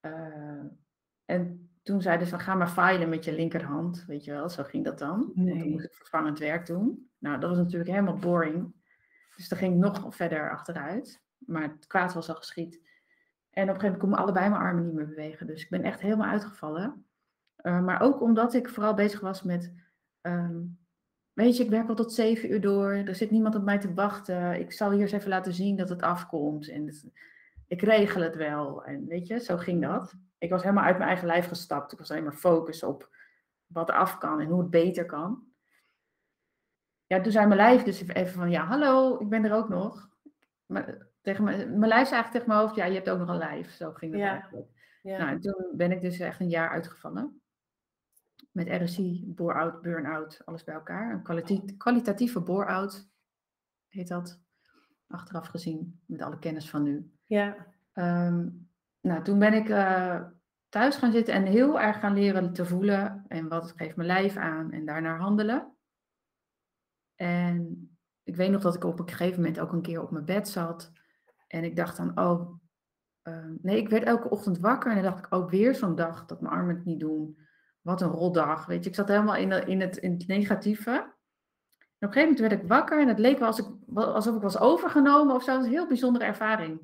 Eh, 0.00 0.60
en 1.24 1.68
toen 1.82 2.02
zeiden 2.02 2.26
ze, 2.26 2.38
ga 2.38 2.54
maar 2.54 2.68
filen 2.68 3.08
met 3.08 3.24
je 3.24 3.32
linkerhand. 3.34 4.04
Weet 4.06 4.24
je 4.24 4.32
wel, 4.32 4.48
zo 4.48 4.62
ging 4.62 4.84
dat 4.84 4.98
dan. 4.98 5.18
Want 5.20 5.34
dan 5.34 5.44
Nee. 5.44 5.70
moest 5.70 5.84
ik 5.84 5.94
vervangend 5.94 6.38
werk 6.38 6.66
doen. 6.66 7.10
Nou, 7.18 7.40
dat 7.40 7.48
was 7.50 7.58
natuurlijk 7.58 7.90
helemaal 7.90 8.18
boring. 8.18 8.74
Dus 9.36 9.48
dan 9.48 9.58
ging 9.58 9.72
ik 9.74 9.80
nog 9.80 10.16
verder 10.16 10.50
achteruit. 10.50 11.22
Maar 11.38 11.62
het 11.62 11.86
kwaad 11.86 12.14
was 12.14 12.28
al 12.28 12.34
geschied. 12.34 12.74
En 13.50 13.62
op 13.62 13.74
een 13.74 13.80
gegeven 13.80 13.82
moment 13.84 14.00
kon 14.00 14.12
ik 14.12 14.18
allebei 14.18 14.48
mijn 14.48 14.60
armen 14.62 14.84
niet 14.84 14.94
meer 14.94 15.06
bewegen. 15.08 15.46
Dus 15.46 15.62
ik 15.62 15.70
ben 15.70 15.82
echt 15.82 16.00
helemaal 16.00 16.30
uitgevallen. 16.30 17.06
Eh, 17.56 17.80
maar 17.80 18.00
ook 18.00 18.20
omdat 18.20 18.54
ik 18.54 18.68
vooral 18.68 18.94
bezig 18.94 19.20
was 19.20 19.42
met... 19.42 19.72
ehm, 20.20 20.60
weet 21.34 21.56
je, 21.56 21.64
ik 21.64 21.70
werk 21.70 21.88
al 21.88 21.94
tot 21.94 22.12
zeven 22.12 22.52
uur 22.52 22.60
door. 22.60 22.90
Er 22.92 23.14
zit 23.14 23.30
niemand 23.30 23.54
op 23.54 23.62
mij 23.62 23.78
te 23.78 23.94
wachten. 23.94 24.60
Ik 24.60 24.72
zal 24.72 24.90
hier 24.90 25.00
eens 25.00 25.12
even 25.12 25.28
laten 25.28 25.52
zien 25.52 25.76
dat 25.76 25.88
het 25.88 26.02
afkomt. 26.02 26.68
En 26.68 26.86
het- 26.86 27.06
ik 27.66 27.82
regel 27.82 28.22
het 28.22 28.36
wel. 28.36 28.84
En 28.84 29.06
weet 29.06 29.26
je, 29.26 29.40
zo 29.40 29.56
ging 29.56 29.82
dat. 29.82 30.14
Ik 30.38 30.50
was 30.50 30.62
helemaal 30.62 30.84
uit 30.84 30.96
mijn 30.96 31.08
eigen 31.08 31.26
lijf 31.26 31.46
gestapt. 31.48 31.92
Ik 31.92 31.98
was 31.98 32.10
alleen 32.10 32.24
maar 32.24 32.32
focus 32.32 32.82
op 32.82 33.08
wat 33.66 33.88
er 33.88 33.94
af 33.94 34.18
kan 34.18 34.40
en 34.40 34.46
hoe 34.46 34.60
het 34.60 34.70
beter 34.70 35.06
kan. 35.06 35.42
Ja, 37.06 37.20
toen 37.20 37.32
zei 37.32 37.46
mijn 37.46 37.60
lijf 37.60 37.82
dus 37.82 38.06
even 38.08 38.32
van, 38.34 38.50
ja, 38.50 38.64
hallo, 38.64 39.18
ik 39.20 39.28
ben 39.28 39.44
er 39.44 39.52
ook 39.54 39.68
nog. 39.68 40.08
Maar, 40.66 41.06
tegen 41.22 41.44
mijn, 41.44 41.56
mijn 41.78 41.90
lijf 41.90 42.08
zei 42.08 42.14
eigenlijk 42.14 42.30
tegen 42.32 42.48
mijn 42.48 42.60
hoofd, 42.60 42.74
ja, 42.74 42.84
je 42.84 42.94
hebt 42.94 43.10
ook 43.10 43.18
nog 43.18 43.28
een 43.28 43.36
lijf. 43.36 43.70
Zo 43.70 43.92
ging 43.92 44.12
het 44.12 44.20
Ja. 44.20 44.30
eigenlijk. 44.30 44.66
Ja. 45.02 45.18
Nou, 45.18 45.30
en 45.30 45.40
toen 45.40 45.64
ben 45.72 45.92
ik 45.92 46.00
dus 46.00 46.18
echt 46.18 46.40
een 46.40 46.48
jaar 46.48 46.68
uitgevallen. 46.70 47.40
Met 48.54 48.68
RSI, 48.82 49.24
bore-out, 49.26 49.82
burn-out, 49.82 50.42
alles 50.44 50.64
bij 50.64 50.74
elkaar. 50.74 51.12
Een 51.12 51.22
kwaliti- 51.22 51.76
kwalitatieve 51.76 52.40
bore-out 52.40 53.08
heet 53.88 54.08
dat. 54.08 54.40
Achteraf 55.06 55.46
gezien, 55.46 56.00
met 56.06 56.22
alle 56.22 56.38
kennis 56.38 56.70
van 56.70 56.82
nu. 56.82 57.12
ja. 57.24 57.72
Ehm, 57.92 58.48
nou, 59.00 59.22
toen 59.24 59.38
ben 59.38 59.52
ik 59.52 59.68
eh, 59.68 60.22
thuis 60.68 60.96
gaan 60.96 61.12
zitten 61.12 61.34
en 61.34 61.44
heel 61.44 61.80
erg 61.80 61.98
gaan 62.00 62.14
leren 62.14 62.52
te 62.52 62.64
voelen. 62.66 63.24
En 63.28 63.48
wat 63.48 63.72
geeft 63.76 63.96
mijn 63.96 64.08
lijf 64.08 64.36
aan 64.36 64.72
en 64.72 64.84
daarnaar 64.84 65.18
handelen. 65.18 65.76
En 67.14 67.88
ik 68.22 68.36
weet 68.36 68.50
nog 68.50 68.62
dat 68.62 68.74
ik 68.74 68.84
op 68.84 68.98
een 68.98 69.08
gegeven 69.08 69.40
moment 69.40 69.60
ook 69.60 69.72
een 69.72 69.82
keer 69.82 70.02
op 70.02 70.10
mijn 70.10 70.24
bed 70.24 70.48
zat. 70.48 70.92
En 71.46 71.64
ik 71.64 71.76
dacht 71.76 71.96
dan, 71.96 72.18
oh, 72.18 72.58
ehm, 73.22 73.54
nee, 73.62 73.76
ik 73.76 73.88
werd 73.88 74.04
elke 74.04 74.30
ochtend 74.30 74.58
wakker. 74.58 74.90
En 74.90 75.02
dan 75.02 75.12
dacht 75.12 75.26
ik, 75.26 75.32
ook 75.34 75.50
weer 75.50 75.74
zo'n 75.74 75.94
dag 75.94 76.26
dat 76.26 76.40
mijn 76.40 76.54
armen 76.54 76.74
het 76.74 76.84
niet 76.84 77.00
doen. 77.00 77.38
Wat 77.84 78.00
een 78.00 78.08
rotdag, 78.08 78.66
weet 78.66 78.82
je. 78.84 78.90
Ik 78.90 78.96
zat 78.96 79.08
helemaal 79.08 79.36
in, 79.36 79.48
de- 79.48 79.64
in, 79.64 79.80
het, 79.80 79.96
in 79.96 80.12
het 80.12 80.26
negatieve. 80.26 80.90
En 80.90 82.10
op 82.10 82.16
een 82.16 82.22
gegeven 82.22 82.22
moment 82.22 82.38
werd 82.38 82.62
ik 82.62 82.68
wakker 82.68 83.00
en 83.00 83.08
het 83.08 83.18
leek 83.18 83.38
wel 83.38 83.46
als 83.46 83.58
ik, 83.58 83.66
alsof 83.94 84.36
ik 84.36 84.42
was 84.42 84.58
overgenomen 84.58 85.34
of 85.34 85.42
zo. 85.42 85.50
Het 85.50 85.58
was 85.58 85.66
een 85.66 85.72
heel 85.72 85.86
bijzondere 85.86 86.24
ervaring. 86.24 86.80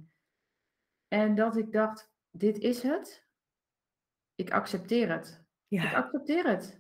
En 1.08 1.34
dat 1.34 1.56
ik 1.56 1.72
dacht, 1.72 2.10
dit 2.30 2.58
is 2.58 2.82
het. 2.82 3.26
Ik 4.34 4.50
accepteer 4.52 5.10
het. 5.12 5.44
Ik 5.68 5.80
Ja. 5.82 5.92
accepteer 5.92 6.46
het. 6.48 6.76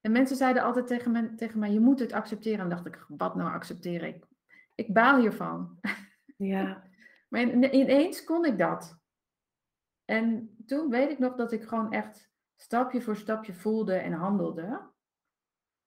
En 0.00 0.12
mensen 0.12 0.36
zeiden 0.36 0.62
altijd 0.62 0.86
tegen, 0.86 1.12
me, 1.12 1.34
tegen 1.34 1.58
mij, 1.58 1.70
je 1.72 1.80
moet 1.80 1.98
het 2.00 2.12
accepteren. 2.12 2.60
En 2.60 2.68
dacht 2.68 2.86
ik, 2.86 3.04
wat 3.08 3.34
nou 3.34 3.50
accepteren? 3.52 4.08
Ik, 4.08 4.24
ik 4.74 4.92
baal 4.94 5.18
hiervan. 5.20 5.80
Ja. 6.36 6.88
Maar 7.28 7.40
in- 7.40 7.74
ineens 7.74 8.24
kon 8.24 8.44
ik 8.44 8.58
dat. 8.58 8.98
En 10.04 10.56
toen 10.66 10.90
weet 10.90 11.10
ik 11.10 11.18
nog 11.18 11.34
dat 11.34 11.52
ik 11.52 11.62
gewoon 11.68 11.92
echt 11.92 12.29
stapje 12.62 13.02
voor 13.02 13.16
stapje 13.16 13.54
voelde 13.54 13.94
en 13.94 14.12
handelde. 14.12 14.88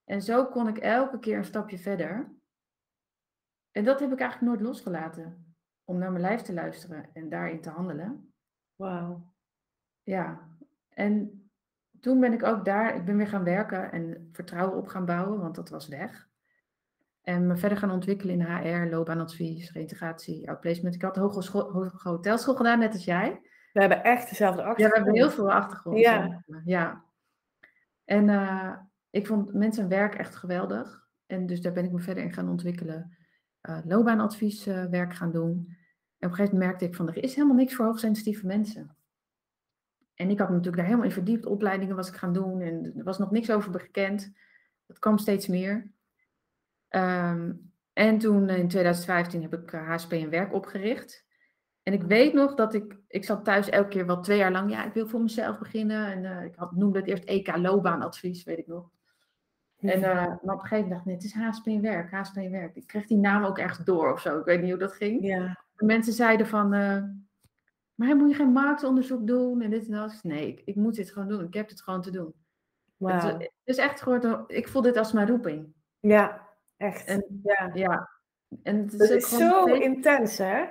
En 0.04 0.22
zo 0.22 0.46
kon 0.46 0.68
ik 0.68 0.78
elke 0.78 1.18
keer 1.18 1.36
een 1.36 1.44
stapje 1.44 1.78
verder. 1.78 2.34
En 3.70 3.84
dat 3.84 4.00
heb 4.00 4.12
ik 4.12 4.20
eigenlijk 4.20 4.50
nooit 4.50 4.66
losgelaten. 4.68 5.56
Om 5.84 5.98
naar 5.98 6.10
mijn 6.10 6.22
lijf 6.22 6.40
te 6.40 6.52
luisteren 6.52 7.10
en 7.12 7.28
daarin 7.28 7.60
te 7.60 7.70
handelen. 7.70 8.34
Wauw. 8.74 9.32
Ja, 10.02 10.48
en 10.88 11.42
toen 12.00 12.20
ben 12.20 12.32
ik 12.32 12.42
ook 12.42 12.64
daar, 12.64 12.96
ik 12.96 13.04
ben 13.04 13.16
weer 13.16 13.28
gaan 13.28 13.44
werken 13.44 13.92
en 13.92 14.28
vertrouwen 14.32 14.76
op 14.76 14.86
gaan 14.86 15.04
bouwen, 15.04 15.40
want 15.40 15.54
dat 15.54 15.68
was 15.68 15.88
weg. 15.88 16.28
En 17.22 17.46
me 17.46 17.56
verder 17.56 17.78
gaan 17.78 17.90
ontwikkelen 17.90 18.34
in 18.34 18.46
HR, 18.46 18.90
loopbaanadvies, 18.90 19.72
reintegratie, 19.72 20.48
outplacement. 20.48 20.94
Ik 20.94 21.02
had 21.02 21.16
hogeschool, 21.16 21.72
hoge 21.72 22.08
hotelschool 22.08 22.54
gedaan, 22.54 22.78
net 22.78 22.92
als 22.92 23.04
jij. 23.04 23.40
We 23.74 23.80
hebben 23.80 24.04
echt 24.04 24.28
dezelfde 24.28 24.62
Ja, 24.62 24.68
achtergrond. 24.68 24.92
we 24.92 25.04
hebben 25.04 25.22
heel 25.22 25.30
veel 25.30 25.52
achtergrond. 25.52 25.98
Ja. 25.98 26.44
ja. 26.64 27.04
En 28.04 28.28
eh, 28.28 28.76
ik 29.10 29.26
vond 29.26 29.54
mensen 29.54 29.82
en 29.82 29.88
werk 29.88 30.14
echt 30.14 30.36
geweldig. 30.36 31.08
En 31.26 31.46
dus 31.46 31.60
daar 31.60 31.72
ben 31.72 31.84
ik 31.84 31.92
me 31.92 32.00
verder 32.00 32.24
in 32.24 32.32
gaan 32.32 32.48
ontwikkelen. 32.48 33.16
Eh 33.60 33.78
loopbaanadvieswerk 33.84 34.90
werk 34.90 35.14
gaan 35.14 35.32
doen. 35.32 35.50
En 36.18 36.30
op 36.30 36.30
een 36.30 36.34
gegeven 36.34 36.52
moment 36.52 36.58
merkte 36.58 36.84
ik 36.84 36.94
van, 36.94 37.08
er 37.08 37.22
is 37.22 37.34
helemaal 37.34 37.56
niks 37.56 37.74
voor 37.74 37.84
hoogsensitieve 37.84 38.46
mensen. 38.46 38.96
En 40.14 40.30
ik 40.30 40.38
had 40.38 40.48
me 40.48 40.54
natuurlijk 40.54 40.76
daar 40.76 40.86
helemaal 40.86 41.08
in 41.08 41.14
verdiept. 41.14 41.46
Opleidingen 41.46 41.96
was 41.96 42.08
ik 42.08 42.14
gaan 42.14 42.32
doen 42.32 42.60
en 42.60 42.92
er 42.96 43.04
was 43.04 43.18
nog 43.18 43.30
niks 43.30 43.50
over 43.50 43.70
bekend. 43.70 44.32
Dat 44.86 44.98
kwam 44.98 45.18
steeds 45.18 45.46
meer. 45.46 45.92
Ehm, 46.88 47.52
en 47.92 48.18
toen 48.18 48.48
in 48.48 48.68
2015 48.68 49.42
heb 49.42 49.54
ik 49.54 49.72
eh, 49.72 49.88
HSP 49.88 50.12
en 50.12 50.30
werk 50.30 50.52
opgericht. 50.52 51.23
En 51.84 51.92
ik 51.92 52.02
weet 52.02 52.32
nog 52.32 52.54
dat 52.54 52.74
ik, 52.74 52.96
ik 53.08 53.24
zat 53.24 53.44
thuis 53.44 53.68
elke 53.68 53.88
keer 53.88 54.06
wel 54.06 54.20
twee 54.20 54.38
jaar 54.38 54.52
lang, 54.52 54.70
ja, 54.70 54.84
ik 54.84 54.92
wil 54.92 55.06
voor 55.06 55.20
mezelf 55.20 55.58
beginnen. 55.58 56.06
En 56.06 56.24
eh, 56.24 56.44
ik 56.44 56.54
had, 56.54 56.72
noemde 56.72 56.98
het 56.98 57.08
eerst 57.08 57.24
EK 57.24 57.56
loopbaanadvies, 57.56 58.44
weet 58.44 58.58
ik 58.58 58.66
nog. 58.66 58.90
En 59.78 59.98
uh, 59.98 60.14
maar 60.14 60.38
op 60.40 60.48
een 60.48 60.60
gegeven 60.60 60.76
moment 60.76 60.88
dacht 60.88 61.00
ik, 61.00 61.06
nee, 61.06 61.14
het 61.14 61.24
is 61.24 61.34
HSP 61.34 61.66
en 61.66 61.80
werk, 61.80 62.10
HSP 62.10 62.36
en 62.36 62.50
werk. 62.50 62.76
Ik 62.76 62.86
kreeg 62.86 63.06
die 63.06 63.18
naam 63.18 63.44
ook 63.44 63.58
echt 63.58 63.86
door 63.86 64.12
of 64.12 64.20
zo, 64.20 64.38
ik 64.38 64.44
weet 64.44 64.60
niet 64.60 64.70
hoe 64.70 64.78
dat 64.78 64.92
ging. 64.92 65.26
Ja. 65.26 65.64
Mensen 65.76 66.12
zeiden 66.12 66.46
van, 66.46 66.74
uh, 66.74 67.02
maar 67.94 68.16
moet 68.16 68.30
je 68.30 68.36
geen 68.36 68.52
marktonderzoek 68.52 69.26
doen 69.26 69.60
en 69.60 69.70
dit 69.70 69.86
en 69.86 69.92
dat. 69.92 70.18
Nee, 70.22 70.48
ik, 70.48 70.62
ik 70.64 70.74
moet 70.74 70.94
dit 70.94 71.10
gewoon 71.10 71.28
doen, 71.28 71.44
ik 71.44 71.54
heb 71.54 71.68
het 71.68 71.82
gewoon 71.82 72.02
te 72.02 72.10
doen. 72.10 72.34
Wow. 72.96 73.12
Het, 73.12 73.32
het, 73.32 73.50
is 73.64 73.76
echt 73.76 74.02
gewoon, 74.02 74.44
ik 74.46 74.68
voel 74.68 74.82
dit 74.82 74.96
als 74.96 75.12
mijn 75.12 75.28
roeping. 75.28 75.72
Ja, 76.00 76.48
echt. 76.76 77.06
En, 77.06 77.40
ja. 77.42 77.70
ja. 77.74 78.10
En 78.62 78.76
het 78.76 78.92
is, 78.92 78.98
dat 78.98 79.10
is 79.10 79.28
zo 79.28 79.64
intens, 79.64 80.38
hè? 80.38 80.64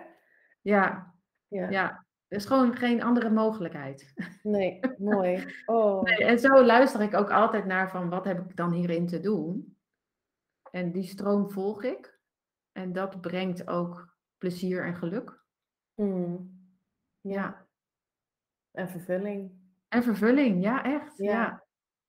Ja. 0.64 1.14
Ja. 1.48 1.70
ja. 1.70 2.06
Er 2.28 2.40
is 2.40 2.46
gewoon 2.46 2.76
geen 2.76 3.04
andere 3.04 3.30
mogelijkheid. 3.30 4.14
Nee, 4.44 4.80
mooi. 4.98 5.54
Oh. 5.66 6.02
Nee, 6.02 6.26
en 6.26 6.40
zo 6.40 6.66
luister 6.66 7.02
ik 7.02 7.14
ook 7.14 7.32
altijd 7.32 7.66
naar 7.66 7.90
van 7.90 8.10
wat 8.10 8.26
heb 8.26 8.50
ik 8.50 8.56
dan 8.56 8.72
hierin 8.72 9.08
te 9.08 9.20
doen. 9.20 9.78
En 10.72 10.92
die 10.92 11.04
stroom 11.04 11.52
volg 11.52 11.84
ik. 11.84 12.20
En 12.72 12.94
dat 12.94 13.22
brengt 13.22 13.68
ook 13.68 14.18
plezier 14.38 14.86
en 14.86 14.96
geluk. 14.96 15.44
Hmm. 15.94 16.62
Ja. 17.22 17.34
ja. 17.34 17.68
En 18.72 18.90
vervulling. 18.90 19.52
En 19.88 20.04
vervulling, 20.04 20.64
ja, 20.64 20.84
echt. 20.84 21.18
Ja. 21.18 21.32
ja. 21.34 21.64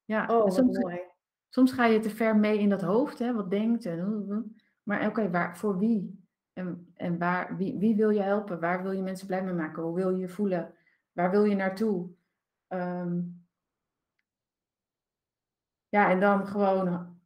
ja. 0.05 0.37
Oh, 0.37 0.51
soms, 0.51 0.79
mooi. 0.79 1.01
soms 1.49 1.73
ga 1.73 1.85
je 1.87 1.99
te 1.99 2.11
ver 2.11 2.37
mee 2.37 2.59
in 2.59 2.69
dat 2.69 2.83
hoofd, 2.83 3.19
hè, 3.19 3.35
wat 3.35 3.51
denkt. 3.51 3.87
En, 3.87 4.55
maar 4.83 4.99
oké, 4.99 5.09
okay, 5.09 5.31
waar 5.31 5.59
voor 5.59 5.79
wie? 5.79 6.24
En, 6.55 6.93
en 6.95 7.19
waar, 7.19 7.57
wie, 7.57 7.79
wie 7.79 7.97
wil 7.97 8.11
je 8.11 8.23
helpen? 8.23 8.61
Waar 8.61 8.83
wil 8.83 8.93
je 8.93 9.03
mensen 9.03 9.27
blij 9.27 9.45
mee 9.45 9.55
maken? 9.55 9.83
Hoe 9.83 9.95
wil 9.95 10.11
je 10.11 10.19
je 10.19 10.29
voelen? 10.29 10.75
Waar 11.13 11.31
wil 11.31 11.45
je 11.45 11.55
naartoe? 11.55 12.11
Um, 12.69 13.47
ja, 15.89 16.11
en 16.11 16.21
dan 16.21 16.47
gewoon, 16.47 17.17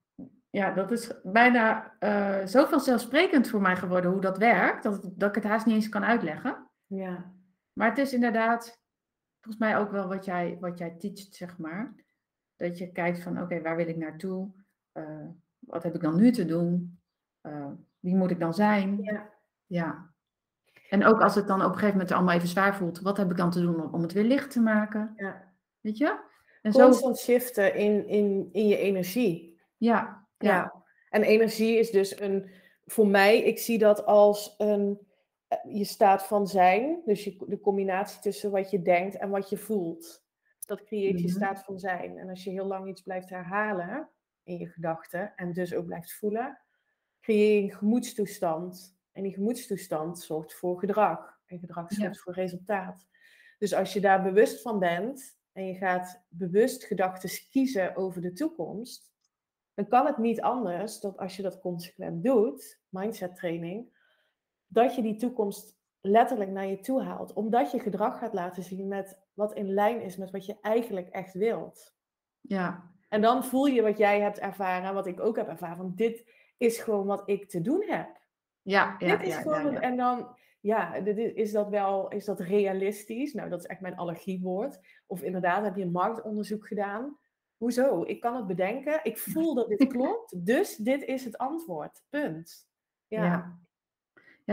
ja, 0.51 0.73
dat 0.73 0.91
is 0.91 1.21
bijna 1.23 1.97
uh, 2.01 2.47
zo 2.47 2.65
vanzelfsprekend 2.65 3.49
voor 3.49 3.61
mij 3.61 3.77
geworden 3.77 4.11
hoe 4.11 4.21
dat 4.21 4.39
werkt, 4.39 4.83
dat, 4.83 5.03
het, 5.03 5.19
dat 5.19 5.29
ik 5.29 5.43
het 5.43 5.51
haast 5.53 5.67
niet 5.67 5.75
eens 5.75 5.89
kan 5.89 6.05
uitleggen. 6.05 6.71
Ja. 6.87 7.33
Maar 7.73 7.89
het 7.89 7.99
is 7.99 8.13
inderdaad, 8.13 8.83
volgens 9.41 9.65
mij 9.65 9.79
ook 9.79 9.91
wel 9.91 10.09
wat 10.09 10.25
jij, 10.25 10.57
wat 10.61 10.79
jij 10.79 10.91
teacht, 10.91 11.35
zeg 11.35 11.59
maar. 11.59 11.95
Dat 12.57 12.79
je 12.79 12.93
kijkt 12.93 13.23
van, 13.23 13.33
oké, 13.33 13.43
okay, 13.43 13.63
waar 13.63 13.77
wil 13.77 13.89
ik 13.89 13.97
naartoe? 13.97 14.53
Uh, 14.93 15.29
wat 15.59 15.83
heb 15.83 15.95
ik 15.95 16.01
dan 16.01 16.17
nu 16.17 16.31
te 16.31 16.45
doen? 16.45 17.01
Uh, 17.43 17.71
wie 18.01 18.15
moet 18.15 18.31
ik 18.31 18.41
dan 18.41 18.55
zijn? 18.55 19.03
Ja. 19.03 19.31
ja. 19.67 20.11
En 20.89 21.05
ook 21.05 21.21
als 21.21 21.35
het 21.35 21.47
dan 21.47 21.61
op 21.61 21.67
een 21.67 21.73
gegeven 21.73 21.93
moment 21.93 22.13
allemaal 22.13 22.35
even 22.35 22.49
zwaar 22.49 22.77
voelt, 22.77 23.01
wat 23.01 23.17
heb 23.17 23.31
ik 23.31 23.37
dan 23.37 23.51
te 23.51 23.61
doen 23.61 23.93
om, 23.93 24.03
het 24.03 24.13
weer 24.13 24.25
licht 24.25 24.51
te 24.51 24.61
maken? 24.61 25.13
Ja. 25.17 25.53
Weet 25.81 25.99
je? 25.99 26.27
En 26.63 26.73
Constant 26.73 27.19
zo... 27.19 27.25
shiften 27.25 27.75
in, 27.75 28.07
in, 28.07 28.49
in 28.53 28.67
je 28.67 28.77
energie. 28.77 29.61
Ja, 29.77 30.27
ja. 30.39 30.51
ja. 30.51 30.85
En 31.11 31.23
energie 31.23 31.79
is 31.79 31.91
dus 31.91 32.21
een, 32.21 32.51
voor 32.87 33.07
mij, 33.07 33.43
ik 33.43 33.59
zie 33.59 33.79
dat 33.79 34.07
als 34.07 34.55
een, 34.59 34.99
eh, 35.49 35.59
je 35.77 35.85
staat 35.85 36.27
van 36.27 36.47
zijn, 36.47 37.03
dus 37.05 37.25
je, 37.25 37.45
de 37.47 37.61
combinatie 37.61 38.21
tussen 38.21 38.51
wat 38.51 38.71
je 38.71 38.83
denkt 38.83 39.17
en 39.17 39.31
wat 39.31 39.51
je 39.51 39.57
voelt. 39.57 40.27
Dat 40.67 40.85
creëert 40.85 41.21
je 41.21 41.27
Mhm. 41.27 41.37
staat 41.37 41.65
van 41.65 41.79
zijn. 41.79 42.19
En 42.19 42.29
als 42.29 42.45
je 42.45 42.51
heel 42.51 42.67
lang 42.67 42.89
iets 42.89 43.03
blijft 43.03 43.29
herhalen 43.31 44.09
in 44.43 44.59
je 44.59 44.67
gedachten 44.67 45.33
en 45.37 45.53
dus 45.53 45.75
ook 45.75 45.87
blijft 45.87 46.13
voelen, 46.13 46.61
creëer 47.29 47.57
je 47.57 47.63
een 47.63 47.79
gemoedstoestand. 47.79 48.97
En 49.13 49.23
die 49.23 49.33
gemoedstoestand 49.33 50.19
zorgt 50.21 50.55
voor 50.55 50.79
gedrag. 50.79 51.39
En 51.47 51.59
gedrag 51.59 51.91
Ja. 51.91 51.97
zorgt 51.97 52.21
voor 52.21 52.33
resultaat. 52.33 53.07
Dus 53.59 53.75
als 53.75 53.93
je 53.93 54.01
daar 54.01 54.23
bewust 54.23 54.63
van 54.63 54.79
bent 54.79 55.39
en 55.53 55.67
je 55.67 55.75
gaat 55.75 56.25
bewust 56.29 56.85
gedachten 56.85 57.31
kiezen 57.51 57.97
over 57.97 58.21
de 58.21 58.33
toekomst, 58.33 59.13
dan 59.75 59.89
kan 59.89 60.07
het 60.07 60.19
niet 60.19 60.41
anders 60.41 61.01
dat 61.01 61.19
als 61.19 61.37
je 61.37 61.43
dat 61.43 61.61
consequent 61.61 62.25
doet, 62.25 62.81
mindset 62.89 63.37
training, 63.37 63.97
dat 64.67 64.95
je 64.95 65.03
die 65.03 65.17
toekomst 65.17 65.77
letterlijk 66.01 66.51
naar 66.51 66.67
je 66.67 66.81
toe 66.81 67.03
haalt. 67.03 67.33
Omdat 67.33 67.71
je 67.71 67.79
gedrag 67.81 68.19
gaat 68.19 68.35
laten 68.35 68.63
zien 68.63 68.89
met 68.89 69.21
wat 69.35 69.55
in 69.55 69.73
lijn 69.73 70.03
is 70.03 70.17
met 70.17 70.31
wat 70.31 70.47
je 70.47 70.57
eigenlijk 70.61 71.09
echt 71.09 71.35
wilt. 71.35 71.95
Ja, 72.41 72.91
En 73.09 73.21
dan 73.21 73.45
voel 73.45 73.67
je 73.67 73.83
wat 73.83 73.99
jij 73.99 74.21
hebt 74.21 74.39
ervaren, 74.39 74.95
wat 74.95 75.07
ik 75.07 75.21
ook 75.21 75.37
heb 75.37 75.49
ervaren. 75.49 75.77
Want 75.79 75.97
dit 75.97 76.25
is 76.59 76.79
gewoon 76.79 77.07
wat 77.07 77.23
ik 77.27 77.49
te 77.49 77.61
doen 77.61 77.85
heb. 77.87 78.09
ja, 78.63 78.97
ja. 78.99 79.17
dit 79.17 79.27
is 79.27 79.35
ja, 79.35 79.41
gewoon, 79.41 79.73
ja, 79.73 79.81
en 79.81 79.97
dan, 79.97 80.37
ja, 80.61 81.01
dit 81.01 81.19
is, 81.19 81.33
is 81.33 81.53
dat 81.53 81.69
wel, 81.69 82.09
is 82.09 82.25
dat 82.25 82.41
realistisch? 82.41 83.33
Nou, 83.33 83.49
dat 83.49 83.59
is 83.59 83.67
echt 83.67 83.81
mijn 83.81 83.97
allergiewoord. 83.97 84.81
Of 85.07 85.23
inderdaad, 85.23 85.65
heb 85.65 85.77
je 85.77 85.83
een 85.83 85.91
marktonderzoek 85.91 86.67
gedaan? 86.67 87.19
Hoezo? 87.57 88.03
Ik 88.03 88.21
kan 88.21 88.37
het 88.37 88.47
bedenken. 88.47 89.01
Ik 89.03 89.19
voel 89.19 89.55
dat 89.55 89.69
dit 89.69 89.87
klopt. 89.97 90.47
Dus 90.47 90.77
dit 90.77 91.03
is 91.03 91.25
het 91.25 91.39
antwoord. 91.39 92.03
Punt. 92.09 92.69
Ja. 93.07 93.25
Ja. 93.25 93.59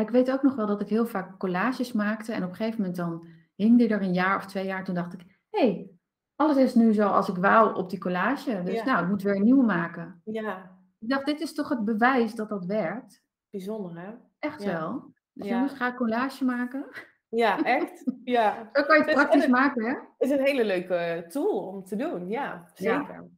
Ik 0.01 0.09
weet 0.09 0.31
ook 0.31 0.43
nog 0.43 0.55
wel 0.55 0.67
dat 0.67 0.81
ik 0.81 0.89
heel 0.89 1.05
vaak 1.05 1.39
collages 1.39 1.91
maakte. 1.91 2.33
En 2.33 2.43
op 2.43 2.49
een 2.49 2.55
gegeven 2.55 2.79
moment 2.79 2.97
dan 2.97 3.27
hing 3.55 3.77
die 3.77 3.87
er 3.87 4.01
een 4.01 4.13
jaar 4.13 4.35
of 4.35 4.45
twee 4.45 4.65
jaar. 4.65 4.83
Toen 4.83 4.95
dacht 4.95 5.13
ik, 5.13 5.19
hé, 5.49 5.59
hey, 5.59 5.89
alles 6.35 6.57
is 6.57 6.75
nu 6.75 6.93
zoals 6.93 7.29
ik 7.29 7.35
wou 7.35 7.75
op 7.75 7.89
die 7.89 7.99
collage. 7.99 8.63
Dus 8.63 8.83
nou, 8.83 9.03
ik 9.03 9.09
moet 9.09 9.21
weer 9.21 9.35
een 9.35 9.43
nieuwe 9.43 9.63
maken. 9.63 10.21
ja, 10.23 10.74
Ik 11.05 11.11
dacht, 11.11 11.25
dit 11.25 11.39
is 11.41 11.53
toch 11.53 11.69
het 11.69 11.85
bewijs 11.85 12.35
dat 12.35 12.49
dat 12.49 12.65
werkt? 12.65 13.23
bijzonder 13.49 13.99
hè? 14.01 14.13
Echt 14.39 14.63
Ja. 14.63 14.71
wel. 14.79 15.13
Dus 15.33 15.47
Ja. 15.47 15.53
jongens, 15.55 15.73
ga 15.73 15.87
een 15.87 15.95
collage 15.95 16.45
maken. 16.45 16.85
Ja, 17.29 17.63
echt? 17.63 18.03
Ja. 18.23 18.69
Zo 18.73 18.83
kan 18.83 18.97
je 18.97 19.03
het 19.03 19.05
Dus- 19.05 19.13
praktisch 19.21 19.41
het- 19.41 19.51
maken, 19.51 19.83
hè? 19.85 19.89
Het 19.91 20.03
is 20.17 20.29
een 20.29 20.45
hele 20.45 20.65
leuke 20.65 21.25
tool 21.27 21.67
om 21.67 21.83
te 21.83 21.95
doen. 21.95 22.29
Ja, 22.29 22.71
zeker. 22.73 23.29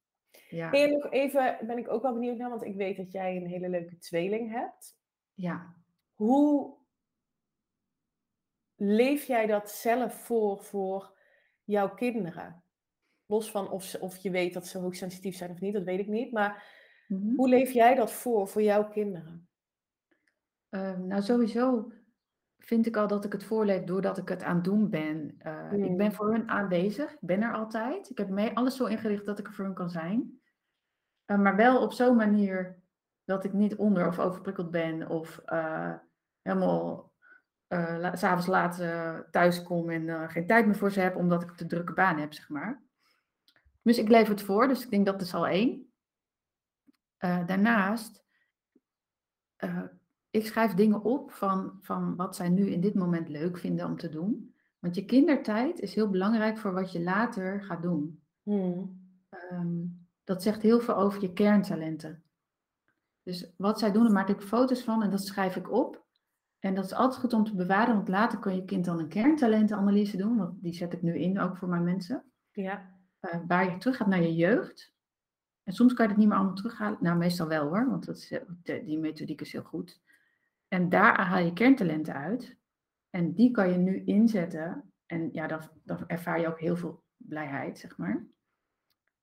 Ja. 0.49 0.71
En 0.71 0.91
nog 0.91 1.11
even, 1.11 1.57
ben 1.61 1.77
ik 1.77 1.89
ook 1.89 2.01
wel 2.01 2.13
benieuwd 2.13 2.37
naar, 2.37 2.49
want 2.49 2.63
ik 2.63 2.75
weet 2.75 2.97
dat 2.97 3.11
jij 3.11 3.35
een 3.35 3.47
hele 3.47 3.69
leuke 3.69 3.97
tweeling 3.97 4.51
hebt. 4.51 4.97
Ja. 5.33 5.75
Hoe 6.13 6.75
leef 8.75 9.23
jij 9.23 9.45
dat 9.45 9.71
zelf 9.71 10.13
voor 10.13 10.63
voor 10.63 11.17
jouw 11.63 11.93
kinderen? 11.93 12.63
Los 13.25 13.51
van 13.51 13.69
of, 13.69 13.83
ze, 13.83 13.99
of 13.99 14.17
je 14.17 14.29
weet 14.31 14.53
dat 14.53 14.67
ze 14.67 14.77
hoogsensitief 14.77 15.35
zijn 15.35 15.51
of 15.51 15.59
niet, 15.59 15.73
dat 15.73 15.83
weet 15.83 15.99
ik 15.99 16.07
niet. 16.07 16.31
Maar 16.31 16.63
Mhm. 17.07 17.35
hoe 17.35 17.49
leef 17.49 17.71
jij 17.71 17.95
dat 17.95 18.11
voor 18.11 18.47
voor 18.47 18.61
jouw 18.61 18.87
kinderen? 18.89 19.47
Ehm, 20.69 21.07
nou, 21.07 21.21
sowieso 21.21 21.91
vind 22.57 22.85
ik 22.85 22.97
al 22.97 23.07
dat 23.07 23.25
ik 23.25 23.31
het 23.31 23.43
voorleef 23.43 23.83
doordat 23.83 24.17
ik 24.17 24.29
het 24.29 24.43
aan 24.43 24.55
het 24.55 24.63
doen 24.63 24.89
ben. 24.89 25.35
Eh, 25.37 25.71
Ik 25.73 25.97
ben 25.97 26.05
Hmm. 26.07 26.11
voor 26.15 26.31
hun 26.31 26.49
aanwezig. 26.49 27.11
Ik 27.11 27.17
ben 27.21 27.41
er 27.41 27.53
altijd. 27.53 28.09
Ik 28.09 28.17
heb 28.17 28.29
mee 28.29 28.55
alles 28.55 28.75
zo 28.75 28.85
ingericht 28.85 29.25
dat 29.25 29.39
ik 29.39 29.47
er 29.47 29.53
voor 29.53 29.65
hun 29.65 29.73
kan 29.73 29.89
zijn. 29.89 30.41
Eh, 31.25 31.37
maar 31.39 31.55
wel 31.55 31.81
op 31.81 31.91
zo'n 31.93 32.15
manier 32.15 32.79
dat 33.23 33.43
ik 33.43 33.53
niet 33.53 33.75
onder 33.75 34.07
of 34.07 34.19
overprikkeld 34.19 34.71
ben 34.71 35.09
of 35.09 35.37
eh, 35.45 35.93
helemaal 36.41 37.05
la- 37.67 38.15
s'avonds 38.15 38.47
laat 38.47 38.75
thuis 39.31 39.63
kom 39.63 39.89
en 39.89 40.29
geen 40.29 40.47
tijd 40.47 40.65
meer 40.65 40.75
voor 40.75 40.91
ze 40.91 40.99
heb 40.99 41.15
omdat 41.15 41.41
ik 41.43 41.51
te 41.51 41.65
drukke 41.65 41.93
baan 41.93 42.17
heb, 42.19 42.33
zeg 42.33 42.49
maar. 42.49 42.83
Dus 43.81 43.97
ik 43.97 44.07
leef 44.07 44.27
het 44.27 44.41
voor, 44.41 44.67
dus 44.67 44.83
ik 44.83 44.89
denk 44.89 45.05
dat 45.05 45.21
is 45.21 45.33
al 45.33 45.47
één. 45.47 45.91
Eh, 47.17 47.47
daarnaast, 47.47 48.23
eh, 49.55 49.83
ik 50.29 50.45
schrijf 50.45 50.73
dingen 50.73 51.03
op 51.03 51.31
van, 51.31 51.77
van 51.81 52.15
wat 52.15 52.35
zij 52.35 52.49
nu 52.49 52.69
in 52.69 52.81
dit 52.81 52.93
moment 52.93 53.29
leuk 53.29 53.57
vinden 53.57 53.85
om 53.85 53.97
te 53.97 54.09
doen. 54.09 54.55
Want 54.79 54.95
je 54.95 55.05
kindertijd 55.05 55.79
is 55.79 55.95
heel 55.95 56.09
belangrijk 56.09 56.57
voor 56.57 56.73
wat 56.73 56.91
je 56.91 57.01
later 57.01 57.63
gaat 57.63 57.81
doen. 57.81 58.23
Hmm. 58.43 59.05
Ehm, 59.29 59.85
dat 60.23 60.43
zegt 60.43 60.61
heel 60.61 60.79
veel 60.79 60.95
over 60.95 61.21
je 61.21 61.33
kerntalenten. 61.33 62.23
Dus 63.23 63.53
wat 63.57 63.79
zij 63.79 63.91
doen, 63.91 64.03
daar 64.03 64.11
maak 64.11 64.29
ik 64.29 64.41
foto's 64.41 64.83
van 64.83 65.03
en 65.03 65.09
dat 65.09 65.25
schrijf 65.25 65.55
ik 65.55 65.71
op. 65.71 66.05
En 66.59 66.75
dat 66.75 66.85
is 66.85 66.93
altijd 66.93 67.21
goed 67.21 67.33
om 67.33 67.43
te 67.43 67.55
bewaren, 67.55 67.95
want 67.95 68.07
later 68.07 68.39
kan 68.39 68.55
je 68.55 68.65
kind 68.65 68.85
dan 68.85 68.99
een 68.99 69.07
kerntalentenanalyse 69.07 70.17
doen. 70.17 70.37
Want 70.37 70.61
die 70.61 70.73
zet 70.73 70.93
ik 70.93 71.01
nu 71.01 71.17
in, 71.19 71.39
ook 71.39 71.57
voor 71.57 71.67
mijn 71.67 71.83
mensen. 71.83 72.23
Ja. 72.51 72.95
Eh, 73.19 73.39
waar 73.47 73.71
je 73.71 73.77
terug 73.77 73.97
gaat 73.97 74.07
naar 74.07 74.21
je 74.21 74.35
jeugd. 74.35 74.93
En 75.67 75.73
soms 75.73 75.93
kan 75.93 76.05
je 76.05 76.11
het 76.11 76.19
niet 76.19 76.27
meer 76.27 76.37
allemaal 76.37 76.55
terughalen. 76.55 76.97
Nou, 77.01 77.17
meestal 77.17 77.47
wel 77.47 77.67
hoor, 77.67 77.89
want 77.89 78.05
dat 78.05 78.17
is, 78.17 78.31
eh, 78.31 78.85
die 78.85 78.99
methodiek 78.99 79.41
is 79.41 79.51
heel 79.51 79.63
goed. 79.63 80.01
En 80.67 80.89
daar 80.89 81.21
haal 81.21 81.43
je 81.43 81.53
kerntalenten 81.53 82.13
uit. 82.13 82.57
En 83.09 83.33
die 83.33 83.51
kan 83.51 83.71
je 83.71 83.77
nu 83.77 84.03
inzetten. 84.05 84.91
En 85.05 85.29
ja, 85.31 85.47
dan, 85.83 86.07
ervaar 86.07 86.39
je 86.39 86.47
ook 86.47 86.59
heel 86.59 86.75
veel 86.75 87.03
blijheid, 87.17 87.79
zeg 87.79 87.97
maar. 87.97 88.27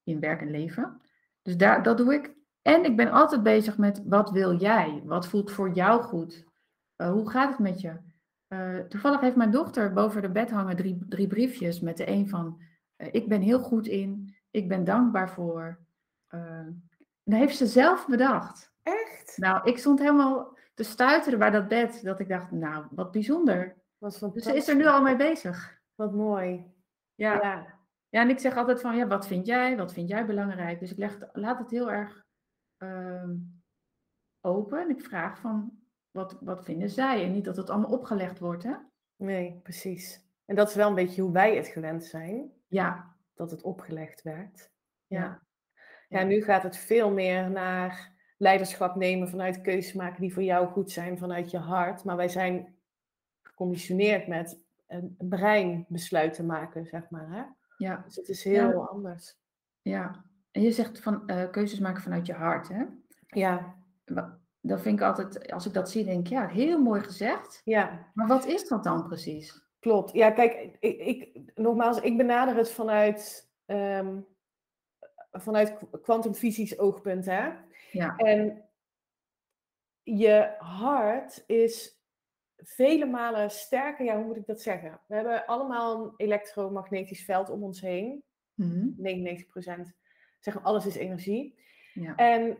In 0.03 0.19
werk 0.19 0.41
en 0.41 0.51
leven. 0.51 1.01
Dus 1.41 1.57
daar, 1.57 1.83
dat 1.83 1.97
doe 1.97 2.13
ik. 2.13 2.35
En 2.61 2.83
ik 2.85 2.95
ben 2.95 3.11
altijd 3.11 3.43
bezig 3.43 3.77
met 3.77 4.01
wat 4.05 4.31
wil 4.31 4.57
jij? 4.57 5.01
Wat 5.05 5.27
voelt 5.27 5.51
voor 5.51 5.73
jou 5.73 6.03
goed? 6.03 6.45
Eh, 6.95 7.11
hoe 7.11 7.29
gaat 7.29 7.49
het 7.49 7.59
met 7.59 7.81
je? 7.81 7.97
Eh, 8.47 8.79
toevallig 8.79 9.21
heeft 9.21 9.35
mijn 9.35 9.51
dochter 9.51 9.93
boven 9.93 10.21
de 10.21 10.31
bed 10.31 10.51
hangen 10.51 10.75
drie, 10.75 11.05
drie 11.09 11.27
briefjes 11.27 11.79
met 11.79 11.97
de 11.97 12.09
een 12.09 12.29
van 12.29 12.61
ik 12.97 13.27
ben 13.27 13.41
heel 13.41 13.59
goed 13.59 13.87
in, 13.87 14.35
ik 14.51 14.67
ben 14.67 14.83
dankbaar 14.83 15.29
voor. 15.29 15.84
Eh, 16.27 16.39
en 16.39 17.31
dat 17.31 17.39
heeft 17.39 17.57
ze 17.57 17.67
zelf 17.67 18.07
bedacht. 18.07 18.73
Echt? 18.83 19.37
Nou, 19.37 19.69
ik 19.69 19.77
stond 19.77 19.99
helemaal 19.99 20.57
te 20.73 20.83
stuiteren 20.83 21.39
bij 21.39 21.49
dat 21.49 21.67
bed, 21.67 22.03
dat 22.03 22.19
ik 22.19 22.27
dacht, 22.27 22.51
nou, 22.51 22.85
wat 22.91 23.11
bijzonder. 23.11 23.75
Wat 23.97 24.19
Dus 24.33 24.43
ze 24.43 24.55
is 24.55 24.67
er 24.67 24.75
nu 24.75 24.85
al 24.85 25.01
mee 25.01 25.15
bezig. 25.15 25.81
Wat 25.95 26.13
mooi. 26.13 26.73
Ja. 27.15 27.33
ja. 27.33 27.79
Ja. 28.09 28.21
en 28.21 28.29
ik 28.29 28.39
zeg 28.39 28.57
altijd 28.57 28.81
van, 28.81 28.95
ja, 28.95 29.07
wat 29.07 29.27
vind 29.27 29.45
jij? 29.45 29.77
Wat 29.77 29.93
vind 29.93 30.09
jij 30.09 30.25
belangrijk? 30.25 30.79
Dus 30.79 30.91
ik 30.91 30.97
leg 30.97 31.17
laat 31.33 31.59
het 31.59 31.69
heel 31.69 31.91
erg 31.91 32.25
ehm, 32.77 33.35
open. 34.41 34.79
En 34.79 34.89
ik 34.89 35.01
vraag 35.01 35.39
van, 35.39 35.79
wat, 36.11 36.37
wat 36.41 36.63
vinden 36.63 36.89
zij? 36.89 37.23
En 37.23 37.31
niet 37.31 37.45
dat 37.45 37.57
het 37.57 37.69
allemaal 37.69 37.91
opgelegd 37.91 38.39
wordt, 38.39 38.63
hè? 38.63 38.75
Nee, 39.15 39.59
precies. 39.63 40.25
En 40.45 40.55
dat 40.55 40.69
is 40.69 40.75
wel 40.75 40.87
een 40.87 40.95
beetje 40.95 41.21
hoe 41.21 41.31
wij 41.31 41.55
het 41.55 41.67
gewend 41.67 42.03
zijn, 42.03 42.51
Ja, 42.67 43.15
dat 43.33 43.51
het 43.51 43.61
opgelegd 43.61 44.21
werd. 44.21 44.71
Ja. 45.07 45.19
ja. 45.19 45.43
Ja, 46.09 46.23
nu 46.23 46.41
gaat 46.43 46.63
het 46.63 46.77
veel 46.77 47.11
meer 47.11 47.51
naar 47.51 48.11
leiderschap 48.37 48.95
nemen 48.95 49.29
vanuit 49.29 49.61
keuzes 49.61 49.93
maken 49.93 50.21
die 50.21 50.33
voor 50.33 50.43
jou 50.43 50.67
goed 50.67 50.91
zijn, 50.91 51.17
vanuit 51.17 51.51
je 51.51 51.57
hart. 51.57 52.03
Maar 52.03 52.15
wij 52.15 52.29
zijn 52.29 52.75
geconditioneerd 53.41 54.27
met 54.27 54.59
een 54.87 55.15
brein 55.19 55.85
besluiten 55.87 56.45
maken, 56.45 56.85
zeg 56.85 57.09
maar. 57.09 57.27
Hè? 57.29 57.43
ja. 57.77 58.01
Dus 58.05 58.15
het 58.15 58.29
is 58.29 58.43
heel 58.43 58.87
anders. 58.87 59.37
Ja, 59.81 60.23
en 60.51 60.61
je 60.61 60.71
zegt 60.71 60.99
van 60.99 61.27
eh, 61.27 61.49
keuzes 61.51 61.79
maken 61.79 62.01
vanuit 62.01 62.25
je 62.25 62.33
hart, 62.33 62.67
hè? 62.67 62.83
Ja, 63.27 63.75
Dat 64.61 64.81
vind 64.81 64.99
ik 64.99 65.05
altijd, 65.05 65.51
als 65.51 65.65
ik 65.65 65.73
dat 65.73 65.89
zie, 65.89 66.05
denk 66.05 66.19
ik, 66.19 66.27
ja, 66.27 66.47
heel 66.47 66.81
mooi 66.81 67.01
gezegd. 67.01 67.61
ja, 67.63 68.09
Maar 68.13 68.27
wat 68.27 68.45
is 68.45 68.67
dat 68.67 68.83
dan 68.83 69.07
precies? 69.07 69.63
klopt. 69.79 70.11
Ja, 70.11 70.31
kijk, 70.31 70.77
ik, 70.79 70.99
ik, 70.99 71.41
nogmaals, 71.55 71.99
ik 71.99 72.17
benader 72.17 72.55
het 72.55 72.71
vanuit, 72.71 73.49
ehm 73.65 74.17
vanuit 75.41 75.77
kwantumfysisch 76.01 76.79
oogpunt. 76.79 77.25
Hè? 77.25 77.51
Ja, 77.91 78.15
En 78.15 78.69
je 80.03 80.55
hart 80.57 81.43
is 81.47 81.99
vele 82.57 83.05
malen 83.05 83.51
sterker. 83.51 84.05
Ja, 84.05 84.15
hoe 84.15 84.25
moet 84.25 84.37
ik 84.37 84.45
dat 84.45 84.61
zeggen? 84.61 84.99
We 85.07 85.15
hebben 85.15 85.45
allemaal 85.45 86.03
een 86.03 86.13
elektromagnetisch 86.17 87.25
veld 87.25 87.49
om 87.49 87.63
ons 87.63 87.81
heen. 87.81 88.23
Mhm. 88.53 88.87
99% 88.97 89.93
zeggen 90.39 90.63
alles 90.63 90.85
is 90.85 90.95
energie. 90.95 91.59
ja. 91.93 92.15
En 92.15 92.57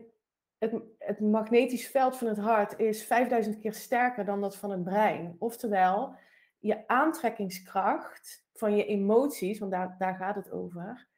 het, 0.58 0.82
het 0.98 1.20
magnetisch 1.20 1.88
veld 1.88 2.16
van 2.16 2.28
het 2.28 2.38
hart 2.38 2.78
is 2.78 3.04
5000 3.04 3.58
keer 3.58 3.74
sterker 3.74 4.24
dan 4.24 4.40
dat 4.40 4.56
van 4.56 4.70
het 4.70 4.84
brein. 4.84 5.36
Oftewel, 5.38 6.16
je 6.58 6.88
aantrekkingskracht 6.88 8.46
van 8.52 8.76
je 8.76 8.86
emoties, 8.86 9.58
want 9.58 9.70
daar, 9.70 9.94
daar 9.98 10.14
gaat 10.14 10.34
het 10.34 10.50
over, 10.50 11.08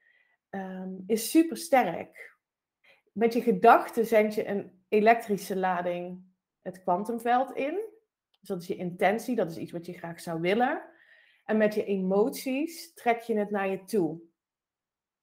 ehm, 0.50 0.94
is 1.06 1.30
super 1.30 1.56
sterk. 1.56 2.36
Met 3.12 3.32
je 3.32 3.42
gedachten 3.42 4.06
zend 4.06 4.34
je 4.34 4.46
een 4.46 4.82
elektrische 4.88 5.56
lading 5.56 6.22
het 6.62 6.82
kwantumveld 6.82 7.52
in. 7.52 7.74
Dus 8.40 8.48
dat 8.48 8.62
is 8.62 8.68
je 8.68 8.76
intentie, 8.76 9.36
dat 9.36 9.50
is 9.50 9.56
iets 9.56 9.72
wat 9.72 9.86
je 9.86 9.92
graag 9.92 10.20
zou 10.20 10.40
willen. 10.40 10.82
En 11.44 11.56
met 11.56 11.74
je 11.74 11.84
emoties 11.84 12.94
trek 12.94 13.20
je 13.20 13.38
het 13.38 13.50
naar 13.50 13.68
je 13.68 13.84
toe. 13.84 14.20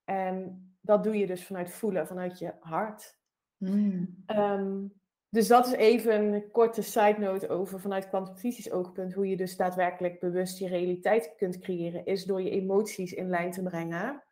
En 0.04 0.66
dat 0.82 1.04
doe 1.04 1.18
je 1.18 1.28
dus 1.28 1.46
vanuit 1.46 1.72
voelen, 1.72 2.08
vanuit 2.08 2.40
je 2.40 2.54
hart. 2.60 3.20
Mm. 3.58 4.24
Ehm, 4.26 4.88
dus 5.30 5.48
dat 5.48 5.66
is 5.68 5.74
even 5.74 6.34
een 6.34 6.52
korte 6.52 6.82
side 6.82 7.20
note 7.20 7.50
over 7.50 7.80
vanuit 7.80 8.08
kwantumfysisch 8.10 8.72
oogpunt. 8.72 9.14
Hoe 9.14 9.28
je 9.30 9.38
dus 9.38 9.58
daadwerkelijk 9.58 10.20
bewust 10.20 10.60
je 10.60 10.68
realiteit 10.68 11.34
kunt 11.38 11.60
creëren, 11.60 12.06
is 12.06 12.26
door 12.26 12.42
je 12.42 12.50
emoties 12.50 13.14
in 13.14 13.30
lijn 13.30 13.52
te 13.52 13.64
brengen 13.64 14.24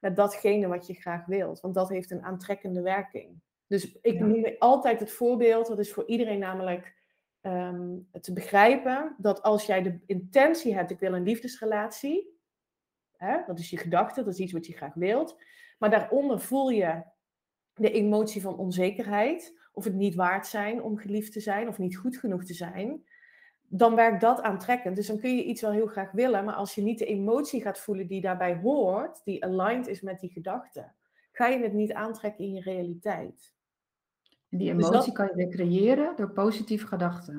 met 0.00 0.16
datgene 0.16 0.66
wat 0.66 0.86
je 0.86 0.94
graag 0.94 1.26
wilt. 1.26 1.60
Want 1.60 1.74
dat 1.74 1.88
heeft 1.88 2.10
een 2.10 2.22
aantrekkende 2.22 2.82
werking. 2.82 3.40
Dus 3.66 3.98
ik 4.00 4.14
Ja. 4.14 4.24
noem 4.24 4.54
altijd 4.58 5.00
het 5.00 5.12
voorbeeld, 5.12 5.66
dat 5.66 5.78
is 5.78 5.92
voor 5.92 6.06
iedereen 6.06 6.38
namelijk 6.38 6.98
ehm, 7.40 7.96
te 8.20 8.32
begrijpen, 8.32 9.14
dat 9.18 9.42
als 9.42 9.66
jij 9.66 9.82
de 9.82 9.98
intentie 10.06 10.74
hebt, 10.74 10.90
ik 10.90 10.98
wil 11.00 11.14
een 11.14 11.22
liefdesrelatie, 11.22 12.38
hè, 13.16 13.38
dat 13.46 13.58
is 13.58 13.70
je 13.70 13.76
gedachte, 13.76 14.22
dat 14.24 14.32
is 14.32 14.38
iets 14.38 14.52
wat 14.52 14.66
je 14.66 14.72
graag 14.72 14.94
wilt, 14.94 15.36
maar 15.78 15.90
daaronder 15.90 16.40
voel 16.40 16.68
je 16.70 17.02
de 17.74 17.90
emotie 17.90 18.40
van 18.40 18.56
onzekerheid, 18.58 19.58
of 19.72 19.84
het 19.84 19.94
niet 19.94 20.14
waard 20.14 20.46
zijn 20.46 20.82
om 20.82 20.96
geliefd 20.98 21.32
te 21.32 21.40
zijn, 21.40 21.68
of 21.68 21.78
niet 21.78 21.96
goed 21.96 22.16
genoeg 22.16 22.44
te 22.44 22.54
zijn, 22.54 23.04
dan 23.72 23.94
werkt 23.94 24.20
dat 24.20 24.40
aantrekkend. 24.42 24.96
Dus 24.96 25.06
dan 25.06 25.18
kun 25.18 25.36
je 25.36 25.44
iets 25.44 25.60
wel 25.60 25.70
heel 25.70 25.86
graag 25.86 26.10
willen, 26.10 26.44
maar 26.44 26.54
als 26.54 26.74
je 26.74 26.82
niet 26.82 26.98
de 26.98 27.04
emotie 27.06 27.62
gaat 27.62 27.78
voelen 27.78 28.06
die 28.06 28.20
daarbij 28.20 28.56
hoort, 28.56 29.20
die 29.24 29.44
aligned 29.44 29.86
is 29.86 30.00
met 30.00 30.20
die 30.20 30.30
gedachte, 30.30 30.92
ga 31.32 31.46
je 31.46 31.62
het 31.62 31.72
niet 31.72 31.92
aantrekken 31.92 32.44
in 32.44 32.52
je 32.52 32.60
realiteit. 32.60 33.52
En 34.48 34.58
die 34.58 34.74
Dus 34.74 34.84
emotie 34.88 35.04
dat- 35.06 35.14
kan 35.14 35.26
je 35.26 35.34
weer 35.34 35.48
creëren 35.48 36.16
door 36.16 36.30
positieve 36.30 36.86
gedachten. 36.86 37.34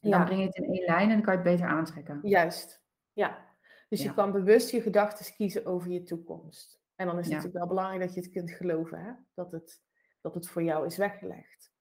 En 0.00 0.10
dan 0.10 0.20
Ja. 0.20 0.24
breng 0.24 0.40
je 0.40 0.46
het 0.46 0.56
in 0.56 0.64
één 0.72 0.84
lijn 0.84 1.08
en 1.08 1.14
dan 1.14 1.22
kan 1.22 1.32
je 1.32 1.40
het 1.40 1.48
beter 1.48 1.66
aantrekken. 1.68 2.20
Juist, 2.22 2.82
ja. 3.12 3.44
Dus 3.88 4.02
je 4.02 4.14
kan 4.14 4.32
bewust 4.32 4.70
je 4.70 4.80
gedachten 4.82 5.34
kiezen 5.34 5.66
over 5.66 5.90
je 5.90 6.02
toekomst. 6.02 6.80
En 6.96 7.06
dan 7.06 7.18
is 7.18 7.24
het 7.24 7.30
Ja. 7.30 7.36
natuurlijk 7.36 7.64
wel 7.64 7.74
belangrijk 7.74 8.00
dat 8.06 8.14
je 8.14 8.20
het 8.20 8.30
kunt 8.30 8.50
geloven, 8.50 8.98
hè? 8.98 9.12
Dat, 9.34 9.52
het, 9.52 9.82
dat 10.20 10.34
het 10.34 10.48
voor 10.48 10.62
jou 10.62 10.86
is 10.86 10.96
weggelegd. 10.96 11.72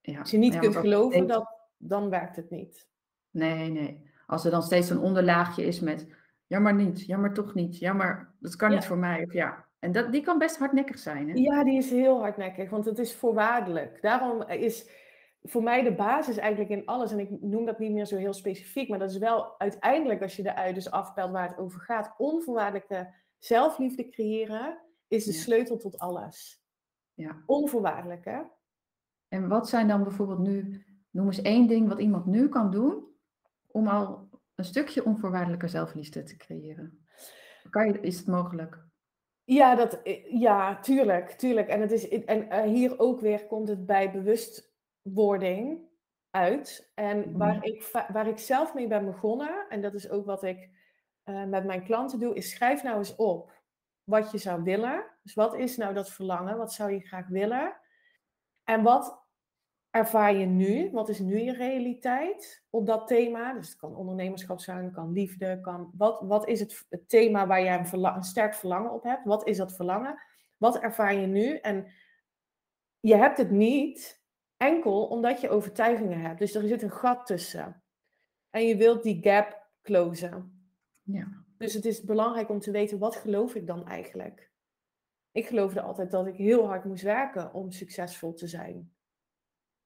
Ja. 0.00 0.18
Als 0.18 0.30
je 0.30 0.38
niet 0.38 0.58
kunt 0.58 0.76
geloven, 0.76 1.26
dat, 1.26 1.58
dan 1.76 2.10
werkt 2.10 2.36
het 2.36 2.50
niet. 2.50 2.90
Nee, 3.32 3.70
nee. 3.70 4.10
Als 4.26 4.44
er 4.44 4.50
dan 4.50 4.62
steeds 4.62 4.90
een 4.90 4.98
onderlaagje 4.98 5.64
is 5.64 5.80
met 5.80 6.06
jammer 6.46 6.74
niet, 6.74 7.04
jammer 7.06 7.32
toch 7.32 7.54
niet, 7.54 7.78
jammer, 7.78 8.34
dat 8.40 8.56
kan 8.56 8.70
Ja. 8.70 8.74
niet 8.76 8.84
voor 8.86 8.98
mij. 8.98 9.24
Of 9.24 9.32
ja. 9.32 9.64
En 9.78 9.92
dat, 9.92 10.12
die 10.12 10.22
kan 10.22 10.38
best 10.38 10.58
hardnekkig 10.58 10.98
zijn. 10.98 11.28
Hè? 11.28 11.34
Ja, 11.34 11.64
die 11.64 11.76
is 11.76 11.90
heel 11.90 12.20
hardnekkig, 12.20 12.70
want 12.70 12.84
het 12.84 12.98
is 12.98 13.14
voorwaardelijk. 13.14 13.98
Daarom 14.02 14.42
is 14.42 14.90
voor 15.42 15.62
mij 15.62 15.82
de 15.82 15.94
basis 15.94 16.36
eigenlijk 16.36 16.70
in 16.70 16.86
alles, 16.86 17.12
en 17.12 17.18
ik 17.18 17.30
noem 17.40 17.64
dat 17.64 17.78
niet 17.78 17.92
meer 17.92 18.04
zo 18.06 18.16
heel 18.16 18.32
specifiek, 18.32 18.88
maar 18.88 18.98
dat 18.98 19.10
is 19.10 19.18
wel 19.18 19.58
uiteindelijk, 19.60 20.22
als 20.22 20.36
je 20.36 20.42
eruit 20.46 20.74
dus 20.74 20.90
afpelt 20.90 21.30
waar 21.30 21.48
het 21.48 21.58
over 21.58 21.80
gaat, 21.80 22.14
onvoorwaardelijke 22.18 23.14
zelfliefde 23.38 24.08
creëren, 24.08 24.78
is 25.08 25.24
de 25.24 25.32
Ja. 25.32 25.38
sleutel 25.38 25.76
tot 25.76 25.98
alles. 25.98 26.62
Ja. 27.14 27.42
Onvoorwaardelijk, 27.46 28.24
hè? 28.24 28.40
En 29.28 29.48
wat 29.48 29.68
zijn 29.68 29.88
dan 29.88 30.02
bijvoorbeeld 30.02 30.38
nu, 30.38 30.84
noem 31.10 31.26
eens 31.26 31.42
één 31.42 31.66
ding 31.66 31.88
wat 31.88 32.00
iemand 32.00 32.26
nu 32.26 32.48
kan 32.48 32.70
doen 32.70 33.04
om 33.72 33.86
al 33.88 34.28
een 34.54 34.64
stukje 34.64 35.04
onvoorwaardelijke 35.04 35.68
zelfliefde 35.68 36.22
te 36.22 36.36
creëren? 36.36 37.06
Kan 37.70 37.86
je, 37.86 38.00
is 38.00 38.18
het 38.18 38.26
mogelijk? 38.26 38.84
Ja, 39.44 39.74
dat, 39.74 40.00
ja, 40.28 40.80
tuurlijk, 40.80 41.30
tuurlijk. 41.30 41.68
En, 41.68 41.80
het 41.80 41.92
is, 41.92 42.08
en 42.08 42.50
eh, 42.50 42.62
hier 42.62 42.98
ook 42.98 43.20
weer 43.20 43.46
komt 43.46 43.68
het 43.68 43.86
bij 43.86 44.12
bewustwording 44.12 45.90
uit. 46.30 46.90
En 46.94 47.18
Mhm. 47.18 47.38
waar, 47.38 47.64
ik, 47.64 48.06
waar 48.12 48.26
ik 48.26 48.38
zelf 48.38 48.74
mee 48.74 48.86
ben 48.86 49.04
begonnen, 49.04 49.66
en 49.68 49.82
dat 49.82 49.94
is 49.94 50.10
ook 50.10 50.26
wat 50.26 50.42
ik 50.42 50.70
eh, 51.22 51.44
met 51.44 51.64
mijn 51.64 51.84
klanten 51.84 52.18
doe, 52.18 52.34
is 52.34 52.50
schrijf 52.50 52.82
nou 52.82 52.98
eens 52.98 53.16
op 53.16 53.52
wat 54.04 54.30
je 54.30 54.38
zou 54.38 54.62
willen. 54.62 55.04
Dus 55.22 55.34
wat 55.34 55.54
is 55.54 55.76
nou 55.76 55.94
dat 55.94 56.10
verlangen? 56.10 56.56
Wat 56.56 56.72
zou 56.72 56.92
je 56.92 57.00
graag 57.00 57.28
willen? 57.28 57.76
En 58.64 58.82
wat 58.82 59.21
ervaar 59.92 60.34
je 60.34 60.46
nu? 60.46 60.90
Wat 60.90 61.08
is 61.08 61.18
nu 61.18 61.38
je 61.38 61.52
realiteit 61.52 62.64
op 62.70 62.86
dat 62.86 63.06
thema? 63.06 63.52
Dus 63.52 63.68
het 63.68 63.76
kan 63.76 63.96
ondernemerschap 63.96 64.60
zijn, 64.60 64.92
kan 64.92 65.12
liefde, 65.12 65.60
kan... 65.60 65.92
Wat, 65.96 66.20
wat 66.20 66.48
is 66.48 66.60
het, 66.60 66.86
het 66.88 67.08
thema 67.08 67.46
waar 67.46 67.62
jij 67.62 67.86
een, 67.92 68.22
sterk 68.22 68.54
verlangen 68.54 68.92
op 68.92 69.02
hebt? 69.02 69.24
Wat 69.24 69.46
is 69.46 69.56
dat 69.56 69.74
verlangen? 69.74 70.22
Wat 70.56 70.78
ervaar 70.78 71.14
je 71.14 71.26
nu? 71.26 71.56
En 71.56 71.86
je 73.00 73.16
hebt 73.16 73.38
het 73.38 73.50
niet 73.50 74.22
enkel 74.56 75.06
omdat 75.06 75.40
je 75.40 75.50
overtuigingen 75.50 76.20
hebt. 76.20 76.38
Dus 76.38 76.54
er 76.54 76.66
zit 76.66 76.82
een 76.82 76.90
gat 76.90 77.26
tussen. 77.26 77.82
En 78.50 78.66
je 78.66 78.76
wilt 78.76 79.02
die 79.02 79.22
gap 79.22 79.66
closen. 79.82 80.66
Ja. 81.02 81.44
Dus 81.58 81.74
het 81.74 81.84
is 81.84 82.02
belangrijk 82.02 82.48
om 82.48 82.58
te 82.58 82.70
weten, 82.70 82.98
wat 82.98 83.16
geloof 83.16 83.54
ik 83.54 83.66
dan 83.66 83.86
eigenlijk? 83.86 84.50
Ik 85.32 85.46
geloofde 85.46 85.82
altijd 85.82 86.10
dat 86.10 86.26
ik 86.26 86.36
heel 86.36 86.66
hard 86.66 86.84
moest 86.84 87.02
werken 87.02 87.54
om 87.54 87.70
succesvol 87.70 88.34
te 88.34 88.46
zijn. 88.46 88.92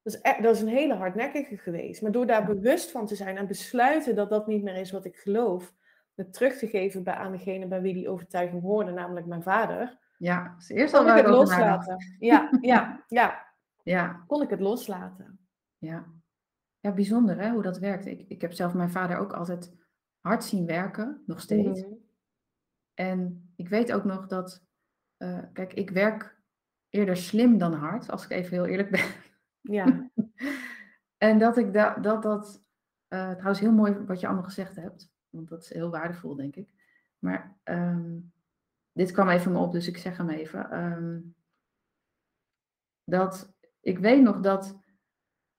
Dat 0.07 0.15
is, 0.15 0.21
e- 0.23 0.43
dat 0.43 0.55
is 0.55 0.61
een 0.61 0.69
hele 0.69 0.95
hardnekkige 0.95 1.57
geweest. 1.57 2.03
Maar 2.03 2.13
door 2.13 2.27
daar 2.27 2.45
bewust 2.47 2.91
van 2.91 3.07
te 3.07 3.15
zijn 3.15 3.37
en 3.37 3.47
besluiten 3.47 4.15
dat 4.15 4.31
dat 4.31 4.47
niet 4.47 4.63
meer 4.63 4.77
is 4.77 4.91
wat 4.91 5.05
ik 5.05 5.17
geloof, 5.17 5.75
het 6.15 6.33
terug 6.33 6.59
te 6.59 6.69
geven 6.69 7.03
bij, 7.03 7.15
aan 7.15 7.33
degene 7.33 7.67
bij 7.67 7.81
wie 7.83 7.95
die 7.95 8.09
overtuiging 8.09 8.63
hoorde, 8.63 8.93
namelijk 8.93 9.27
mijn 9.27 9.43
vader, 9.43 9.99
Ja, 10.19 10.55
is 10.59 10.69
eerst 10.69 10.95
al 10.95 11.03
kon 11.05 11.11
ik 11.11 11.17
het 11.17 11.27
loslaten. 11.35 11.97
Ja, 12.19 12.51
ja, 12.61 13.05
ja, 13.09 13.47
Ja, 13.83 14.25
kon 14.27 14.43
ik 14.43 14.51
het 14.51 14.61
loslaten. 14.61 15.39
ja. 15.79 16.07
Ja, 16.81 16.93
bijzonder 16.93 17.39
hè, 17.41 17.51
hoe 17.51 17.63
dat 17.63 17.79
werkt. 17.79 18.07
Ik, 18.07 18.25
ik 18.29 18.41
heb 18.41 18.53
zelf 18.53 18.75
mijn 18.75 18.91
vader 18.91 19.17
ook 19.19 19.33
altijd 19.33 19.73
hard 20.21 20.45
zien 20.45 20.67
werken, 20.67 21.23
nog 21.27 21.41
steeds. 21.41 21.83
Mhm. 21.83 21.93
En 22.95 23.53
ik 23.57 23.69
weet 23.69 23.93
ook 23.93 24.05
nog 24.05 24.27
dat, 24.27 24.65
eh, 25.17 25.39
kijk, 25.53 25.73
ik 25.73 25.91
werk 25.91 26.37
eerder 26.89 27.17
slim 27.17 27.59
dan 27.59 27.73
hard, 27.73 28.11
als 28.11 28.25
ik 28.25 28.31
even 28.31 28.51
heel 28.53 28.67
eerlijk 28.67 28.91
ben. 28.91 29.05
Ja, 29.71 30.11
En 31.19 31.39
dat 31.39 31.57
ik 31.57 31.73
da 31.73 31.95
dat, 31.95 32.23
dat 32.23 32.62
eh, 33.09 33.31
trouwens 33.31 33.61
heel 33.61 33.73
mooi 33.73 33.93
wat 34.07 34.21
je 34.21 34.27
allemaal 34.27 34.45
gezegd 34.45 34.77
hebt, 34.77 35.11
want 35.31 35.49
dat 35.49 35.62
is 35.62 35.73
heel 35.73 35.91
waardevol, 35.91 36.35
denk 36.37 36.57
ik. 36.57 36.75
Maar 37.19 37.57
ehm, 37.62 38.19
dit 38.93 39.12
kwam 39.12 39.29
even 39.29 39.53
me 39.53 39.59
op, 39.59 39.73
dus 39.73 39.89
ik 39.89 39.97
zeg 39.97 40.17
hem 40.17 40.31
even. 40.31 40.71
Ehm, 40.71 41.19
dat 43.05 43.55
ik 43.81 43.99
weet 43.99 44.23
nog 44.23 44.41
dat 44.41 44.79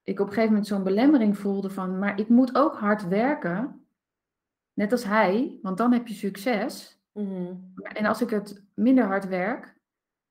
ik 0.03 0.19
op 0.19 0.25
een 0.27 0.33
gegeven 0.33 0.49
moment 0.51 0.67
zo'n 0.67 0.83
belemmering 0.83 1.37
voelde 1.37 1.69
van, 1.69 1.99
maar 1.99 2.19
ik 2.19 2.29
moet 2.29 2.55
ook 2.55 2.75
hard 2.75 3.07
werken, 3.07 3.87
net 4.73 4.91
als 4.91 5.03
hij, 5.03 5.59
want 5.61 5.77
dan 5.77 5.91
heb 5.93 6.07
je 6.07 6.13
succes. 6.13 7.01
Mhm. 7.11 7.55
En 7.83 8.05
als 8.05 8.21
ik 8.21 8.29
het 8.29 8.63
minder 8.73 9.05
hard 9.05 9.27
werk, 9.27 9.75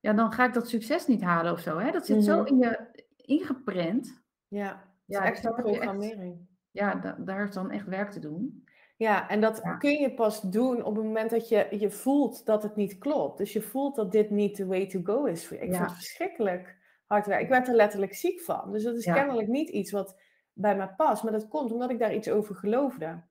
ja, 0.00 0.12
dan 0.12 0.32
ga 0.32 0.46
ik 0.46 0.54
dat 0.54 0.68
succes 0.68 1.06
niet 1.06 1.22
halen 1.22 1.52
of 1.52 1.60
zo. 1.60 1.78
Hè? 1.78 1.90
Dat 1.90 2.06
zit 2.06 2.24
zo 2.24 2.38
Mhm. 2.40 2.46
in 2.46 2.58
je 2.58 3.05
ingeprent. 3.26 4.22
ja. 4.48 4.94
Ja, 5.04 5.24
extra 5.24 5.50
echt- 5.50 5.60
programmering. 5.62 6.46
Ja, 6.70 6.94
da- 6.94 7.16
daar 7.18 7.44
is 7.48 7.54
dan 7.54 7.70
echt 7.70 7.86
werk 7.86 8.10
te 8.10 8.20
doen. 8.20 8.64
Ja, 8.96 9.28
en 9.28 9.40
dat 9.40 9.60
Ja. 9.62 9.76
kun 9.76 10.00
je 10.00 10.14
pas 10.14 10.40
doen 10.40 10.84
op 10.84 10.94
het 10.96 11.04
moment 11.04 11.30
dat 11.30 11.48
je, 11.48 11.66
je 11.78 11.90
voelt 11.90 12.46
dat 12.46 12.62
het 12.62 12.76
niet 12.76 12.98
klopt. 12.98 13.38
Dus 13.38 13.52
je 13.52 13.62
voelt 13.62 13.96
dat 13.96 14.12
dit 14.12 14.30
niet 14.30 14.54
the 14.54 14.66
way 14.66 14.86
to 14.86 15.00
go 15.02 15.24
is. 15.24 15.50
Ik 15.52 15.60
Ja. 15.62 15.76
vond 15.76 15.80
het 15.90 15.92
verschrikkelijk 15.98 16.76
hard 17.06 17.26
werken. 17.26 17.44
Ik 17.44 17.50
werd 17.52 17.68
er 17.68 17.74
letterlijk 17.74 18.14
ziek 18.14 18.40
van. 18.40 18.72
Dus 18.72 18.82
dat 18.84 18.96
is 18.96 19.04
Ja. 19.04 19.14
kennelijk 19.14 19.48
niet 19.48 19.68
iets 19.68 19.90
wat 19.90 20.20
bij 20.52 20.76
mij 20.76 20.88
past. 20.96 21.22
Maar 21.22 21.32
dat 21.32 21.48
komt 21.48 21.72
omdat 21.72 21.90
ik 21.90 21.98
daar 21.98 22.14
iets 22.14 22.30
over 22.30 22.54
geloofde. 22.54 23.22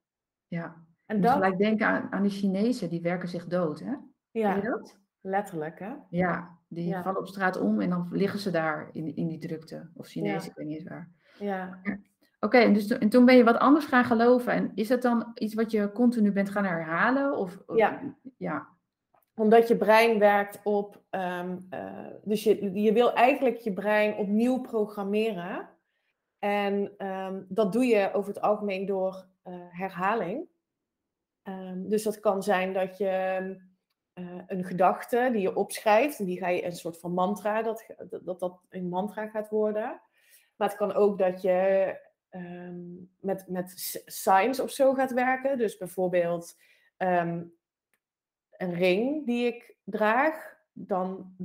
Ja. 0.47 0.83
En 1.05 1.21
dat, 1.21 1.31
gelijk 1.33 1.57
denken 1.57 1.87
aan, 1.87 2.11
aan 2.11 2.23
de 2.23 2.29
Chinezen, 2.29 2.89
die 2.89 3.01
werken 3.01 3.27
zich 3.29 3.45
dood. 3.47 3.79
Hè? 3.79 3.91
Ken 3.91 4.01
je 4.31 4.39
ja, 4.39 4.59
dat? 4.59 4.99
letterlijk 5.21 5.79
hè. 5.79 5.93
Ja, 6.09 6.57
die 6.75 6.87
Ja. 6.87 7.01
vallen 7.03 7.19
op 7.19 7.27
straat 7.27 7.59
om 7.59 7.81
en 7.81 7.89
dan 7.89 8.07
liggen 8.11 8.39
ze 8.39 8.51
daar 8.51 8.89
in, 8.91 9.15
in 9.15 9.27
die 9.27 9.37
drukte. 9.39 9.89
Of 9.93 10.07
Chinees, 10.07 10.43
Ja. 10.43 10.49
ik 10.49 10.55
weet 10.57 10.67
niet 10.67 10.77
eens 10.79 10.89
waar. 10.89 11.09
Ja. 11.39 11.79
Oké, 12.39 12.57
en, 12.57 12.73
dus, 12.73 12.87
en 12.87 13.09
toen 13.09 13.25
ben 13.25 13.35
je 13.35 13.43
wat 13.43 13.57
anders 13.57 13.85
gaan 13.85 14.05
geloven. 14.05 14.53
En 14.53 14.71
is 14.75 14.89
het 14.89 15.01
dan 15.01 15.31
iets 15.35 15.53
wat 15.53 15.71
je 15.71 15.91
continu 15.91 16.31
bent 16.31 16.49
gaan 16.49 16.65
herhalen? 16.65 17.37
Of, 17.37 17.57
of- 17.65 17.77
Ja. 17.77 18.01
ja. 18.37 18.67
Omdat 19.35 19.67
je 19.67 19.77
brein 19.77 20.19
werkt 20.19 20.59
op. 20.63 21.03
ehm, 21.09 21.57
eh, 21.69 22.07
dus 22.23 22.43
je, 22.43 22.73
je 22.81 22.93
wil 22.93 23.13
eigenlijk 23.13 23.57
je 23.57 23.73
brein 23.73 24.15
opnieuw 24.15 24.61
programmeren. 24.61 25.69
En 26.39 26.91
ehm, 26.97 27.41
dat 27.47 27.73
doe 27.73 27.85
je 27.85 28.13
over 28.13 28.33
het 28.33 28.41
algemeen 28.41 28.85
door 28.85 29.25
eh, 29.43 29.53
herhaling. 29.69 30.47
Ehm, 31.43 31.87
dus 31.89 32.03
dat 32.03 32.19
kan 32.19 32.43
zijn 32.43 32.73
dat 32.73 32.97
je 32.97 33.55
eh, 34.15 34.41
een 34.47 34.63
gedachte 34.63 35.29
die 35.31 35.41
je 35.41 35.55
opschrijft, 35.55 36.19
en 36.19 36.25
die 36.25 36.37
ga 36.37 36.47
je 36.47 36.65
een 36.65 36.75
soort 36.75 36.99
van 36.99 37.13
mantra, 37.13 37.61
dat 37.61 37.85
dat 38.23 38.39
dat, 38.39 38.59
een 38.69 38.89
mantra 38.89 39.27
gaat 39.27 39.49
worden. 39.49 40.01
Maar 40.55 40.67
het 40.67 40.77
kan 40.77 40.93
ook 40.93 41.17
dat 41.17 41.41
je 41.41 41.99
ehm, 42.29 42.83
met, 43.19 43.47
met 43.47 44.01
signs 44.05 44.59
of 44.59 44.71
zo 44.71 44.93
gaat 44.93 45.13
werken. 45.13 45.57
Dus 45.57 45.77
bijvoorbeeld 45.77 46.55
ehm, 46.97 47.43
een 48.51 48.73
ring 48.73 49.25
die 49.25 49.45
ik 49.45 49.75
draag, 49.83 50.55
dan 50.71 51.35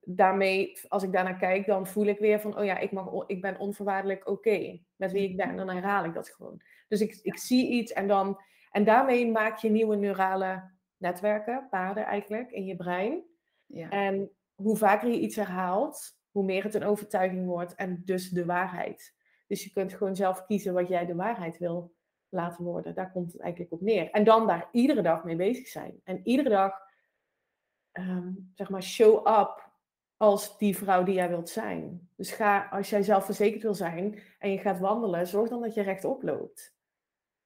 daarmee, 0.00 0.80
als 0.88 1.02
ik 1.02 1.12
daarnaar 1.12 1.38
kijk, 1.38 1.66
dan 1.66 1.86
voel 1.86 2.06
ik 2.06 2.18
weer 2.18 2.40
van, 2.40 2.58
oh 2.58 2.64
ja, 2.64 2.78
ik, 2.78 2.92
mag, 2.92 3.26
ik 3.26 3.40
ben 3.40 3.58
onvoorwaardelijk 3.58 4.28
oké 4.28 4.80
met 4.96 5.12
wie 5.12 5.28
ik 5.28 5.36
ben. 5.36 5.56
Dan 5.56 5.68
herhaal 5.68 6.04
ik 6.04 6.14
dat 6.14 6.28
gewoon. 6.28 6.62
Dus 6.88 7.00
ik, 7.00 7.18
ik 7.22 7.38
zie 7.38 7.68
iets 7.68 7.92
en 7.92 8.08
dan, 8.08 8.40
en 8.70 8.84
daarmee 8.84 9.30
maak 9.30 9.58
je 9.58 9.70
nieuwe 9.70 9.96
neurale 9.96 10.70
netwerken, 11.00 11.66
paden 11.70 12.04
eigenlijk, 12.04 12.50
in 12.50 12.64
je 12.64 12.76
brein. 12.76 13.24
ja. 13.66 13.88
En 13.88 14.30
hoe 14.54 14.76
vaker 14.76 15.08
je 15.08 15.20
iets 15.20 15.36
herhaalt, 15.36 16.18
hoe 16.30 16.44
meer 16.44 16.64
het 16.64 16.74
een 16.74 16.84
overtuiging 16.84 17.46
wordt 17.46 17.74
en 17.74 18.02
dus 18.04 18.30
de 18.30 18.44
waarheid. 18.44 19.14
Dus 19.46 19.64
je 19.64 19.72
kunt 19.72 19.92
gewoon 19.92 20.16
zelf 20.16 20.46
kiezen 20.46 20.74
wat 20.74 20.88
jij 20.88 21.06
de 21.06 21.14
waarheid 21.14 21.58
wil 21.58 21.94
laten 22.28 22.64
worden. 22.64 22.94
Daar 22.94 23.12
komt 23.12 23.32
het 23.32 23.40
eigenlijk 23.40 23.72
op 23.72 23.80
neer. 23.80 24.10
En 24.10 24.24
dan 24.24 24.46
daar 24.46 24.68
iedere 24.72 25.02
dag 25.02 25.24
mee 25.24 25.36
bezig 25.36 25.68
zijn. 25.68 26.00
En 26.04 26.20
iedere 26.24 26.48
dag, 26.48 26.72
ehm, 27.92 28.32
zeg 28.54 28.70
maar, 28.70 28.82
show 28.82 29.26
up 29.40 29.70
als 30.16 30.58
die 30.58 30.76
vrouw 30.76 31.02
die 31.02 31.14
jij 31.14 31.28
wilt 31.28 31.48
zijn. 31.48 32.08
Dus 32.16 32.32
ga, 32.32 32.68
als 32.70 32.90
jij 32.90 33.02
zelfverzekerd 33.02 33.62
wil 33.62 33.74
zijn 33.74 34.22
en 34.38 34.50
je 34.50 34.58
gaat 34.58 34.78
wandelen, 34.78 35.26
zorg 35.26 35.48
dan 35.48 35.60
dat 35.60 35.74
je 35.74 35.82
rechtop 35.82 36.22
loopt. 36.22 36.74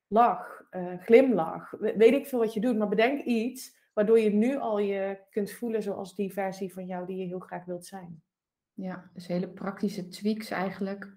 Lach, 0.09 0.63
uh, 0.71 1.01
glimlach, 1.01 1.71
weet 1.79 2.13
ik 2.13 2.27
veel 2.27 2.39
wat 2.39 2.55
je 2.55 2.61
doet, 2.61 2.79
maar 2.79 2.89
bedenk 2.89 3.23
iets 3.23 3.83
waardoor 3.93 4.19
je 4.19 4.31
nu 4.31 4.57
al 4.57 4.79
je 4.79 5.19
kunt 5.31 5.53
voelen 5.53 5.83
zoals 5.83 6.15
die 6.15 6.33
versie 6.33 6.73
van 6.73 6.87
jou 6.87 7.07
die 7.07 7.17
je 7.17 7.27
heel 7.27 7.39
graag 7.39 7.65
wilt 7.65 7.87
zijn. 7.87 8.23
Ja, 8.73 9.11
dus 9.13 9.27
hele 9.27 9.49
praktische 9.49 10.09
tweaks 10.09 10.51
eigenlijk 10.51 11.17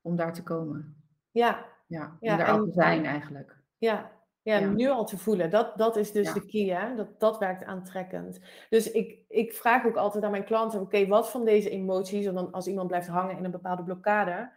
om 0.00 0.16
daar 0.16 0.32
te 0.32 0.42
komen. 0.42 0.96
Ja. 1.30 1.74
Ja, 1.86 2.06
om 2.06 2.16
ja, 2.20 2.36
daar 2.36 2.50
al 2.50 2.64
te 2.64 2.72
zijn 2.72 3.04
eigenlijk. 3.04 3.58
Ja, 3.78 4.12
ja, 4.42 4.60
nu 4.60 4.88
al 4.88 5.06
te 5.06 5.18
voelen. 5.18 5.50
Dat, 5.50 5.78
dat 5.78 5.96
is 5.96 6.12
dus 6.12 6.32
de 6.32 6.46
key, 6.46 6.76
hè? 6.76 6.94
Dat, 6.94 7.20
dat 7.20 7.38
werkt 7.38 7.64
aantrekkend. 7.64 8.40
Dus 8.68 8.90
ik, 8.90 9.18
ik 9.28 9.52
vraag 9.52 9.86
ook 9.86 9.96
altijd 9.96 10.24
aan 10.24 10.30
mijn 10.30 10.44
klanten, 10.44 10.80
oké, 10.80 11.06
wat 11.06 11.30
van 11.30 11.44
deze 11.44 11.70
emoties, 11.70 12.24
dan 12.24 12.52
als 12.52 12.66
iemand 12.66 12.88
blijft 12.88 13.08
hangen 13.08 13.36
in 13.36 13.44
een 13.44 13.50
bepaalde 13.50 13.84
blokkade, 13.84 14.52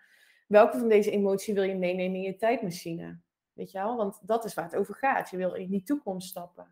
welke 0.48 0.78
van 0.78 0.88
deze 0.88 1.12
emoties 1.12 1.54
wil 1.54 1.64
je 1.64 1.76
meenemen 1.76 2.16
in 2.16 2.22
je 2.22 2.36
tijdmachine? 2.36 3.20
Weet 3.60 3.72
je 3.72 3.78
wel? 3.78 3.96
Want 3.96 4.28
dat 4.28 4.46
is 4.46 4.54
waar 4.54 4.66
het 4.66 4.76
over 4.76 4.96
gaat. 4.96 5.30
Je 5.30 5.38
wil 5.38 5.54
in 5.54 5.70
die 5.70 5.84
toekomst 5.84 6.30
stappen. 6.30 6.68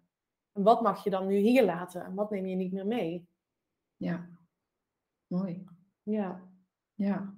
En 0.54 0.64
wat 0.64 0.82
mag 0.82 1.04
je 1.04 1.10
dan 1.10 1.28
nu 1.28 1.36
hier 1.36 1.64
laten? 1.64 2.06
En 2.06 2.14
wat 2.14 2.32
neem 2.32 2.46
je 2.46 2.56
niet 2.56 2.72
meer 2.72 2.88
mee? 2.88 3.28
Ja, 3.98 4.28
mooi. 5.28 5.66
Ja. 6.04 6.42
Ja. 6.94 7.34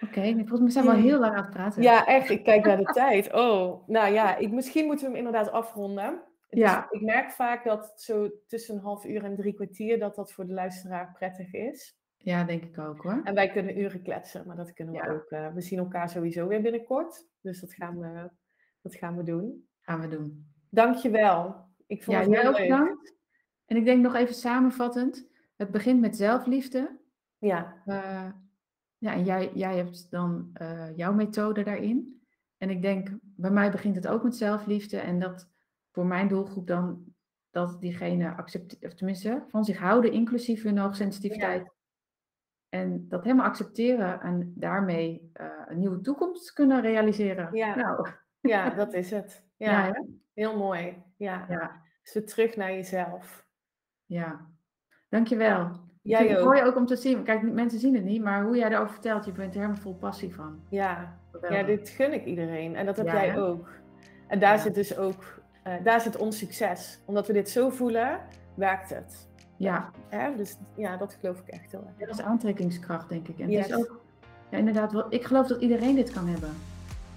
Oké, 0.00 0.18
okay, 0.18 0.34
volgens 0.34 0.60
mij 0.60 0.70
zijn 0.70 0.84
we 0.84 0.90
al 0.90 0.96
heel 0.96 1.18
lang 1.18 1.36
aan 1.36 1.42
het 1.42 1.50
praten. 1.50 1.82
Ja, 1.82 2.06
echt. 2.06 2.30
Ik 2.30 2.44
kijk 2.44 2.64
naar 2.64 2.76
de 2.76 2.92
tijd. 3.02 3.32
Oh, 3.32 3.88
nou 3.88 4.12
ja, 4.12 4.36
ik, 4.36 4.50
misschien 4.50 4.86
moeten 4.86 5.04
we 5.04 5.16
hem 5.16 5.26
inderdaad 5.26 5.52
afronden. 5.52 6.22
Ja. 6.48 6.86
ik 6.90 7.00
merk 7.00 7.30
vaak 7.30 7.64
dat 7.64 7.92
zo 7.96 8.30
tussen 8.46 8.74
een 8.74 8.80
half 8.80 9.04
uur 9.04 9.24
en 9.24 9.36
drie 9.36 9.54
kwartier, 9.54 9.98
dat 9.98 10.14
dat 10.14 10.32
voor 10.32 10.46
de 10.46 10.52
luisteraar 10.52 11.12
prettig 11.12 11.52
is. 11.52 11.99
Ja, 12.22 12.44
denk 12.44 12.64
ik 12.64 12.78
ook 12.78 13.02
hoor. 13.02 13.20
En 13.24 13.34
wij 13.34 13.50
kunnen 13.50 13.78
uren 13.78 14.02
kletsen, 14.02 14.46
maar 14.46 14.56
dat 14.56 14.72
kunnen 14.72 14.94
we 14.94 15.10
ook. 15.10 15.30
Uh, 15.30 15.52
we 15.52 15.60
zien 15.60 15.78
elkaar 15.78 16.08
sowieso 16.08 16.46
weer 16.46 16.62
binnenkort. 16.62 17.26
Dus 17.40 17.60
dat 17.60 17.72
gaan 17.72 17.98
we, 17.98 18.30
dat 18.82 18.94
gaan 18.94 19.16
we 19.16 19.22
doen. 19.22 19.68
Gaan 19.80 20.00
we 20.00 20.08
doen. 20.08 20.52
Dankjewel. 20.70 21.68
Ik 21.86 22.02
vond 22.02 22.16
ja, 22.16 22.22
het 22.22 22.40
heel 22.40 22.52
leuk. 22.52 22.68
Bedankt. 22.68 23.14
En 23.66 23.76
ik 23.76 23.84
denk 23.84 24.02
nog 24.02 24.14
even 24.14 24.34
samenvattend. 24.34 25.28
Het 25.56 25.70
begint 25.70 26.00
met 26.00 26.16
zelfliefde. 26.16 26.98
Ja. 27.38 27.82
Uh, 27.86 28.30
ja, 28.98 29.12
en 29.12 29.24
jij, 29.24 29.50
jij 29.54 29.76
hebt 29.76 30.10
dan 30.10 30.50
uh, 30.62 30.96
jouw 30.96 31.12
methode 31.12 31.62
daarin. 31.62 32.22
En 32.58 32.70
ik 32.70 32.82
denk, 32.82 33.08
bij 33.20 33.50
mij 33.50 33.70
begint 33.70 33.94
het 33.94 34.08
ook 34.08 34.22
met 34.22 34.36
zelfliefde. 34.36 34.98
En 34.98 35.18
dat 35.18 35.50
voor 35.90 36.06
mijn 36.06 36.28
doelgroep 36.28 36.66
dan, 36.66 37.04
dat 37.50 37.80
diegene 37.80 38.34
accepteert, 38.34 38.84
of 38.84 38.94
tenminste, 38.94 39.44
van 39.48 39.64
zich 39.64 39.78
houden, 39.78 40.12
inclusief 40.12 40.62
hun 40.62 40.78
hoogsensitiviteit. 40.78 41.62
Ja. 41.62 41.72
En 42.70 43.06
dat 43.08 43.24
helemaal 43.24 43.46
accepteren 43.46 44.20
en 44.20 44.52
daarmee 44.56 45.30
uh, 45.40 45.46
een 45.66 45.78
nieuwe 45.78 46.00
toekomst 46.00 46.52
kunnen 46.52 46.80
realiseren. 46.80 47.48
Ja, 47.52 47.74
nou. 47.74 48.08
ja 48.40 48.70
dat 48.84 48.92
is 48.92 49.10
het. 49.10 49.44
Ja, 49.56 49.86
ja 49.86 50.04
heel 50.34 50.58
mooi. 50.58 51.02
Ja. 51.16 51.46
ja. 51.48 51.82
Dus 52.02 52.24
terug 52.24 52.56
naar 52.56 52.72
jezelf. 52.72 53.46
Ja, 54.06 54.46
dankjewel. 55.08 55.88
Jij 56.02 56.28
het 56.28 56.38
is 56.38 56.44
mooi 56.44 56.62
ook 56.62 56.76
om 56.76 56.86
te 56.86 56.96
zien. 56.96 57.22
Kijk, 57.22 57.52
mensen 57.52 57.78
zien 57.78 57.94
het 57.94 58.04
niet, 58.04 58.22
maar 58.22 58.44
hoe 58.44 58.56
jij 58.56 58.70
erover 58.70 58.92
vertelt, 58.92 59.24
je 59.24 59.32
bent 59.32 59.54
er 59.54 59.60
helemaal 59.60 59.82
vol 59.82 59.94
passie 59.94 60.34
van. 60.34 60.60
Ja, 60.68 61.18
ja 61.48 61.62
dit 61.62 61.88
gun 61.88 62.12
ik 62.12 62.24
iedereen. 62.24 62.76
En 62.76 62.86
dat 62.86 62.96
heb 62.96 63.06
jij 63.06 63.38
ook. 63.38 63.68
En 64.26 64.38
daar 64.38 64.58
zit 64.58 64.74
dus 64.74 64.96
ook, 64.96 65.42
uh, 65.66 65.74
daar 65.82 66.00
zit 66.00 66.16
ons 66.16 66.38
succes. 66.38 67.00
Omdat 67.06 67.26
we 67.26 67.32
dit 67.32 67.48
zo 67.48 67.70
voelen, 67.70 68.20
werkt 68.54 68.90
het. 68.90 69.29
Ja. 69.60 69.90
Hè? 70.08 70.36
Dus 70.36 70.56
ja, 70.74 70.96
dat 70.96 71.16
geloof 71.20 71.38
ik 71.38 71.48
echt 71.48 71.70
heel 71.70 71.84
erg. 71.86 71.94
Ja, 71.96 72.06
dat 72.06 72.18
is 72.18 72.24
aantrekkingskracht, 72.24 73.08
denk 73.08 73.28
ik. 73.28 73.38
En 73.38 73.52
het 73.52 73.66
is 73.66 73.74
ook, 73.74 74.00
ja, 74.48 74.58
inderdaad, 74.58 74.92
wel, 74.92 75.06
ik 75.08 75.24
geloof 75.24 75.46
dat 75.46 75.60
iedereen 75.60 75.94
dit 75.94 76.12
kan 76.12 76.26
hebben. 76.26 76.50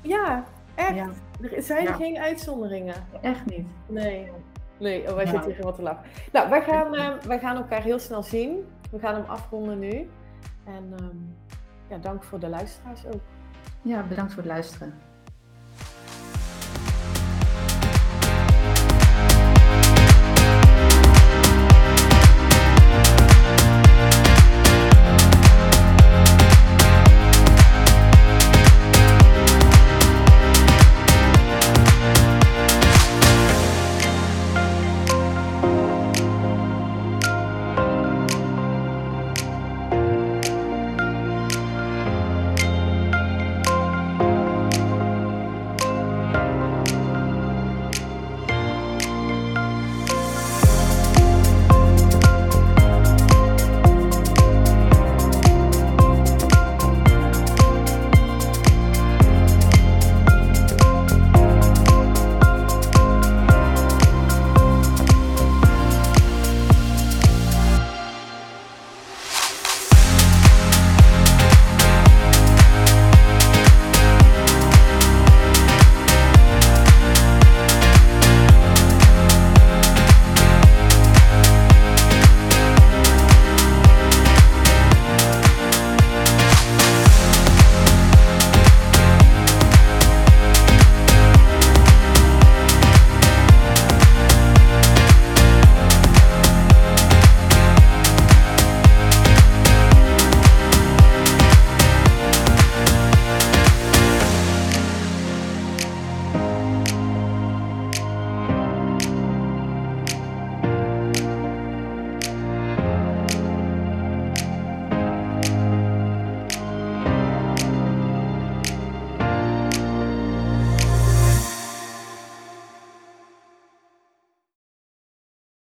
Ja, 0.01 0.43
echt. 0.75 1.17
Er 1.41 1.61
zijn 1.61 1.87
geen 1.87 2.17
uitzonderingen. 2.17 2.95
Echt 3.21 3.45
niet. 3.45 3.67
Nee. 3.87 4.31
Nee, 4.79 5.09
oh, 5.09 5.15
wij 5.15 5.25
zitten 5.25 5.53
hier 5.53 5.63
wat 5.63 5.75
te 5.75 5.81
lachen. 5.81 6.05
Nou, 6.31 6.49
wij 6.49 6.61
gaan, 6.61 6.95
uh, 6.95 7.17
wij 7.17 7.39
gaan 7.39 7.55
elkaar 7.55 7.81
heel 7.81 7.99
snel 7.99 8.23
zien. 8.23 8.65
We 8.91 8.99
gaan 8.99 9.15
hem 9.15 9.25
afronden 9.25 9.79
nu. 9.79 10.09
En 10.63 10.93
um, 11.01 11.35
ja, 11.87 11.97
dank 11.97 12.23
voor 12.23 12.39
de 12.39 12.49
luisteraars 12.49 13.05
ook. 13.05 13.21
Ja, 13.81 14.03
bedankt 14.03 14.33
voor 14.33 14.43
het 14.43 14.51
luisteren. 14.51 14.93